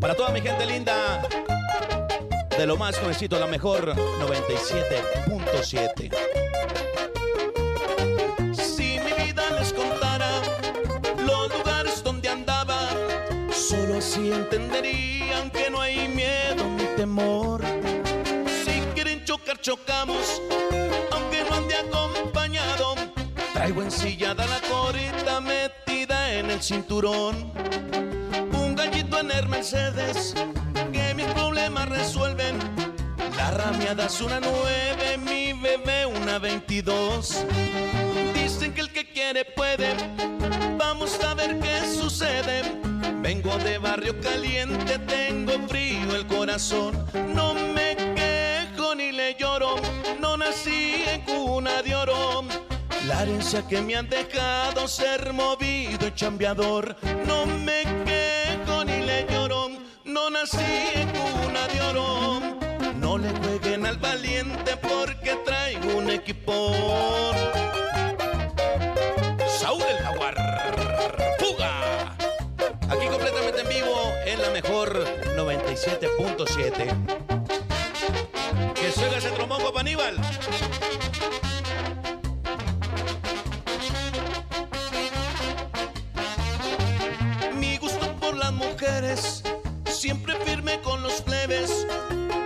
Para 0.00 0.14
toda 0.14 0.30
mi 0.30 0.40
gente 0.40 0.64
linda, 0.66 1.22
de 2.56 2.66
lo 2.66 2.76
más 2.76 2.98
jovencito, 2.98 3.38
la 3.40 3.46
mejor 3.46 3.94
97.7. 3.94 6.10
entenderían 14.34 15.50
que 15.50 15.70
no 15.70 15.80
hay 15.80 16.08
miedo 16.08 16.64
ni 16.76 16.84
temor. 16.96 17.62
Si 18.64 18.80
quieren 18.94 19.24
chocar, 19.24 19.60
chocamos, 19.60 20.42
aunque 21.12 21.44
no 21.44 21.56
ande 21.56 21.74
acompañado. 21.76 22.94
Traigo 23.52 23.82
ensillada 23.82 24.46
la 24.46 24.60
corita 24.68 25.40
metida 25.40 26.32
en 26.34 26.50
el 26.50 26.62
cinturón. 26.62 27.52
Un 28.52 28.74
gallito 28.74 29.20
en 29.20 29.30
el 29.30 29.48
Mercedes 29.48 30.34
que 30.92 31.14
mis 31.14 31.26
problemas 31.26 31.88
resuelven. 31.88 32.58
La 33.36 33.50
ramiada 33.50 34.06
es 34.06 34.20
una 34.20 34.40
9, 34.40 35.18
mi 35.18 35.52
bebé 35.52 36.06
una 36.06 36.38
22. 36.38 37.44
Dicen 38.34 38.72
que 38.74 38.80
el 38.80 38.92
que 38.92 39.10
quiere 39.10 39.44
puede. 39.44 39.94
Vamos 40.76 41.18
a 41.22 41.34
ver 41.34 41.58
qué 41.60 41.80
sucede. 41.86 42.93
Vengo 43.24 43.56
de 43.56 43.78
barrio 43.78 44.20
caliente, 44.20 44.98
tengo 44.98 45.52
frío 45.66 46.14
el 46.14 46.26
corazón. 46.26 47.06
No 47.34 47.54
me 47.54 47.96
quejo 48.14 48.94
ni 48.94 49.12
le 49.12 49.34
lloro, 49.36 49.76
no 50.20 50.36
nací 50.36 51.02
en 51.06 51.22
cuna 51.22 51.80
de 51.80 51.94
oro. 51.94 52.44
La 53.06 53.22
herencia 53.22 53.66
que 53.66 53.80
me 53.80 53.96
han 53.96 54.10
dejado 54.10 54.86
ser 54.86 55.32
movido 55.32 56.06
y 56.06 56.14
chambeador. 56.14 56.96
No 57.26 57.46
me 57.46 57.84
quejo 58.04 58.84
ni 58.84 59.00
le 59.00 59.26
lloro, 59.26 59.70
no 60.04 60.28
nací 60.28 60.58
en 60.94 61.08
cuna 61.08 61.66
de 61.68 61.80
oro. 61.80 62.40
No 62.96 63.16
le 63.16 63.30
jueguen 63.30 63.86
al 63.86 63.96
valiente 63.96 64.76
porque 64.76 65.34
traigo 65.46 65.96
un 65.96 66.10
equipón. 66.10 66.74
Saúl 69.48 69.82
el 69.82 70.04
Jaguar. 70.04 70.34
¡Fuga! 71.38 71.83
97.7. 75.74 78.74
Que 78.74 78.92
oiga 79.02 79.18
ese 79.18 79.30
trombón, 79.30 79.60
Juan 79.60 79.78
Aníbal. 79.78 80.14
Mi 87.58 87.76
gusto 87.78 88.14
por 88.20 88.36
las 88.36 88.52
mujeres, 88.52 89.42
siempre 89.86 90.36
firme 90.44 90.80
con 90.80 91.02
los 91.02 91.20
plebes. 91.22 91.88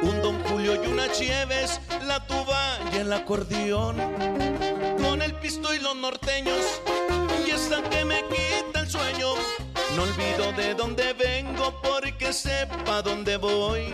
Un 0.03 0.23
Don 0.23 0.43
Julio 0.45 0.83
y 0.83 0.87
una 0.87 1.13
Chieves, 1.13 1.83
la 2.07 2.27
tuba 2.27 2.79
y 2.95 2.97
el 2.97 3.13
acordeón. 3.13 3.97
Con 5.03 5.21
el 5.21 5.35
pisto 5.35 5.75
y 5.75 5.81
los 5.81 5.97
norteños, 5.97 6.81
y 7.47 7.51
esa 7.51 7.83
que 7.91 8.07
me 8.07 8.25
quita 8.29 8.81
el 8.81 8.89
sueño. 8.89 9.35
No 9.99 10.05
olvido 10.05 10.53
de 10.53 10.75
dónde 10.75 11.13
vengo 11.13 11.75
porque 11.83 12.33
sepa 12.33 13.03
dónde 13.03 13.37
voy. 13.37 13.93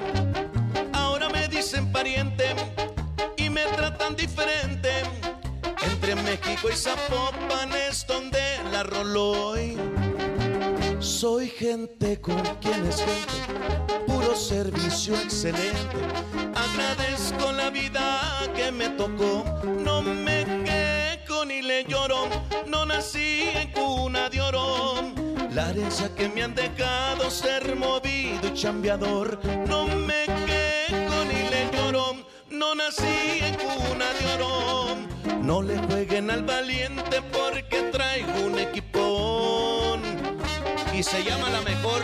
Ahora 0.92 1.30
me 1.30 1.48
dicen 1.48 1.90
pariente 1.92 2.54
y 3.38 3.48
me 3.48 3.62
tratan 3.62 4.14
diferente. 4.14 4.90
Entre 5.82 6.14
México 6.16 6.68
y 6.70 6.76
Zapopan 6.76 7.72
es 7.88 8.06
donde 8.06 8.38
la 8.70 8.82
roló 8.82 9.30
hoy. 9.48 9.78
soy 10.98 11.48
gente 11.48 12.20
con 12.20 12.42
quien 12.60 12.84
es 12.84 12.98
gente, 12.98 14.04
puro 14.06 14.36
servicio 14.36 15.14
excelente. 15.14 15.96
Agradezco 16.54 17.50
la 17.50 17.70
vida 17.70 18.42
que 18.54 18.70
me 18.70 18.90
tocó, 18.90 19.42
no 19.64 20.02
me 20.02 20.44
quejo 20.66 21.46
ni 21.46 21.62
le 21.62 21.84
lloro, 21.84 22.28
no 22.66 22.84
nací 22.84 23.48
en 23.54 23.72
cuna 23.72 24.28
de 24.28 24.42
oro. 24.42 25.14
La 25.54 25.70
herencia 25.70 26.12
que 26.16 26.28
me 26.28 26.42
han 26.42 26.54
dejado 26.56 27.30
ser 27.30 27.76
movido 27.76 28.48
y 28.48 28.54
chambeador, 28.54 29.38
no 29.68 29.86
me 29.86 30.24
quejo 30.26 31.24
ni 31.28 31.48
le 31.48 31.70
lloro, 31.72 32.16
no 32.50 32.74
nací 32.74 33.38
en 33.40 33.54
cuna 33.54 34.06
de 34.18 34.26
oro. 34.34 34.96
No 35.40 35.62
le 35.62 35.78
jueguen 35.78 36.32
al 36.32 36.42
valiente 36.42 37.22
porque 37.32 37.82
traigo 37.92 38.32
un 38.44 38.58
equipón 38.58 40.02
y 40.92 41.04
se 41.04 41.22
llama 41.22 41.48
la 41.50 41.60
mejor 41.60 42.02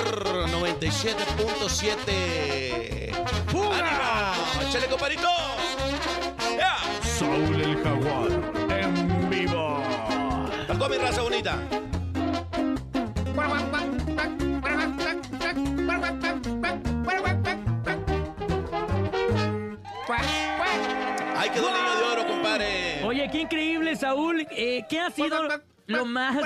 97.7. 0.48 3.10
¡Fuga! 3.48 4.32
¡Échale, 4.68 4.86
compadrito! 4.86 5.26
¡Ya! 6.56 6.76
Saúl 7.02 7.60
el 7.60 7.82
Jaguar 7.82 8.30
en 8.78 9.28
vivo. 9.28 9.82
¡Tocó 10.68 10.88
mi 10.88 10.98
raza 10.98 11.22
bonita! 11.22 11.60
¡Ay, 21.50 21.54
quedó 21.54 21.68
el 21.68 21.74
niño 21.74 21.96
de 21.96 22.04
oro, 22.04 22.26
compadre! 22.26 23.04
Oye, 23.04 23.28
qué 23.30 23.40
increíble, 23.40 23.96
Saúl. 23.96 24.46
Eh, 24.50 24.84
¿Qué 24.88 25.00
ha 25.00 25.10
sido 25.10 25.48
lo 25.86 26.06
más... 26.06 26.36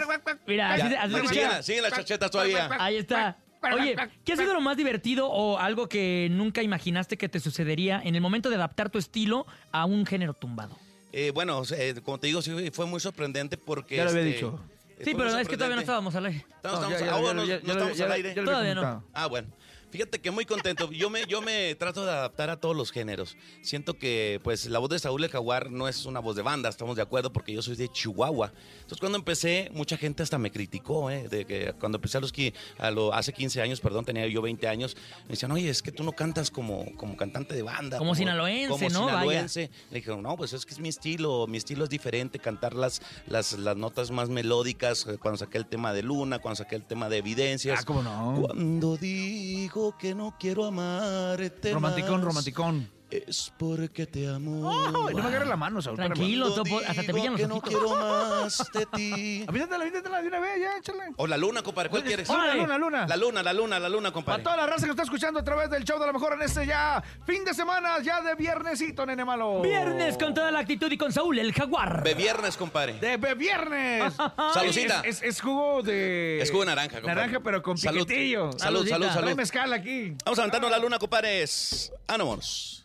Mira, 0.47 0.73
así, 0.75 0.89
Ya, 0.91 1.03
así 1.03 1.15
escucha. 1.15 1.63
siguen 1.63 1.83
las 1.83 1.93
chachetas 1.93 2.31
todavía. 2.31 2.71
Ahí 2.79 2.97
está. 2.97 3.37
Oye, 3.73 3.97
¿qué 4.25 4.33
ha 4.33 4.37
sido 4.37 4.55
lo 4.55 4.61
más 4.61 4.77
divertido 4.77 5.29
o 5.31 5.59
algo 5.59 5.89
que 5.89 6.29
nunca 6.31 6.63
imaginaste 6.63 7.17
que 7.17 7.29
te 7.29 7.41
sucedería 7.41 8.01
en 8.03 8.15
el 8.15 8.21
momento 8.21 8.51
de 8.51 8.57
adaptar 8.57 8.91
tu 8.91 8.99
estilo 8.99 9.47
a 9.73 9.85
un 9.85 10.05
género 10.07 10.35
tumbado? 10.35 10.77
Eh, 11.13 11.31
bueno, 11.33 11.63
eh, 11.77 11.95
como 12.03 12.19
te 12.19 12.27
digo, 12.27 12.43
sí, 12.43 12.71
fue 12.73 12.87
muy 12.87 13.01
sorprendente 13.01 13.57
porque... 13.57 13.97
Ya 13.97 14.05
lo 14.05 14.11
había 14.11 14.23
este, 14.23 14.35
dicho. 14.35 14.61
Sí, 15.03 15.13
pero 15.15 15.39
es 15.39 15.49
que 15.49 15.57
todavía 15.57 15.77
no 15.77 15.81
estábamos 15.83 16.15
al 16.15 16.27
aire. 16.27 16.47
No, 16.63 16.91
ya, 16.91 16.99
ya, 16.99 17.15
ah, 17.15 17.45
ya, 17.45 17.93
ya 17.93 18.05
al 18.05 18.13
aire. 18.13 18.31
había 18.31 18.45
Todavía 18.45 18.75
no. 18.75 19.05
Ah, 19.13 19.27
bueno. 19.27 19.49
Fíjate 19.95 20.21
que 20.21 20.33
muy 20.33 20.45
contento. 20.45 20.91
Yo 20.91 21.09
me, 21.09 21.25
yo 21.27 21.41
me 21.41 21.77
trato 21.77 22.05
de 22.05 22.11
adaptar 22.11 22.51
a 22.51 22.57
todos 22.57 22.75
los 22.75 22.91
géneros. 22.91 23.37
Siento 23.63 23.97
que, 23.97 24.41
pues, 24.43 24.67
la 24.67 24.81
voz 24.81 24.91
de 24.91 24.99
Saúl 24.99 25.23
el 25.23 25.31
Jaguar 25.31 25.71
no 25.71 25.87
es 25.87 26.05
una 26.05 26.19
voz 26.19 26.35
de 26.35 26.43
banda, 26.43 26.69
estamos 26.69 26.97
de 26.97 27.03
acuerdo, 27.03 27.33
porque 27.33 27.53
yo 27.53 27.63
soy 27.63 27.77
de 27.77 27.89
Chihuahua. 27.89 28.53
Entonces, 28.75 28.99
cuando 28.99 29.19
empecé, 29.19 29.71
mucha 29.73 29.97
gente 29.97 30.25
hasta 30.25 30.37
me 30.37 30.51
criticó, 30.51 31.13
¿eh? 31.13 31.29
De 31.29 31.45
que 31.45 31.75
cuando 31.79 31.99
empecé 31.99 32.19
a 32.19 32.21
los 32.21 32.33
a 32.79 32.91
lo, 32.91 33.15
hace 33.15 33.33
15 33.33 33.63
años, 33.63 33.81
perdón, 33.81 34.05
tenía 34.05 34.27
yo 34.27 34.43
20 34.43 34.67
años, 34.67 34.97
me 35.27 35.35
decían, 35.35 35.53
oye, 35.53 35.71
es 35.71 35.81
que 35.81 35.93
tú 35.93 36.03
no 36.03 36.11
cantas 36.11 36.51
como, 36.51 36.87
como 36.97 37.17
cantante 37.17 37.55
de 37.55 37.63
banda. 37.63 37.99
Como 37.99 38.17
sinaloense, 38.17 38.71
como 38.71 38.89
¿no? 38.89 39.05
Vaya. 39.05 39.19
sinaloense. 39.21 39.71
Le 39.93 39.99
dije, 40.01 40.17
no, 40.17 40.37
pues 40.37 40.55
es 40.55 40.67
que 40.67 40.75
es 40.75 40.81
mi 40.81 40.89
estilo, 40.89 41.47
mi 41.47 41.59
estilo 41.59 41.85
es 41.85 41.91
diferente, 41.91 42.41
cantar 42.41 42.75
las, 42.75 43.01
las, 43.29 43.57
las 43.61 43.77
notas 43.77 44.11
más 44.11 44.29
melódicas, 44.29 45.07
eh, 45.07 45.19
cuando 45.19 45.39
saqué 45.39 45.59
el 45.59 45.67
tema 45.67 45.93
de 45.93 46.03
Luna, 46.03 46.41
cuando 46.41 46.57
saqué 46.57 46.75
el 46.75 46.85
tema 46.85 47.09
de 47.09 47.19
Evidencias. 47.19 47.79
Ah, 47.81 47.85
cómo 47.87 48.03
no. 48.03 48.43
Cuando 48.43 48.97
digo 48.97 49.84
que 49.93 50.15
no 50.15 50.37
quiero 50.39 50.65
amarte 50.65 51.73
Romanticón, 51.73 52.17
más, 52.17 52.25
romanticón. 52.25 52.89
Es 53.11 53.53
porque 53.59 54.07
te 54.07 54.27
amo. 54.29 54.73
No 54.91 55.11
me 55.13 55.21
agarres 55.23 55.47
la 55.49 55.57
mano, 55.57 55.81
Saúl. 55.81 55.97
Tranquilo, 55.97 56.53
topo, 56.53 56.79
hasta 56.89 57.03
te 57.03 57.13
brillan 57.13 57.33
los 57.33 57.41
que 57.41 57.47
no 57.47 57.57
ojitos. 57.57 57.81
quiero 57.81 57.97
más 57.97 58.59
de 58.73 58.87
ti. 58.87 59.45
Avítatela, 59.49 59.85
avítatela 59.85 60.23
de 60.23 60.29
una 60.29 60.41
vez, 60.41 60.61
ya, 60.61 60.79
échale. 60.79 61.05
O 61.17 61.27
la 61.29 61.37
luna, 61.37 61.63
compadre, 61.63 61.91
¿cuál 61.91 62.03
quieres? 62.03 62.29
Luna, 62.29 62.55
luna, 62.55 62.79
luna. 62.79 63.07
La 63.07 63.17
luna, 63.17 63.43
la 63.43 63.53
luna, 63.53 63.79
la 63.79 63.89
luna, 63.89 64.09
Para 64.09 64.13
compadre. 64.15 64.43
toda 64.43 64.57
la 64.57 64.67
raza 64.67 64.87
que 64.87 64.91
está 64.91 65.05
escuchando 65.05 65.39
a 65.39 65.45
través 65.45 65.71
del 65.71 65.85
show 65.85 66.01
de 66.01 66.07
la 66.07 66.13
mejor 66.13 66.33
en 66.33 66.43
este 66.43 66.67
ya 66.67 67.03
fin 67.25 67.45
de 67.45 67.55
semana, 67.55 68.01
ya 68.03 68.21
de 68.21 68.35
viernesito, 68.35 69.07
nene 69.07 69.25
malo. 69.25 69.61
Viernes 69.63 70.19
con 70.19 70.35
toda 70.35 70.51
la 70.51 70.59
actitud 70.61 70.91
y 70.91 70.99
con 70.99 71.13
Saúl 71.13 71.39
el 71.39 71.53
Jaguar. 71.53 72.03
De 72.03 72.15
viernes, 72.15 72.57
compadre. 72.57 72.95
De 72.95 73.17
be- 73.17 73.35
viernes. 73.35 74.13
Salucita. 74.55 75.03
Es, 75.05 75.19
es- 75.19 75.35
es 75.37 75.41
jugo 75.41 75.83
de. 75.83 76.41
Es 76.41 76.51
jugo 76.51 76.63
de 76.63 76.67
naranja, 76.67 76.97
compadre. 77.01 77.15
Naranja, 77.15 77.41
pero 77.45 77.63
con 77.63 77.79
Salud. 77.79 78.07
piquetillo. 78.07 78.51
Salud, 78.59 78.89
salud, 78.89 79.07
Trae 79.07 79.15
salud. 79.15 79.37
mezcal 79.37 79.73
aquí. 79.73 80.17
Vamos 80.25 80.39
a 80.39 80.43
levantarnos 80.43 80.71
la 80.71 80.79
luna, 80.79 80.99
compadres. 80.99 81.93
Ánimos. 82.07 82.83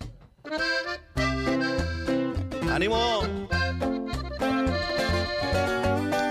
¡Ánimo! 2.71 3.19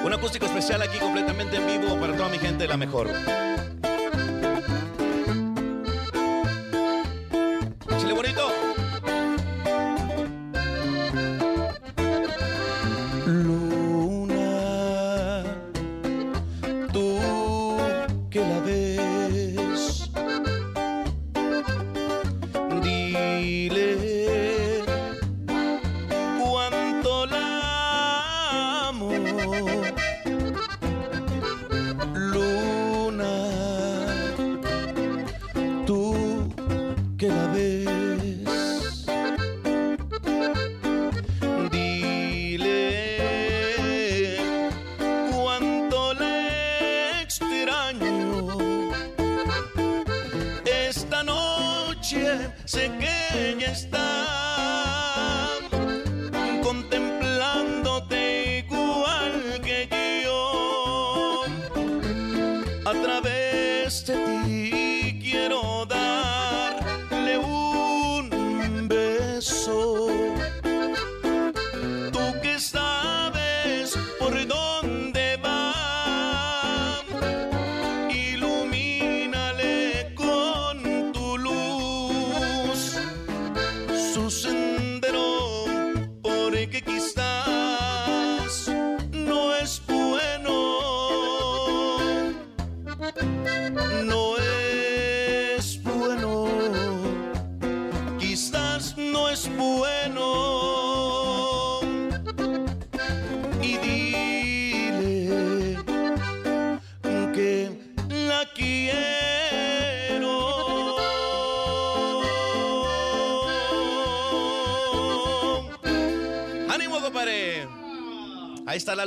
Un 0.04 0.12
acústico 0.14 0.46
especial 0.46 0.80
aquí 0.82 0.98
completamente 0.98 1.56
en 1.56 1.66
vivo 1.66 2.00
para 2.00 2.16
toda 2.16 2.28
mi 2.30 2.38
gente 2.38 2.66
la 2.66 2.76
mejor. 2.76 3.08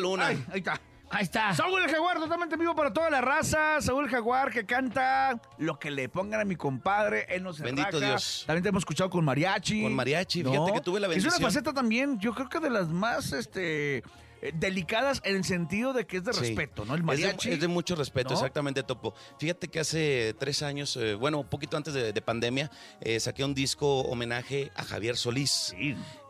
Luna. 0.02 0.28
Ay, 0.28 0.44
ahí 0.52 0.60
está. 0.60 0.82
Ahí 1.14 1.24
está. 1.24 1.54
Saúl 1.54 1.82
el 1.84 1.90
Jaguar, 1.92 2.18
totalmente 2.20 2.56
en 2.56 2.62
vivo 2.62 2.74
para 2.74 2.94
toda 2.94 3.10
la 3.10 3.20
raza. 3.20 3.82
Saúl 3.82 4.06
el 4.06 4.10
Jaguar 4.10 4.50
que 4.50 4.66
canta 4.66 5.42
lo 5.58 5.78
que 5.78 5.92
le 5.92 6.08
pongan 6.08 6.40
a 6.40 6.46
mi 6.46 6.56
compadre. 6.56 7.26
Él 7.28 7.44
no 7.44 7.52
se 7.52 7.64
Bendito 7.64 7.88
raja. 7.92 8.06
Dios. 8.06 8.46
También 8.48 8.64
te 8.64 8.70
hemos 8.70 8.82
escuchado 8.82 9.10
con 9.10 9.26
mariachi. 9.26 9.84
Con 9.84 9.94
mariachi, 9.94 10.42
fíjate 10.44 10.72
que 10.72 10.80
tuve 10.82 11.02
la 11.02 11.08
Es 11.08 11.12
bendición. 11.12 11.34
una 11.38 11.46
faceta 11.48 11.74
también, 11.74 12.18
yo 12.20 12.34
creo 12.34 12.48
que 12.48 12.60
de 12.62 12.70
las 12.70 12.88
más, 12.88 13.34
este... 13.34 14.04
eh, 14.42 14.52
delicadas 14.56 15.22
en 15.24 15.36
el 15.36 15.44
sentido 15.44 15.94
de 15.94 16.06
que 16.08 16.18
es 16.18 16.24
de 16.24 16.34
Sí. 16.34 16.40
respeto, 16.42 16.86
¿no? 16.86 16.94
El 16.96 17.00
Es 17.02 17.02
de- 17.02 17.06
mariachi. 17.06 17.52
Es 17.52 17.60
de, 17.62 17.68
mucho 17.68 17.96
respeto, 17.96 18.30
¿no? 18.30 18.36
exactamente, 18.36 18.84
Topo. 18.84 19.14
Fíjate 19.40 19.68
que 19.68 19.80
hace 19.80 20.36
tres 20.40 20.62
años, 20.62 20.96
eh, 20.98 21.16
bueno, 21.16 21.40
un 21.42 21.48
poquito 21.48 21.78
antes 21.78 21.94
de, 21.94 22.12
de 22.14 22.22
pandemia, 22.22 22.72
eh, 23.02 23.20
saqué 23.20 23.44
un 23.44 23.54
disco 23.54 24.02
homenaje 24.02 24.72
a 24.76 24.84
Javier 24.84 25.18
Solís. 25.18 25.74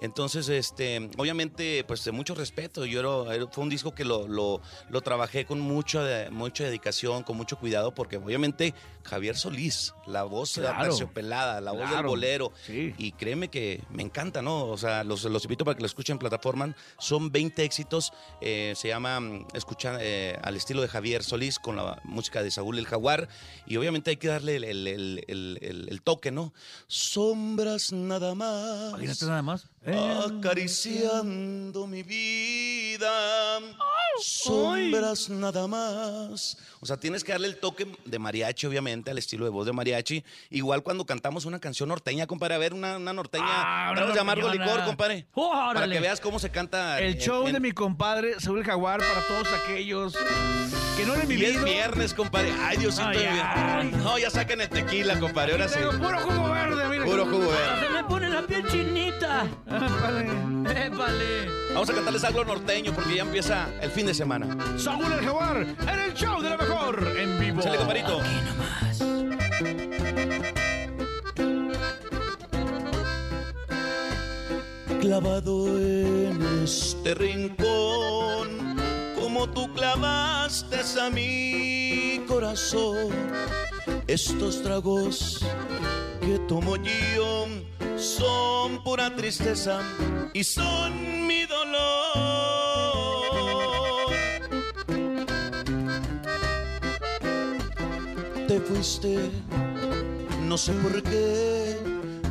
Entonces, 0.01 0.49
este, 0.49 1.09
obviamente, 1.17 1.83
pues 1.85 2.03
de 2.03 2.11
mucho 2.11 2.33
respeto. 2.33 2.85
Yo 2.85 2.99
era- 3.27 3.47
fue 3.51 3.63
un 3.63 3.69
disco 3.69 3.93
que 3.93 4.03
lo, 4.03 4.27
lo, 4.27 4.61
lo 4.89 5.01
trabajé 5.01 5.45
con 5.45 5.59
mucha, 5.59 6.03
de- 6.03 6.29
mucha 6.31 6.63
dedicación, 6.63 7.23
con 7.23 7.37
mucho 7.37 7.57
cuidado, 7.59 7.93
porque 7.93 8.17
obviamente 8.17 8.73
Javier 9.03 9.35
Solís, 9.37 9.93
la 10.07 10.23
voz 10.23 10.53
Claro. 10.53 10.83
terciopelada, 10.83 11.61
la 11.61 11.71
voz 11.71 11.89
del 11.89 12.03
bolero. 12.05 12.51
Y 12.67 13.11
créeme 13.13 13.49
que 13.49 13.81
me 13.91 14.01
encanta, 14.03 14.41
¿no? 14.41 14.65
O 14.65 14.77
sea, 14.77 15.03
los, 15.03 15.23
los 15.25 15.43
invito 15.45 15.63
para 15.65 15.75
que 15.75 15.81
lo 15.81 15.87
escuchen 15.87 16.15
en 16.15 16.19
plataforma. 16.19 16.75
Son 16.97 17.31
20 17.31 17.63
éxitos. 17.63 18.00
Eh, 18.41 18.73
se 18.75 18.87
llama 18.87 19.19
mm, 19.19 19.47
Escucha 19.53 19.97
eh, 20.01 20.37
al 20.43 20.55
estilo 20.57 20.81
de 20.81 20.87
Javier 20.87 21.23
Solís 21.23 21.59
con 21.59 21.75
la 21.75 21.99
música 22.03 22.41
de 22.43 22.49
Saúl 22.51 22.77
el 22.79 22.87
Jaguar. 22.87 23.27
Y 23.65 23.77
obviamente 23.77 24.09
hay 24.11 24.17
que 24.17 24.27
darle 24.29 24.55
el, 24.57 24.63
el- 24.63 24.87
el- 24.87 25.25
el- 25.27 25.57
el- 25.61 25.89
el 25.89 26.01
toque, 26.01 26.31
¿no? 26.31 26.53
Sombras 26.87 27.91
nada 27.91 28.33
más. 28.35 28.89
Imagínate 28.89 29.25
nada 29.25 29.41
más. 29.41 29.67
Acariciando 29.85 31.87
mi 31.87 32.03
vida. 32.03 33.59
Sombras 34.23 35.29
nada 35.29 35.67
más. 35.67 36.57
O 36.79 36.85
sea, 36.85 36.97
tienes 36.97 37.23
que 37.23 37.31
darle 37.31 37.47
el 37.47 37.57
toque 37.57 37.87
de 38.05 38.19
mariachi, 38.19 38.65
obviamente, 38.67 39.11
al 39.11 39.17
estilo 39.17 39.45
de 39.45 39.51
voz 39.51 39.65
de 39.65 39.73
mariachi. 39.73 40.23
Igual 40.49 40.83
cuando 40.83 41.05
cantamos 41.05 41.45
una 41.45 41.59
canción 41.59 41.89
norteña, 41.89 42.27
compadre. 42.27 42.55
A 42.55 42.57
ver, 42.57 42.73
una, 42.73 42.97
una 42.97 43.13
norteña. 43.13 43.45
Ah, 43.47 43.93
Vamos 43.95 44.17
a 44.17 44.21
amargo 44.21 44.43
norteñona. 44.47 44.71
licor, 44.71 44.85
compadre. 44.85 45.25
Para 45.33 45.69
Órale. 45.69 45.95
que 45.95 46.01
veas 46.01 46.19
cómo 46.19 46.39
se 46.39 46.49
canta. 46.49 46.99
El 46.99 47.13
en- 47.15 47.19
show 47.19 47.47
en- 47.47 47.53
de 47.53 47.59
mi 47.59 47.71
compadre 47.71 48.39
Saúl 48.39 48.63
Jaguar 48.63 48.99
para 48.99 49.27
todos 49.27 49.47
aquellos 49.63 50.15
que 51.01 51.07
no 51.07 51.15
lo 51.15 51.21
han 51.21 51.31
Y 51.31 51.43
es 51.45 51.63
viernes, 51.63 52.13
compadre. 52.13 52.53
Ay, 52.59 52.77
Diosito. 52.77 53.07
Ay, 53.07 53.17
de 53.17 53.25
mi 53.27 53.33
vida. 53.33 53.77
ay. 53.79 53.91
No, 54.03 54.17
ya 54.17 54.29
saquen 54.29 54.61
el 54.61 54.69
tequila, 54.69 55.19
compadre. 55.19 55.53
Ahora 55.53 55.67
sí. 55.67 55.79
Puro 55.79 56.19
jugo 56.19 56.51
verde, 56.51 56.89
mira. 56.89 57.05
Puro 57.05 57.25
jugo 57.25 57.49
verde. 57.49 57.87
Se 57.87 57.93
me 57.93 58.03
pone 58.03 58.29
la 58.29 58.41
piel 58.43 58.67
chinita. 58.67 59.45
Épale. 60.75 61.49
Vamos 61.73 61.89
a 61.89 61.93
cantarles 61.93 62.23
algo 62.23 62.43
norteño 62.45 62.93
porque 62.93 63.15
ya 63.15 63.21
empieza 63.23 63.67
el 63.81 63.91
fin 63.91 64.05
de 64.05 64.13
semana. 64.13 64.57
Saúl 64.77 65.11
el 65.11 65.25
Jaguar 65.25 65.57
en 65.57 65.99
el 65.99 66.13
show 66.13 66.41
de 66.41 66.49
la 66.49 66.57
mejor 66.57 67.13
en 67.17 67.39
vivo. 67.39 67.61
Sale, 67.61 67.77
compadrito. 67.77 68.21
Clavado 74.99 75.67
en 75.79 76.41
este 76.63 77.15
rincón, 77.15 78.70
tú 79.47 79.73
clavaste 79.73 80.81
a 80.99 81.09
mi 81.09 82.21
corazón, 82.27 83.09
estos 84.07 84.61
tragos 84.61 85.39
que 86.21 86.37
tomo 86.47 86.75
yo 86.75 87.47
son 87.97 88.83
pura 88.83 89.15
tristeza 89.15 89.79
y 90.33 90.43
son 90.43 91.27
mi 91.27 91.45
dolor. 91.45 91.71
Te 98.47 98.59
fuiste, 98.59 99.31
no 100.43 100.57
sé 100.57 100.73
por 100.73 101.01
qué. 101.03 101.77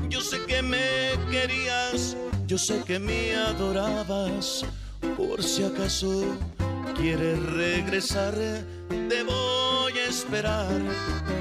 Yo 0.09 0.21
sé 0.21 0.39
que 0.47 0.63
me 0.63 1.13
querías, 1.31 2.17
yo 2.47 2.59
sé 2.59 2.83
que 2.85 2.99
me 2.99 3.35
adorabas. 3.37 4.65
Por 5.17 5.43
si 5.43 5.65
acaso 5.65 6.25
quieres 6.97 7.39
regresar, 7.53 8.35
te 8.89 9.23
voy 9.23 9.93
a 9.99 10.07
esperar, 10.07 10.69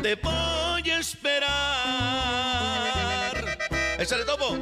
te 0.02 0.16
voy 0.16 0.90
a 0.90 1.00
esperar. 1.00 1.50
¡Échale 4.00 4.24
topo! 4.26 4.58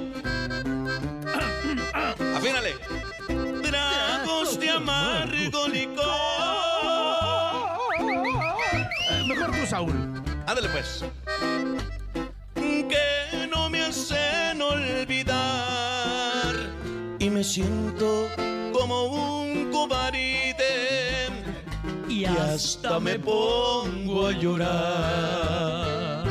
¡Afínale! 2.35 2.75
Tragos 3.61 4.59
de 4.59 4.69
amargo 4.69 5.67
licor. 5.67 6.05
Mejor 9.27 9.51
tú, 9.51 9.65
Saúl. 9.67 9.93
Ándale 10.47 10.69
pues. 10.69 11.03
Que 12.55 13.47
no 13.51 13.69
me 13.69 13.83
hacen 13.83 14.61
olvidar 14.61 15.37
y 17.19 17.29
me 17.29 17.43
siento 17.43 18.27
como 18.71 19.03
un 19.05 19.71
cobarde 19.71 20.55
y 22.17 22.25
hasta 22.25 22.99
me 22.99 23.19
pongo 23.19 24.27
a 24.27 24.31
llorar. 24.31 26.25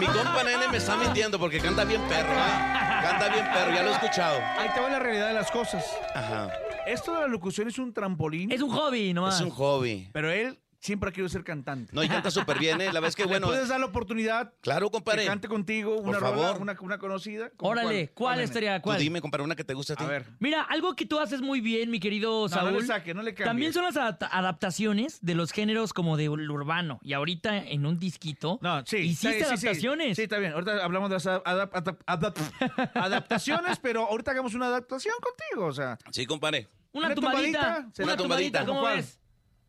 Mi 0.00 0.06
compa 0.06 0.42
nene 0.42 0.68
me 0.70 0.78
está 0.78 0.96
mintiendo 0.96 1.38
porque 1.38 1.60
canta 1.60 1.84
bien 1.84 2.00
perro. 2.08 2.32
¿eh? 2.32 2.72
Canta 3.02 3.28
bien 3.28 3.44
perro, 3.52 3.74
ya 3.74 3.82
lo 3.82 3.90
he 3.90 3.92
escuchado. 3.92 4.38
Ahí 4.58 4.70
te 4.74 4.80
va 4.80 4.88
la 4.88 4.98
realidad 4.98 5.28
de 5.28 5.34
las 5.34 5.50
cosas. 5.50 5.84
Ajá. 6.14 6.50
Esto 6.86 7.12
de 7.14 7.20
la 7.20 7.26
locución 7.26 7.68
es 7.68 7.78
un 7.78 7.92
trampolín. 7.92 8.50
Es 8.50 8.62
un 8.62 8.70
hobby 8.70 9.12
nomás. 9.12 9.36
Es 9.36 9.42
un 9.42 9.50
hobby. 9.50 10.08
Pero 10.12 10.30
él 10.30 10.58
siempre 10.82 11.08
ha 11.08 11.12
querido 11.12 11.28
ser 11.28 11.44
cantante. 11.44 11.92
No, 11.94 12.02
y 12.02 12.08
canta 12.08 12.30
súper 12.30 12.58
bien, 12.58 12.80
¿eh? 12.80 12.92
La 12.92 13.00
vez 13.00 13.14
que, 13.16 13.22
¿Le 13.22 13.28
bueno. 13.28 13.46
puedes 13.46 13.68
dar 13.68 13.78
la 13.80 13.86
oportunidad 13.86 14.52
Claro, 14.60 14.90
compadre. 14.90 15.22
que 15.22 15.28
cante 15.28 15.48
contigo 15.48 15.96
una 15.96 16.18
Por 16.18 16.28
rola, 16.30 16.42
favor. 16.48 16.60
una, 16.62 16.76
una 16.80 16.98
conocida? 16.98 17.50
¿Cómo 17.56 17.70
Órale, 17.70 18.10
¿cuál 18.10 18.34
nene? 18.34 18.44
estaría? 18.44 18.82
¿Cuál? 18.82 18.96
Tú 18.98 19.02
dime, 19.04 19.20
compadre, 19.20 19.44
una 19.44 19.54
que 19.54 19.64
te 19.64 19.74
guste 19.74 19.92
a 19.94 19.96
ti. 19.96 20.04
A 20.04 20.08
ver. 20.08 20.26
Mira, 20.40 20.62
algo 20.62 20.94
que 20.96 21.06
tú 21.06 21.18
haces 21.20 21.40
muy 21.40 21.60
bien, 21.60 21.90
mi 21.90 22.00
querido 22.00 22.42
No, 22.42 22.48
Saúl. 22.48 22.72
no 22.72 22.80
le 22.80 22.86
saque, 22.86 23.14
no 23.14 23.22
le 23.22 23.32
cambies. 23.32 23.46
También 23.48 23.72
son 23.72 23.84
las 23.84 23.96
adapta- 23.96 24.28
adaptaciones 24.30 25.18
de 25.22 25.34
los 25.34 25.52
géneros 25.52 25.92
como 25.92 26.16
de 26.16 26.24
lo 26.26 26.54
urbano. 26.54 26.98
Y 27.02 27.12
ahorita 27.12 27.56
en 27.58 27.86
un 27.86 27.98
disquito 27.98 28.58
No, 28.60 28.84
sí. 28.84 28.96
hiciste 28.98 29.28
sí, 29.28 29.34
sí, 29.34 29.38
sí. 29.38 29.44
adaptaciones. 29.44 30.16
Sí, 30.16 30.22
está 30.24 30.38
bien. 30.38 30.52
Ahorita 30.52 30.84
hablamos 30.84 31.08
de 31.10 31.14
las 31.14 31.26
adap- 31.26 31.70
adap- 31.70 31.98
adap- 32.06 32.90
adaptaciones, 32.94 33.78
pero 33.80 34.06
ahorita 34.08 34.32
hagamos 34.32 34.54
una 34.54 34.66
adaptación 34.66 35.14
contigo, 35.22 35.66
o 35.68 35.72
sea. 35.72 35.98
Sí, 36.10 36.26
compadre. 36.26 36.68
Una, 36.92 37.06
Una 37.06 37.14
tumbadita. 37.14 37.58
tumbadita, 37.58 38.02
Una 38.02 38.16
tumbadita, 38.16 38.16
tumbadita. 38.16 38.66
¿cómo 38.66 38.80
¿Cuál? 38.80 38.96
ves? 38.96 39.18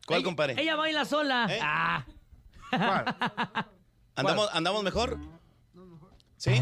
¿Cuál, 0.05 0.19
Ella- 0.19 0.25
compadre? 0.25 0.61
Ella 0.61 0.75
baila 0.75 1.05
sola. 1.05 1.47
¿Eh? 1.49 1.59
Ah. 1.61 2.05
¿Cuál? 2.69 3.15
¿Andamos, 4.15 4.49
¿Andamos 4.53 4.83
mejor? 4.83 5.17
¿Sí? 6.37 6.61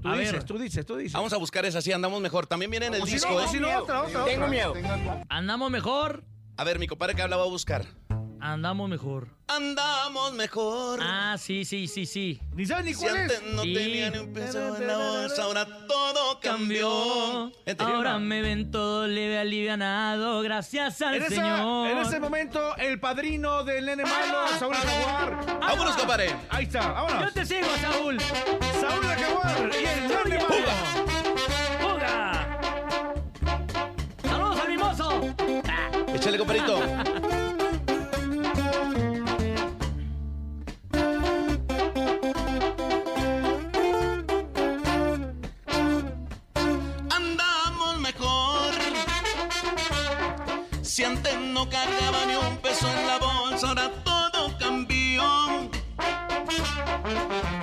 Tú 0.00 0.08
A 0.08 0.16
dices, 0.16 0.32
ver. 0.32 0.44
tú 0.44 0.58
dices, 0.58 0.86
tú 0.86 0.96
dices. 0.96 1.12
Vamos 1.12 1.32
a 1.32 1.36
buscar 1.38 1.64
esa, 1.66 1.82
sí, 1.82 1.90
andamos 1.92 2.20
mejor. 2.20 2.46
También 2.46 2.70
viene 2.70 2.86
en 2.86 2.94
el 2.94 3.02
si 3.04 3.14
disco, 3.14 3.30
no, 3.32 3.40
¿eh? 3.42 3.48
si 3.48 3.58
no, 3.58 3.68
otra, 3.80 4.02
otra, 4.02 4.22
otra. 4.22 4.24
Tengo 4.32 4.46
miedo. 4.46 4.74
Andamos 5.28 5.70
mejor. 5.70 6.22
A 6.56 6.64
ver, 6.64 6.78
mi 6.78 6.86
compadre 6.86 7.14
que 7.14 7.22
hablaba 7.22 7.42
a 7.42 7.46
buscar. 7.46 7.84
Andamos 8.40 8.88
mejor. 8.88 9.28
Andamos 9.48 10.32
mejor. 10.34 11.00
Ah, 11.02 11.36
sí, 11.38 11.64
sí, 11.64 11.88
sí, 11.88 12.06
sí. 12.06 12.40
Ni 12.54 12.66
sabes 12.66 12.84
ni 12.84 12.94
Si 12.94 13.00
cuál 13.02 13.16
antes 13.16 13.40
es. 13.42 13.54
no 13.54 13.62
Sí. 13.62 13.74
tenía 13.74 14.10
ni 14.10 14.18
un 14.18 14.32
peso 14.32 14.76
en 14.76 14.86
la 14.86 14.96
bolsa, 14.96 15.42
ahora 15.42 15.66
todo 15.86 16.38
cambió. 16.40 17.50
Ahora 17.78 18.18
me 18.18 18.40
ven 18.42 18.70
todo 18.70 19.06
leve, 19.08 19.38
alivianado, 19.38 20.40
gracias 20.42 21.02
al 21.02 21.16
En, 21.16 21.22
esa- 21.22 21.34
Señor. 21.34 21.90
en 21.90 21.98
ese 21.98 22.20
momento, 22.20 22.76
el 22.76 23.00
padrino 23.00 23.64
del 23.64 23.86
nene 23.86 24.04
malo, 24.04 24.46
Saúl 24.58 24.74
el 24.76 24.88
Jaguar. 24.88 25.58
Vámonos, 25.60 25.96
compadre. 25.96 26.36
Ahí 26.50 26.64
está, 26.64 26.86
vámonos. 26.92 27.24
Yo 27.24 27.32
te 27.32 27.46
sigo, 27.46 27.66
Saúl. 27.80 28.20
Saúl 28.20 29.04
Jaguar 29.04 29.70
y 29.72 29.84
el 29.84 30.08
nene 30.08 30.44
malo. 30.44 30.70
¡Fuga! 31.80 32.60
¡Saludos 34.22 34.60
al 34.60 34.68
mimoso! 34.68 35.34
Ah. 35.66 35.90
Échale, 36.14 36.38
compadrito. 36.38 36.78
cargaba 51.84 52.26
ni 52.26 52.34
un 52.34 52.56
peso 52.58 52.88
en 52.88 53.06
la 53.06 53.18
bolsa, 53.18 53.68
ahora 53.68 53.90
todo 54.04 54.58
cambió. 54.58 55.22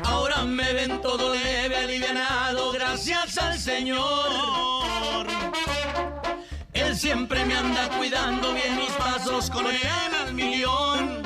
Ahora 0.03 0.43
me 0.43 0.73
ven 0.73 1.01
todo 1.01 1.33
leve, 1.33 1.75
alivianado, 1.75 2.71
gracias 2.71 3.37
al 3.37 3.57
Señor. 3.59 5.27
Él 6.73 6.95
siempre 6.95 7.45
me 7.45 7.55
anda 7.55 7.89
cuidando 7.97 8.53
bien 8.53 8.77
mis 8.77 8.91
pasos 8.91 9.49
con 9.49 9.65
él 9.67 10.11
al 10.25 10.33
millón. 10.33 11.23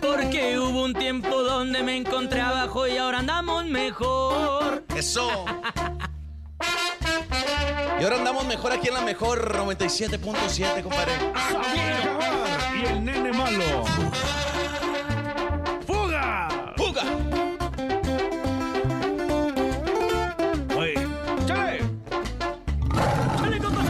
Porque 0.00 0.58
hubo 0.58 0.84
un 0.84 0.94
tiempo 0.94 1.42
donde 1.42 1.82
me 1.82 1.96
encontré 1.96 2.40
abajo 2.40 2.86
y 2.86 2.96
ahora 2.96 3.18
andamos 3.18 3.64
mejor. 3.66 4.84
Eso. 4.94 5.44
Y 7.98 8.04
ahora 8.04 8.16
andamos 8.16 8.44
mejor 8.46 8.72
aquí 8.72 8.88
en 8.88 8.94
la 8.94 9.00
mejor 9.00 9.56
97.7, 9.56 10.82
compadre. 10.82 11.12
Saúl 11.50 12.78
y 12.78 12.84
el 12.84 13.04
nene 13.04 13.32
malo. 13.32 13.84
¡Fuga! 15.86 16.48
¡Fuga! 16.76 17.02
Oye, 20.76 20.94
chale. 21.46 21.80
¡Chale, 23.38 23.58
compa 23.58 23.82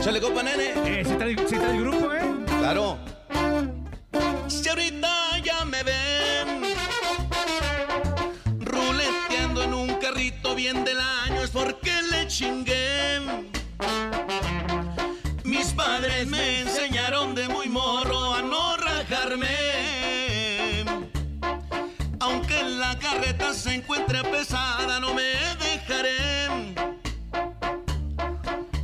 Chale, 0.00 0.20
compa, 0.20 0.42
nene. 0.42 0.72
Eh, 0.84 1.04
¿sí 1.04 1.14
trae, 1.14 1.36
sí 1.48 1.56
trae 1.56 1.76
el 1.76 1.80
grupo, 1.80 2.12
eh? 2.12 2.44
Claro. 2.58 2.98
Si 4.48 4.68
ahorita 4.68 5.13
encuentre 23.84 24.22
pesada, 24.24 24.98
no 24.98 25.12
me 25.12 25.34
dejaré. 25.62 26.48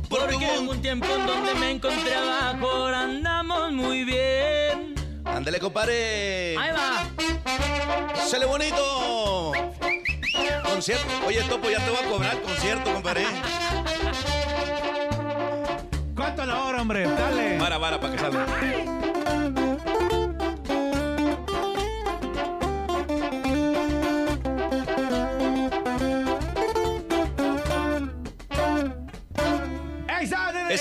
Porque 0.07 0.35
hubo 0.35 0.71
un 0.71 0.81
tiempo 0.81 1.07
en 1.07 1.25
donde 1.25 1.55
me 1.55 1.71
encontré 1.71 2.13
abajo, 2.13 2.69
ahora 2.69 3.01
andamos 3.01 3.71
muy 3.71 4.03
bien. 4.03 4.93
Ándale, 5.25 5.59
compadre. 5.59 6.55
Ahí 6.57 6.71
va. 6.71 8.15
¡Sale 8.27 8.45
bonito! 8.45 9.53
Concierto. 10.63 11.07
Oye, 11.25 11.41
Topo, 11.43 11.69
ya 11.69 11.79
te 11.83 11.89
voy 11.89 11.99
a 11.99 12.09
cobrar 12.09 12.41
concierto, 12.41 12.93
compadre. 12.93 13.25
¿Cuánto 16.15 16.41
a 16.43 16.45
la 16.45 16.63
hora, 16.63 16.81
hombre? 16.81 17.09
Dale. 17.09 17.57
Para, 17.57 17.79
para, 17.79 17.99
para 17.99 18.13
que 18.13 18.19
salga. 18.19 19.10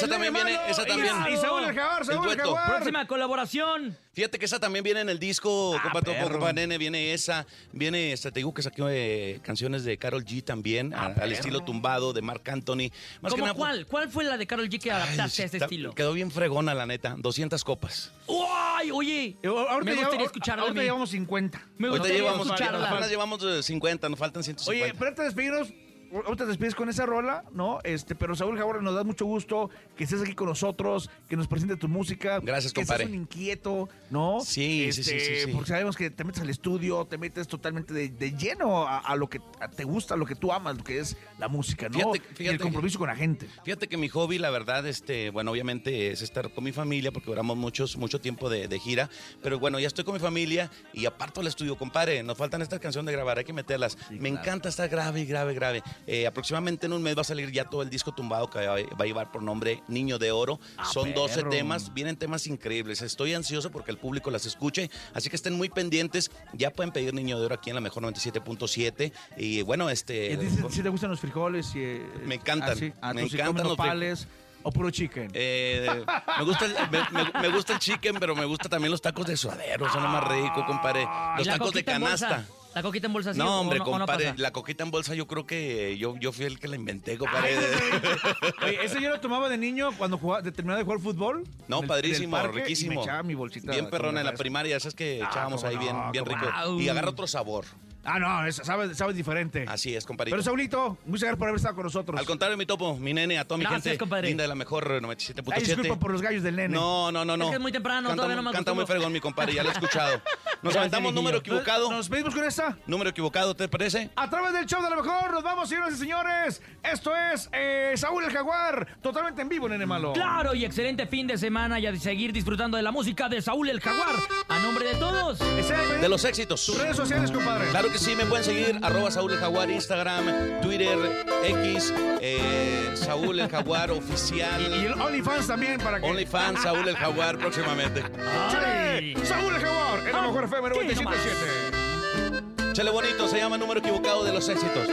Esa 0.00 0.08
también 0.08 0.32
viene, 0.34 0.58
esa 0.68 0.84
también. 0.84 1.14
Y 1.32 1.36
Saúl 1.36 1.64
el 1.64 1.74
Jaguar, 1.74 2.00
El 2.00 2.06
Saúl 2.06 2.30
el. 2.30 2.38
Jaguar. 2.38 2.66
Próxima 2.66 3.06
colaboración. 3.06 3.96
Fíjate 4.12 4.38
que 4.38 4.44
esa 4.44 4.58
también 4.58 4.82
viene 4.82 5.00
en 5.00 5.08
el 5.08 5.18
disco, 5.18 5.76
compa 5.82 6.00
Topo, 6.02 6.12
Ah, 6.18 6.22
perro. 6.24 6.38
compa 6.38 6.52
Nene, 6.52 6.78
viene 6.78 7.12
esa. 7.12 7.46
Viene, 7.72 8.12
esta, 8.12 8.30
te 8.30 8.40
digo 8.40 8.52
que 8.52 8.62
saqué 8.62 8.82
eh, 8.88 9.40
canciones 9.42 9.84
de 9.84 9.96
Carol 9.98 10.24
G 10.24 10.42
también, 10.42 10.92
a- 10.94 11.06
al 11.20 11.32
estilo 11.32 11.60
tumbado 11.60 12.12
de 12.12 12.20
Marc 12.22 12.48
Anthony. 12.48 12.90
Más 13.20 13.32
que 13.32 13.40
¿Cómo 13.40 13.46
nada, 13.46 13.54
cuál? 13.54 13.86
¿Cuál 13.86 14.10
fue 14.10 14.24
la 14.24 14.36
de 14.36 14.46
Carol 14.46 14.68
G 14.68 14.80
que 14.80 14.90
adaptaste 14.90 15.42
a 15.42 15.46
ese 15.46 15.56
está- 15.58 15.66
estilo? 15.66 15.94
Quedó 15.94 16.12
bien 16.12 16.30
fregona, 16.30 16.74
la 16.74 16.86
neta. 16.86 17.14
200 17.18 17.62
copas. 17.64 18.10
¡Ay, 18.28 18.90
oye! 18.90 19.36
Eh, 19.42 19.46
ahorita 19.48 19.84
Me 19.92 19.94
gustaría 19.96 20.26
escucharla. 20.26 20.62
Ahorita 20.64 20.80
a 20.80 20.84
llevamos 20.84 21.10
50. 21.10 21.62
Me 21.78 21.88
gustaría 21.88 22.16
llevamos, 22.18 22.46
escucharla. 22.46 23.06
llevamos 23.08 23.42
eh, 23.44 23.62
50, 23.62 24.08
nos 24.08 24.18
faltan 24.18 24.42
150. 24.42 24.84
Oye, 24.84 24.94
pero 24.98 25.08
antes 25.08 25.18
de 25.18 25.24
despedirnos, 25.26 25.68
ahorita 26.12 26.44
te 26.44 26.46
despides 26.46 26.74
con 26.74 26.88
esa 26.88 27.06
rola, 27.06 27.44
¿no? 27.52 27.78
Este, 27.84 28.14
pero 28.14 28.34
Saúl 28.34 28.56
Jaguar, 28.58 28.82
nos 28.82 28.94
da 28.94 29.04
mucho 29.04 29.24
gusto 29.24 29.70
que 29.96 30.04
estés 30.04 30.20
aquí 30.22 30.34
con 30.34 30.48
nosotros, 30.48 31.10
que 31.28 31.36
nos 31.36 31.46
presente 31.48 31.76
tu 31.76 31.88
música. 31.88 32.40
Gracias, 32.40 32.72
que 32.72 32.80
compadre. 32.80 33.04
seas 33.04 33.14
un 33.16 33.22
inquieto, 33.22 33.88
¿no? 34.10 34.40
Sí, 34.40 34.90
sí, 34.92 35.02
sí, 35.04 35.10
Este, 35.16 35.20
sí, 35.40 35.46
sí. 35.46 35.52
Porque 35.52 35.68
sabemos 35.68 35.96
que 35.96 36.10
te 36.10 36.24
metes 36.24 36.42
al 36.42 36.50
estudio, 36.50 37.04
te 37.06 37.18
metes 37.18 37.46
totalmente 37.48 37.94
de, 37.94 38.08
de 38.08 38.32
lleno 38.36 38.86
a, 38.86 38.98
a 38.98 39.16
lo 39.16 39.28
que 39.28 39.40
te 39.76 39.84
gusta, 39.84 40.14
a 40.14 40.16
lo 40.16 40.26
que 40.26 40.34
tú 40.34 40.52
amas, 40.52 40.76
lo 40.76 40.84
que 40.84 40.98
es 40.98 41.16
la 41.38 41.48
música, 41.48 41.88
¿no? 41.88 42.12
Fíjate- 42.12 42.42
Y 42.44 42.46
el 42.48 42.58
compromiso 42.58 42.98
con 42.98 43.08
la 43.08 43.16
gente. 43.16 43.46
Fíjate 43.64 43.88
que 43.88 43.96
mi 43.96 44.08
hobby, 44.08 44.38
la 44.38 44.50
verdad, 44.50 44.86
este, 44.86 45.30
bueno, 45.30 45.50
obviamente 45.52 46.10
es 46.10 46.22
estar 46.22 46.50
con 46.52 46.64
mi 46.64 46.72
familia 46.72 47.12
porque 47.12 47.26
duramos 47.30 47.56
muchos, 47.56 47.96
mucho 47.96 48.20
tiempo 48.20 48.48
de, 48.50 48.68
de 48.68 48.78
gira, 48.78 49.08
pero 49.42 49.58
bueno, 49.58 49.78
ya 49.78 49.86
estoy 49.86 50.04
con 50.04 50.14
mi 50.14 50.20
familia 50.20 50.70
y 50.92 51.06
aparto 51.06 51.40
el 51.40 51.46
estudio, 51.46 51.76
compadre, 51.76 52.22
nos 52.22 52.36
faltan 52.36 52.62
estas 52.62 52.80
canciones 52.80 53.06
de 53.06 53.12
grabar, 53.12 53.38
hay 53.38 53.44
que 53.44 53.52
meterlas. 53.52 53.96
Me 54.10 54.28
encanta 54.28 54.68
estar 54.68 54.88
grave, 54.88 55.24
grave, 55.24 55.54
grave. 55.54 55.82
Eh, 56.06 56.26
aproximadamente 56.26 56.86
en 56.86 56.92
un 56.92 57.02
mes 57.02 57.16
va 57.16 57.20
a 57.20 57.24
salir 57.24 57.50
ya 57.52 57.64
todo 57.64 57.82
el 57.82 57.90
disco 57.90 58.12
tumbado 58.12 58.48
que 58.50 58.58
va, 58.66 58.74
va 58.74 59.04
a 59.04 59.06
llevar 59.06 59.30
por 59.30 59.42
nombre 59.42 59.82
Niño 59.88 60.18
de 60.18 60.32
Oro. 60.32 60.58
Son 60.92 61.12
12 61.14 61.34
perro. 61.36 61.50
temas, 61.50 61.94
vienen 61.94 62.16
temas 62.16 62.46
increíbles. 62.46 63.02
Estoy 63.02 63.34
ansioso 63.34 63.70
porque 63.70 63.90
el 63.90 63.98
público 63.98 64.30
las 64.30 64.46
escuche, 64.46 64.90
así 65.14 65.30
que 65.30 65.36
estén 65.36 65.54
muy 65.54 65.68
pendientes. 65.68 66.30
Ya 66.52 66.70
pueden 66.72 66.92
pedir 66.92 67.14
Niño 67.14 67.38
de 67.38 67.46
Oro 67.46 67.54
aquí 67.54 67.70
en 67.70 67.74
la 67.76 67.80
mejor 67.80 68.02
97.7 68.02 69.12
y 69.36 69.62
bueno, 69.62 69.90
este... 69.90 70.36
Dices 70.36 70.64
si 70.70 70.82
te 70.82 70.88
gustan 70.88 71.10
los 71.10 71.20
frijoles 71.20 71.74
y... 71.74 71.80
eh, 71.80 72.06
Me 72.24 72.36
encantan, 72.36 72.70
ah, 72.70 72.76
sí. 72.76 72.92
Ah, 73.00 73.14
me 73.14 73.22
encantan 73.22 73.54
los 73.56 73.64
nopales 73.78 74.26
o 74.62 74.70
puro 74.72 74.90
chicken. 74.90 75.30
Eh, 75.32 76.04
me, 76.38 76.44
gusta 76.44 76.66
el, 76.66 76.74
me, 76.90 76.98
me- 77.24 77.40
me 77.40 77.48
gusta 77.48 77.72
el 77.74 77.78
chicken, 77.78 78.16
pero 78.20 78.34
me 78.36 78.44
gusta 78.44 78.68
también 78.68 78.90
los 78.90 79.00
tacos 79.00 79.26
de 79.26 79.36
suadero, 79.36 79.90
son 79.90 80.02
lo 80.02 80.08
más 80.10 80.24
rico, 80.28 80.64
compadre. 80.66 81.06
Los 81.36 81.46
¿Y 81.46 81.48
la 81.50 81.52
tacos 81.58 81.72
de 81.72 81.84
canasta. 81.84 82.46
¿La 82.74 82.82
coquita 82.82 83.08
en 83.08 83.12
bolsa 83.12 83.32
sí 83.32 83.38
No, 83.38 83.60
hombre, 83.62 83.78
no- 83.78 83.84
o 83.84 83.98
no 83.98 84.06
compadre, 84.06 84.34
la 84.36 84.52
coquita 84.52 84.84
en 84.84 84.90
bolsa 84.92 85.14
yo 85.14 85.26
creo 85.26 85.44
que 85.44 85.98
yo, 85.98 86.16
yo 86.18 86.30
fui 86.32 86.44
el 86.44 86.58
que 86.60 86.68
la 86.68 86.76
inventé, 86.76 87.18
compadre. 87.18 87.56
Oye, 88.64 88.84
ese 88.84 89.00
yo 89.00 89.10
lo 89.10 89.18
tomaba 89.20 89.48
de 89.48 89.58
niño 89.58 89.90
cuando 89.98 90.18
jugaba, 90.18 90.42
de 90.42 90.52
jugar 90.84 91.00
fútbol. 91.00 91.44
No, 91.66 91.80
el- 91.80 91.88
padrísimo, 91.88 92.36
parque, 92.36 92.60
riquísimo. 92.60 92.92
Y 92.92 92.96
me 92.96 93.02
echaba 93.02 93.22
mi 93.24 93.34
bolsita. 93.34 93.72
Bien 93.72 93.90
perrona 93.90 94.20
en 94.20 94.26
la 94.26 94.34
primaria, 94.34 94.76
esas 94.76 94.94
que 94.94 95.16
echábamos 95.18 95.62
cómo 95.62 95.70
ahí 95.70 95.78
bien, 95.78 95.96
no, 95.96 96.12
bien 96.12 96.24
rico. 96.24 96.46
Y 96.78 96.88
agarra 96.88 97.10
otro 97.10 97.26
sabor. 97.26 97.64
Ah, 98.04 98.18
no, 98.18 98.46
es- 98.46 98.56
sabe, 98.56 98.94
sabe 98.94 99.12
diferente. 99.12 99.64
Así 99.68 99.94
es, 99.94 100.04
compadrito. 100.06 100.34
Pero 100.34 100.42
Saulito, 100.42 100.98
muchas 101.04 101.22
gracias 101.22 101.38
por 101.38 101.48
haber 101.48 101.56
estado 101.58 101.74
con 101.74 101.84
nosotros. 101.84 102.18
Al 102.18 102.24
contrario, 102.26 102.56
mi 102.56 102.64
topo, 102.66 102.96
mi 102.96 103.12
nene, 103.12 103.38
a 103.38 103.44
toda 103.44 103.58
mi 103.58 103.64
Gracias, 103.64 103.84
gente 103.84 103.98
compadre. 103.98 104.28
linda 104.28 104.42
de 104.42 104.48
la 104.48 104.54
mejor 104.54 104.90
Ay, 104.90 105.00
97.7. 105.00 105.60
disculpa 105.76 105.98
por 105.98 106.10
los 106.12 106.22
gallos 106.22 106.42
del 106.42 106.56
nene. 106.56 106.74
No, 106.74 107.12
no, 107.12 107.24
no, 107.24 107.36
no. 107.36 107.44
Es 107.44 107.50
que 107.50 107.56
es 107.56 107.60
muy 107.62 107.72
temprano, 107.72 108.08
canta, 108.08 108.16
todavía 108.16 108.36
no 108.36 108.42
me 108.42 108.52
Canta 108.52 108.72
muy 108.72 108.86
fregón, 108.86 109.12
mi 109.12 109.20
compadre, 109.20 109.54
ya 109.54 109.62
lo 109.62 109.68
he 109.68 109.72
escuchado. 109.72 110.20
Nos 110.62 110.76
aventamos 110.76 111.14
número 111.14 111.38
equivocado. 111.38 111.90
Nos 111.90 112.08
pedimos 112.08 112.34
con 112.34 112.44
esta. 112.44 112.76
Número 112.86 113.10
equivocado, 113.10 113.54
¿te 113.54 113.66
parece? 113.68 114.10
A 114.16 114.28
través 114.28 114.52
del 114.52 114.66
show 114.66 114.82
de 114.82 114.90
lo 114.90 114.96
mejor, 115.02 115.32
nos 115.32 115.42
vamos, 115.42 115.68
señoras 115.70 115.94
y 115.94 115.96
señores. 115.96 116.60
Esto 116.82 117.16
es 117.16 117.48
eh, 117.52 117.92
Saúl 117.96 118.24
el 118.24 118.30
Jaguar, 118.30 118.98
totalmente 119.00 119.40
en 119.40 119.48
vivo, 119.48 119.68
nene 119.70 119.86
malo. 119.86 120.12
Claro, 120.12 120.54
y 120.54 120.64
excelente 120.66 121.06
fin 121.06 121.26
de 121.26 121.38
semana 121.38 121.80
y 121.80 121.86
a 121.86 121.96
seguir 121.96 122.32
disfrutando 122.32 122.76
de 122.76 122.82
la 122.82 122.92
música 122.92 123.28
de 123.30 123.40
Saúl 123.40 123.70
el 123.70 123.80
Jaguar. 123.80 124.14
A 124.48 124.58
nombre 124.58 124.84
de 124.86 124.94
todos. 124.96 125.38
De 125.38 126.08
los 126.10 126.24
éxitos. 126.26 126.76
Redes 126.78 126.96
sociales, 126.96 127.30
compadre. 127.30 127.68
Claro 127.70 127.89
que 127.90 127.98
sí, 127.98 128.14
me 128.14 128.24
pueden 128.26 128.44
seguir, 128.44 128.78
arroba 128.82 129.10
Saúl 129.10 129.32
el 129.32 129.38
Jaguar, 129.38 129.70
Instagram, 129.70 130.60
Twitter, 130.60 130.98
X, 131.44 131.92
eh, 132.20 132.90
Saúl 132.94 133.40
el 133.40 133.48
Jaguar 133.48 133.90
oficial. 133.90 134.60
Y 134.60 134.86
el 134.86 134.92
OnlyFans 134.92 135.46
también 135.46 135.80
para 135.80 136.00
que. 136.00 136.06
OnlyFans, 136.06 136.62
Saúl 136.62 136.88
el 136.88 136.96
Jaguar 136.96 137.38
próximamente. 137.38 138.02
¡Chale! 138.50 139.14
Saúl 139.24 139.54
el 139.54 139.60
Jaguar, 139.60 140.06
en 140.06 140.12
la 140.12 140.22
mejor 140.22 140.44
FM 140.44 140.68
Aquí 140.68 140.78
97.7. 140.78 142.72
Chale 142.72 142.90
bonito, 142.90 143.28
se 143.28 143.38
llama 143.38 143.58
número 143.58 143.80
equivocado 143.80 144.24
de 144.24 144.32
los 144.32 144.48
éxitos. 144.48 144.88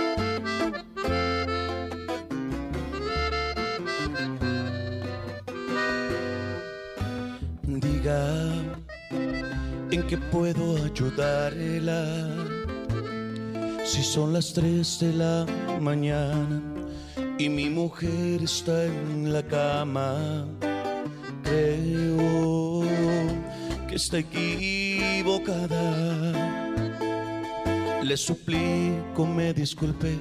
Diga 7.63 8.47
en 9.91 10.07
qué 10.07 10.17
puedo 10.17 10.83
ayudarla. 10.83 12.56
Si 13.87 14.03
son 14.03 14.33
las 14.33 14.51
3 14.51 14.99
de 14.99 15.13
la 15.13 15.45
mañana 15.79 16.61
y 17.39 17.47
mi 17.47 17.69
mujer 17.69 18.43
está 18.43 18.83
en 18.83 19.31
la 19.31 19.41
cama, 19.41 20.45
creo 21.41 22.83
que 23.87 23.95
está 23.95 24.17
equivocada. 24.19 25.79
Le 28.03 28.17
suplico 28.17 29.25
me 29.25 29.53
disculpe, 29.53 30.19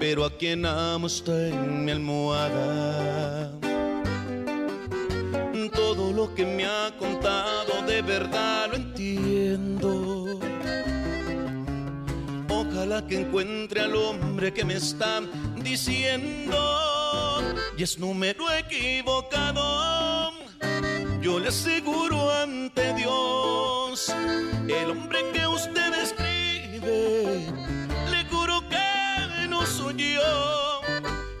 pero 0.00 0.24
a 0.24 0.34
quien 0.34 0.64
amo 0.64 1.08
está 1.08 1.48
en 1.48 1.84
mi 1.84 1.92
almohada. 1.92 3.52
Todo 5.74 6.10
lo 6.10 6.34
que 6.34 6.46
me 6.46 6.64
ha 6.64 6.90
contado 6.98 7.82
de 7.86 8.00
verdad 8.00 8.70
lo 8.70 8.76
Ojalá 12.86 13.04
que 13.04 13.18
encuentre 13.18 13.80
al 13.80 13.96
hombre 13.96 14.54
que 14.54 14.64
me 14.64 14.74
está 14.74 15.20
diciendo 15.56 17.42
y 17.76 17.82
es 17.82 17.98
número 17.98 18.48
equivocado. 18.52 20.30
Yo 21.20 21.40
le 21.40 21.48
aseguro 21.48 22.30
ante 22.30 22.94
Dios, 22.94 24.14
el 24.68 24.90
hombre 24.92 25.18
que 25.32 25.48
usted 25.48 25.90
describe, 25.98 27.48
le 28.08 28.24
juro 28.30 28.62
que 28.68 29.48
no 29.48 29.66
soy 29.66 30.14
yo, 30.14 30.80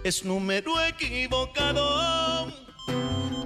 es 0.02 0.24
número 0.24 0.82
equivocado. 0.82 2.50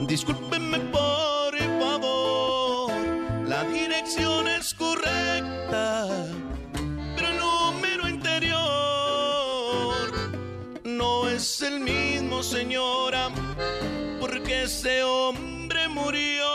Discúlpeme 0.07 0.79
por 0.91 1.55
favor, 1.79 2.93
la 3.47 3.63
dirección 3.65 4.49
es 4.49 4.70
es 11.41 11.62
el 11.62 11.80
mismo, 11.80 12.43
señora, 12.43 13.30
porque 14.20 14.64
ese 14.64 15.03
hombre 15.03 15.88
murió 15.88 16.47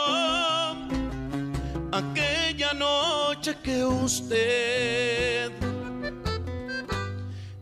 aquella 1.90 2.72
noche 2.72 3.56
que 3.64 3.84
usted 3.84 5.50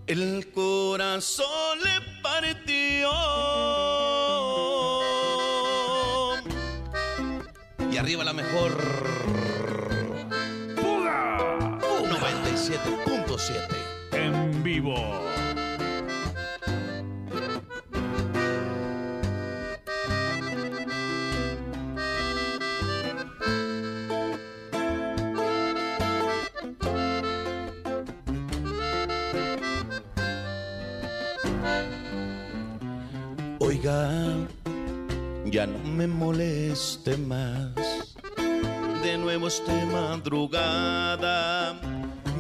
el 0.07 0.53
corazón 0.53 1.79
le 1.83 2.21
partió. 2.23 3.11
Y 7.91 7.97
arriba 7.97 8.23
la 8.23 8.35
mejor. 8.35 8.73
¡Puga! 10.77 11.49
97.7. 11.81 13.77
En 14.13 14.63
vivo. 14.63 15.34
Ya 33.85 35.67
no 35.67 35.79
me 35.85 36.07
moleste 36.07 37.19
más. 37.19 37.75
De 39.03 39.19
nuevo 39.19 39.49
esta 39.49 39.75
madrugada, 39.85 41.79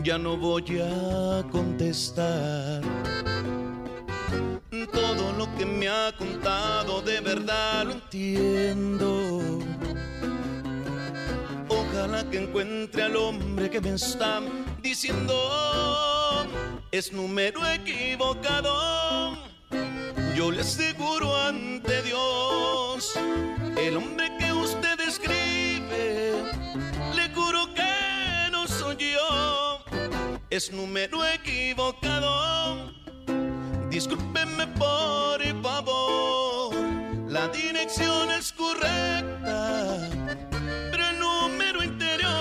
ya 0.03 0.17
no 0.17 0.39
voy 0.39 0.81
a 0.81 1.45
contestar. 1.53 2.81
Todo 4.91 5.33
lo 5.37 5.55
que 5.59 5.67
me 5.67 5.87
ha 5.87 6.17
contado 6.17 7.03
de 7.03 7.21
verdad 7.21 7.85
lo 7.85 7.93
entiendo. 7.93 9.43
Ojalá 11.69 12.25
que 12.31 12.39
encuentre 12.39 13.03
al 13.03 13.17
hombre 13.17 13.69
que 13.69 13.83
me 13.83 13.91
está 13.91 14.41
diciendo 14.83 15.35
es 16.91 17.13
número 17.13 17.61
equivocado. 17.67 19.54
Yo 20.35 20.51
le 20.51 20.63
aseguro 20.63 21.37
ante 21.37 22.03
Dios, 22.03 23.13
el 23.77 23.97
hombre 23.97 24.37
que 24.37 24.53
usted 24.53 24.99
describe, 24.99 26.43
le 27.15 27.29
juro 27.33 27.73
que 27.73 28.51
no 28.51 28.67
soy 28.67 28.97
yo, 29.13 29.79
es 30.51 30.73
número 30.73 31.25
equivocado. 31.25 32.93
Discúlpeme 33.91 34.67
por 34.77 35.41
favor, 35.63 36.75
la 37.29 37.47
dirección 37.49 38.33
es 38.33 38.53
correcta, 38.53 40.11
pero 40.91 41.11
el 41.11 41.19
número 41.21 41.81
interior 41.85 42.33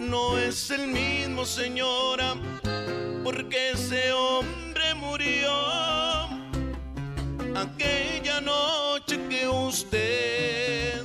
no 0.00 0.38
es 0.38 0.72
el 0.72 0.88
mismo, 0.88 1.44
señora, 1.44 2.34
porque 3.22 3.70
ese 3.70 4.12
hombre 4.12 4.61
aquella 7.54 8.40
noche 8.40 9.18
que 9.28 9.46
usted 9.48 11.02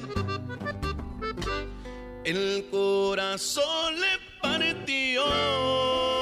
el 2.23 2.65
corazón 2.69 3.95
le 3.95 4.19
partió. 4.41 6.16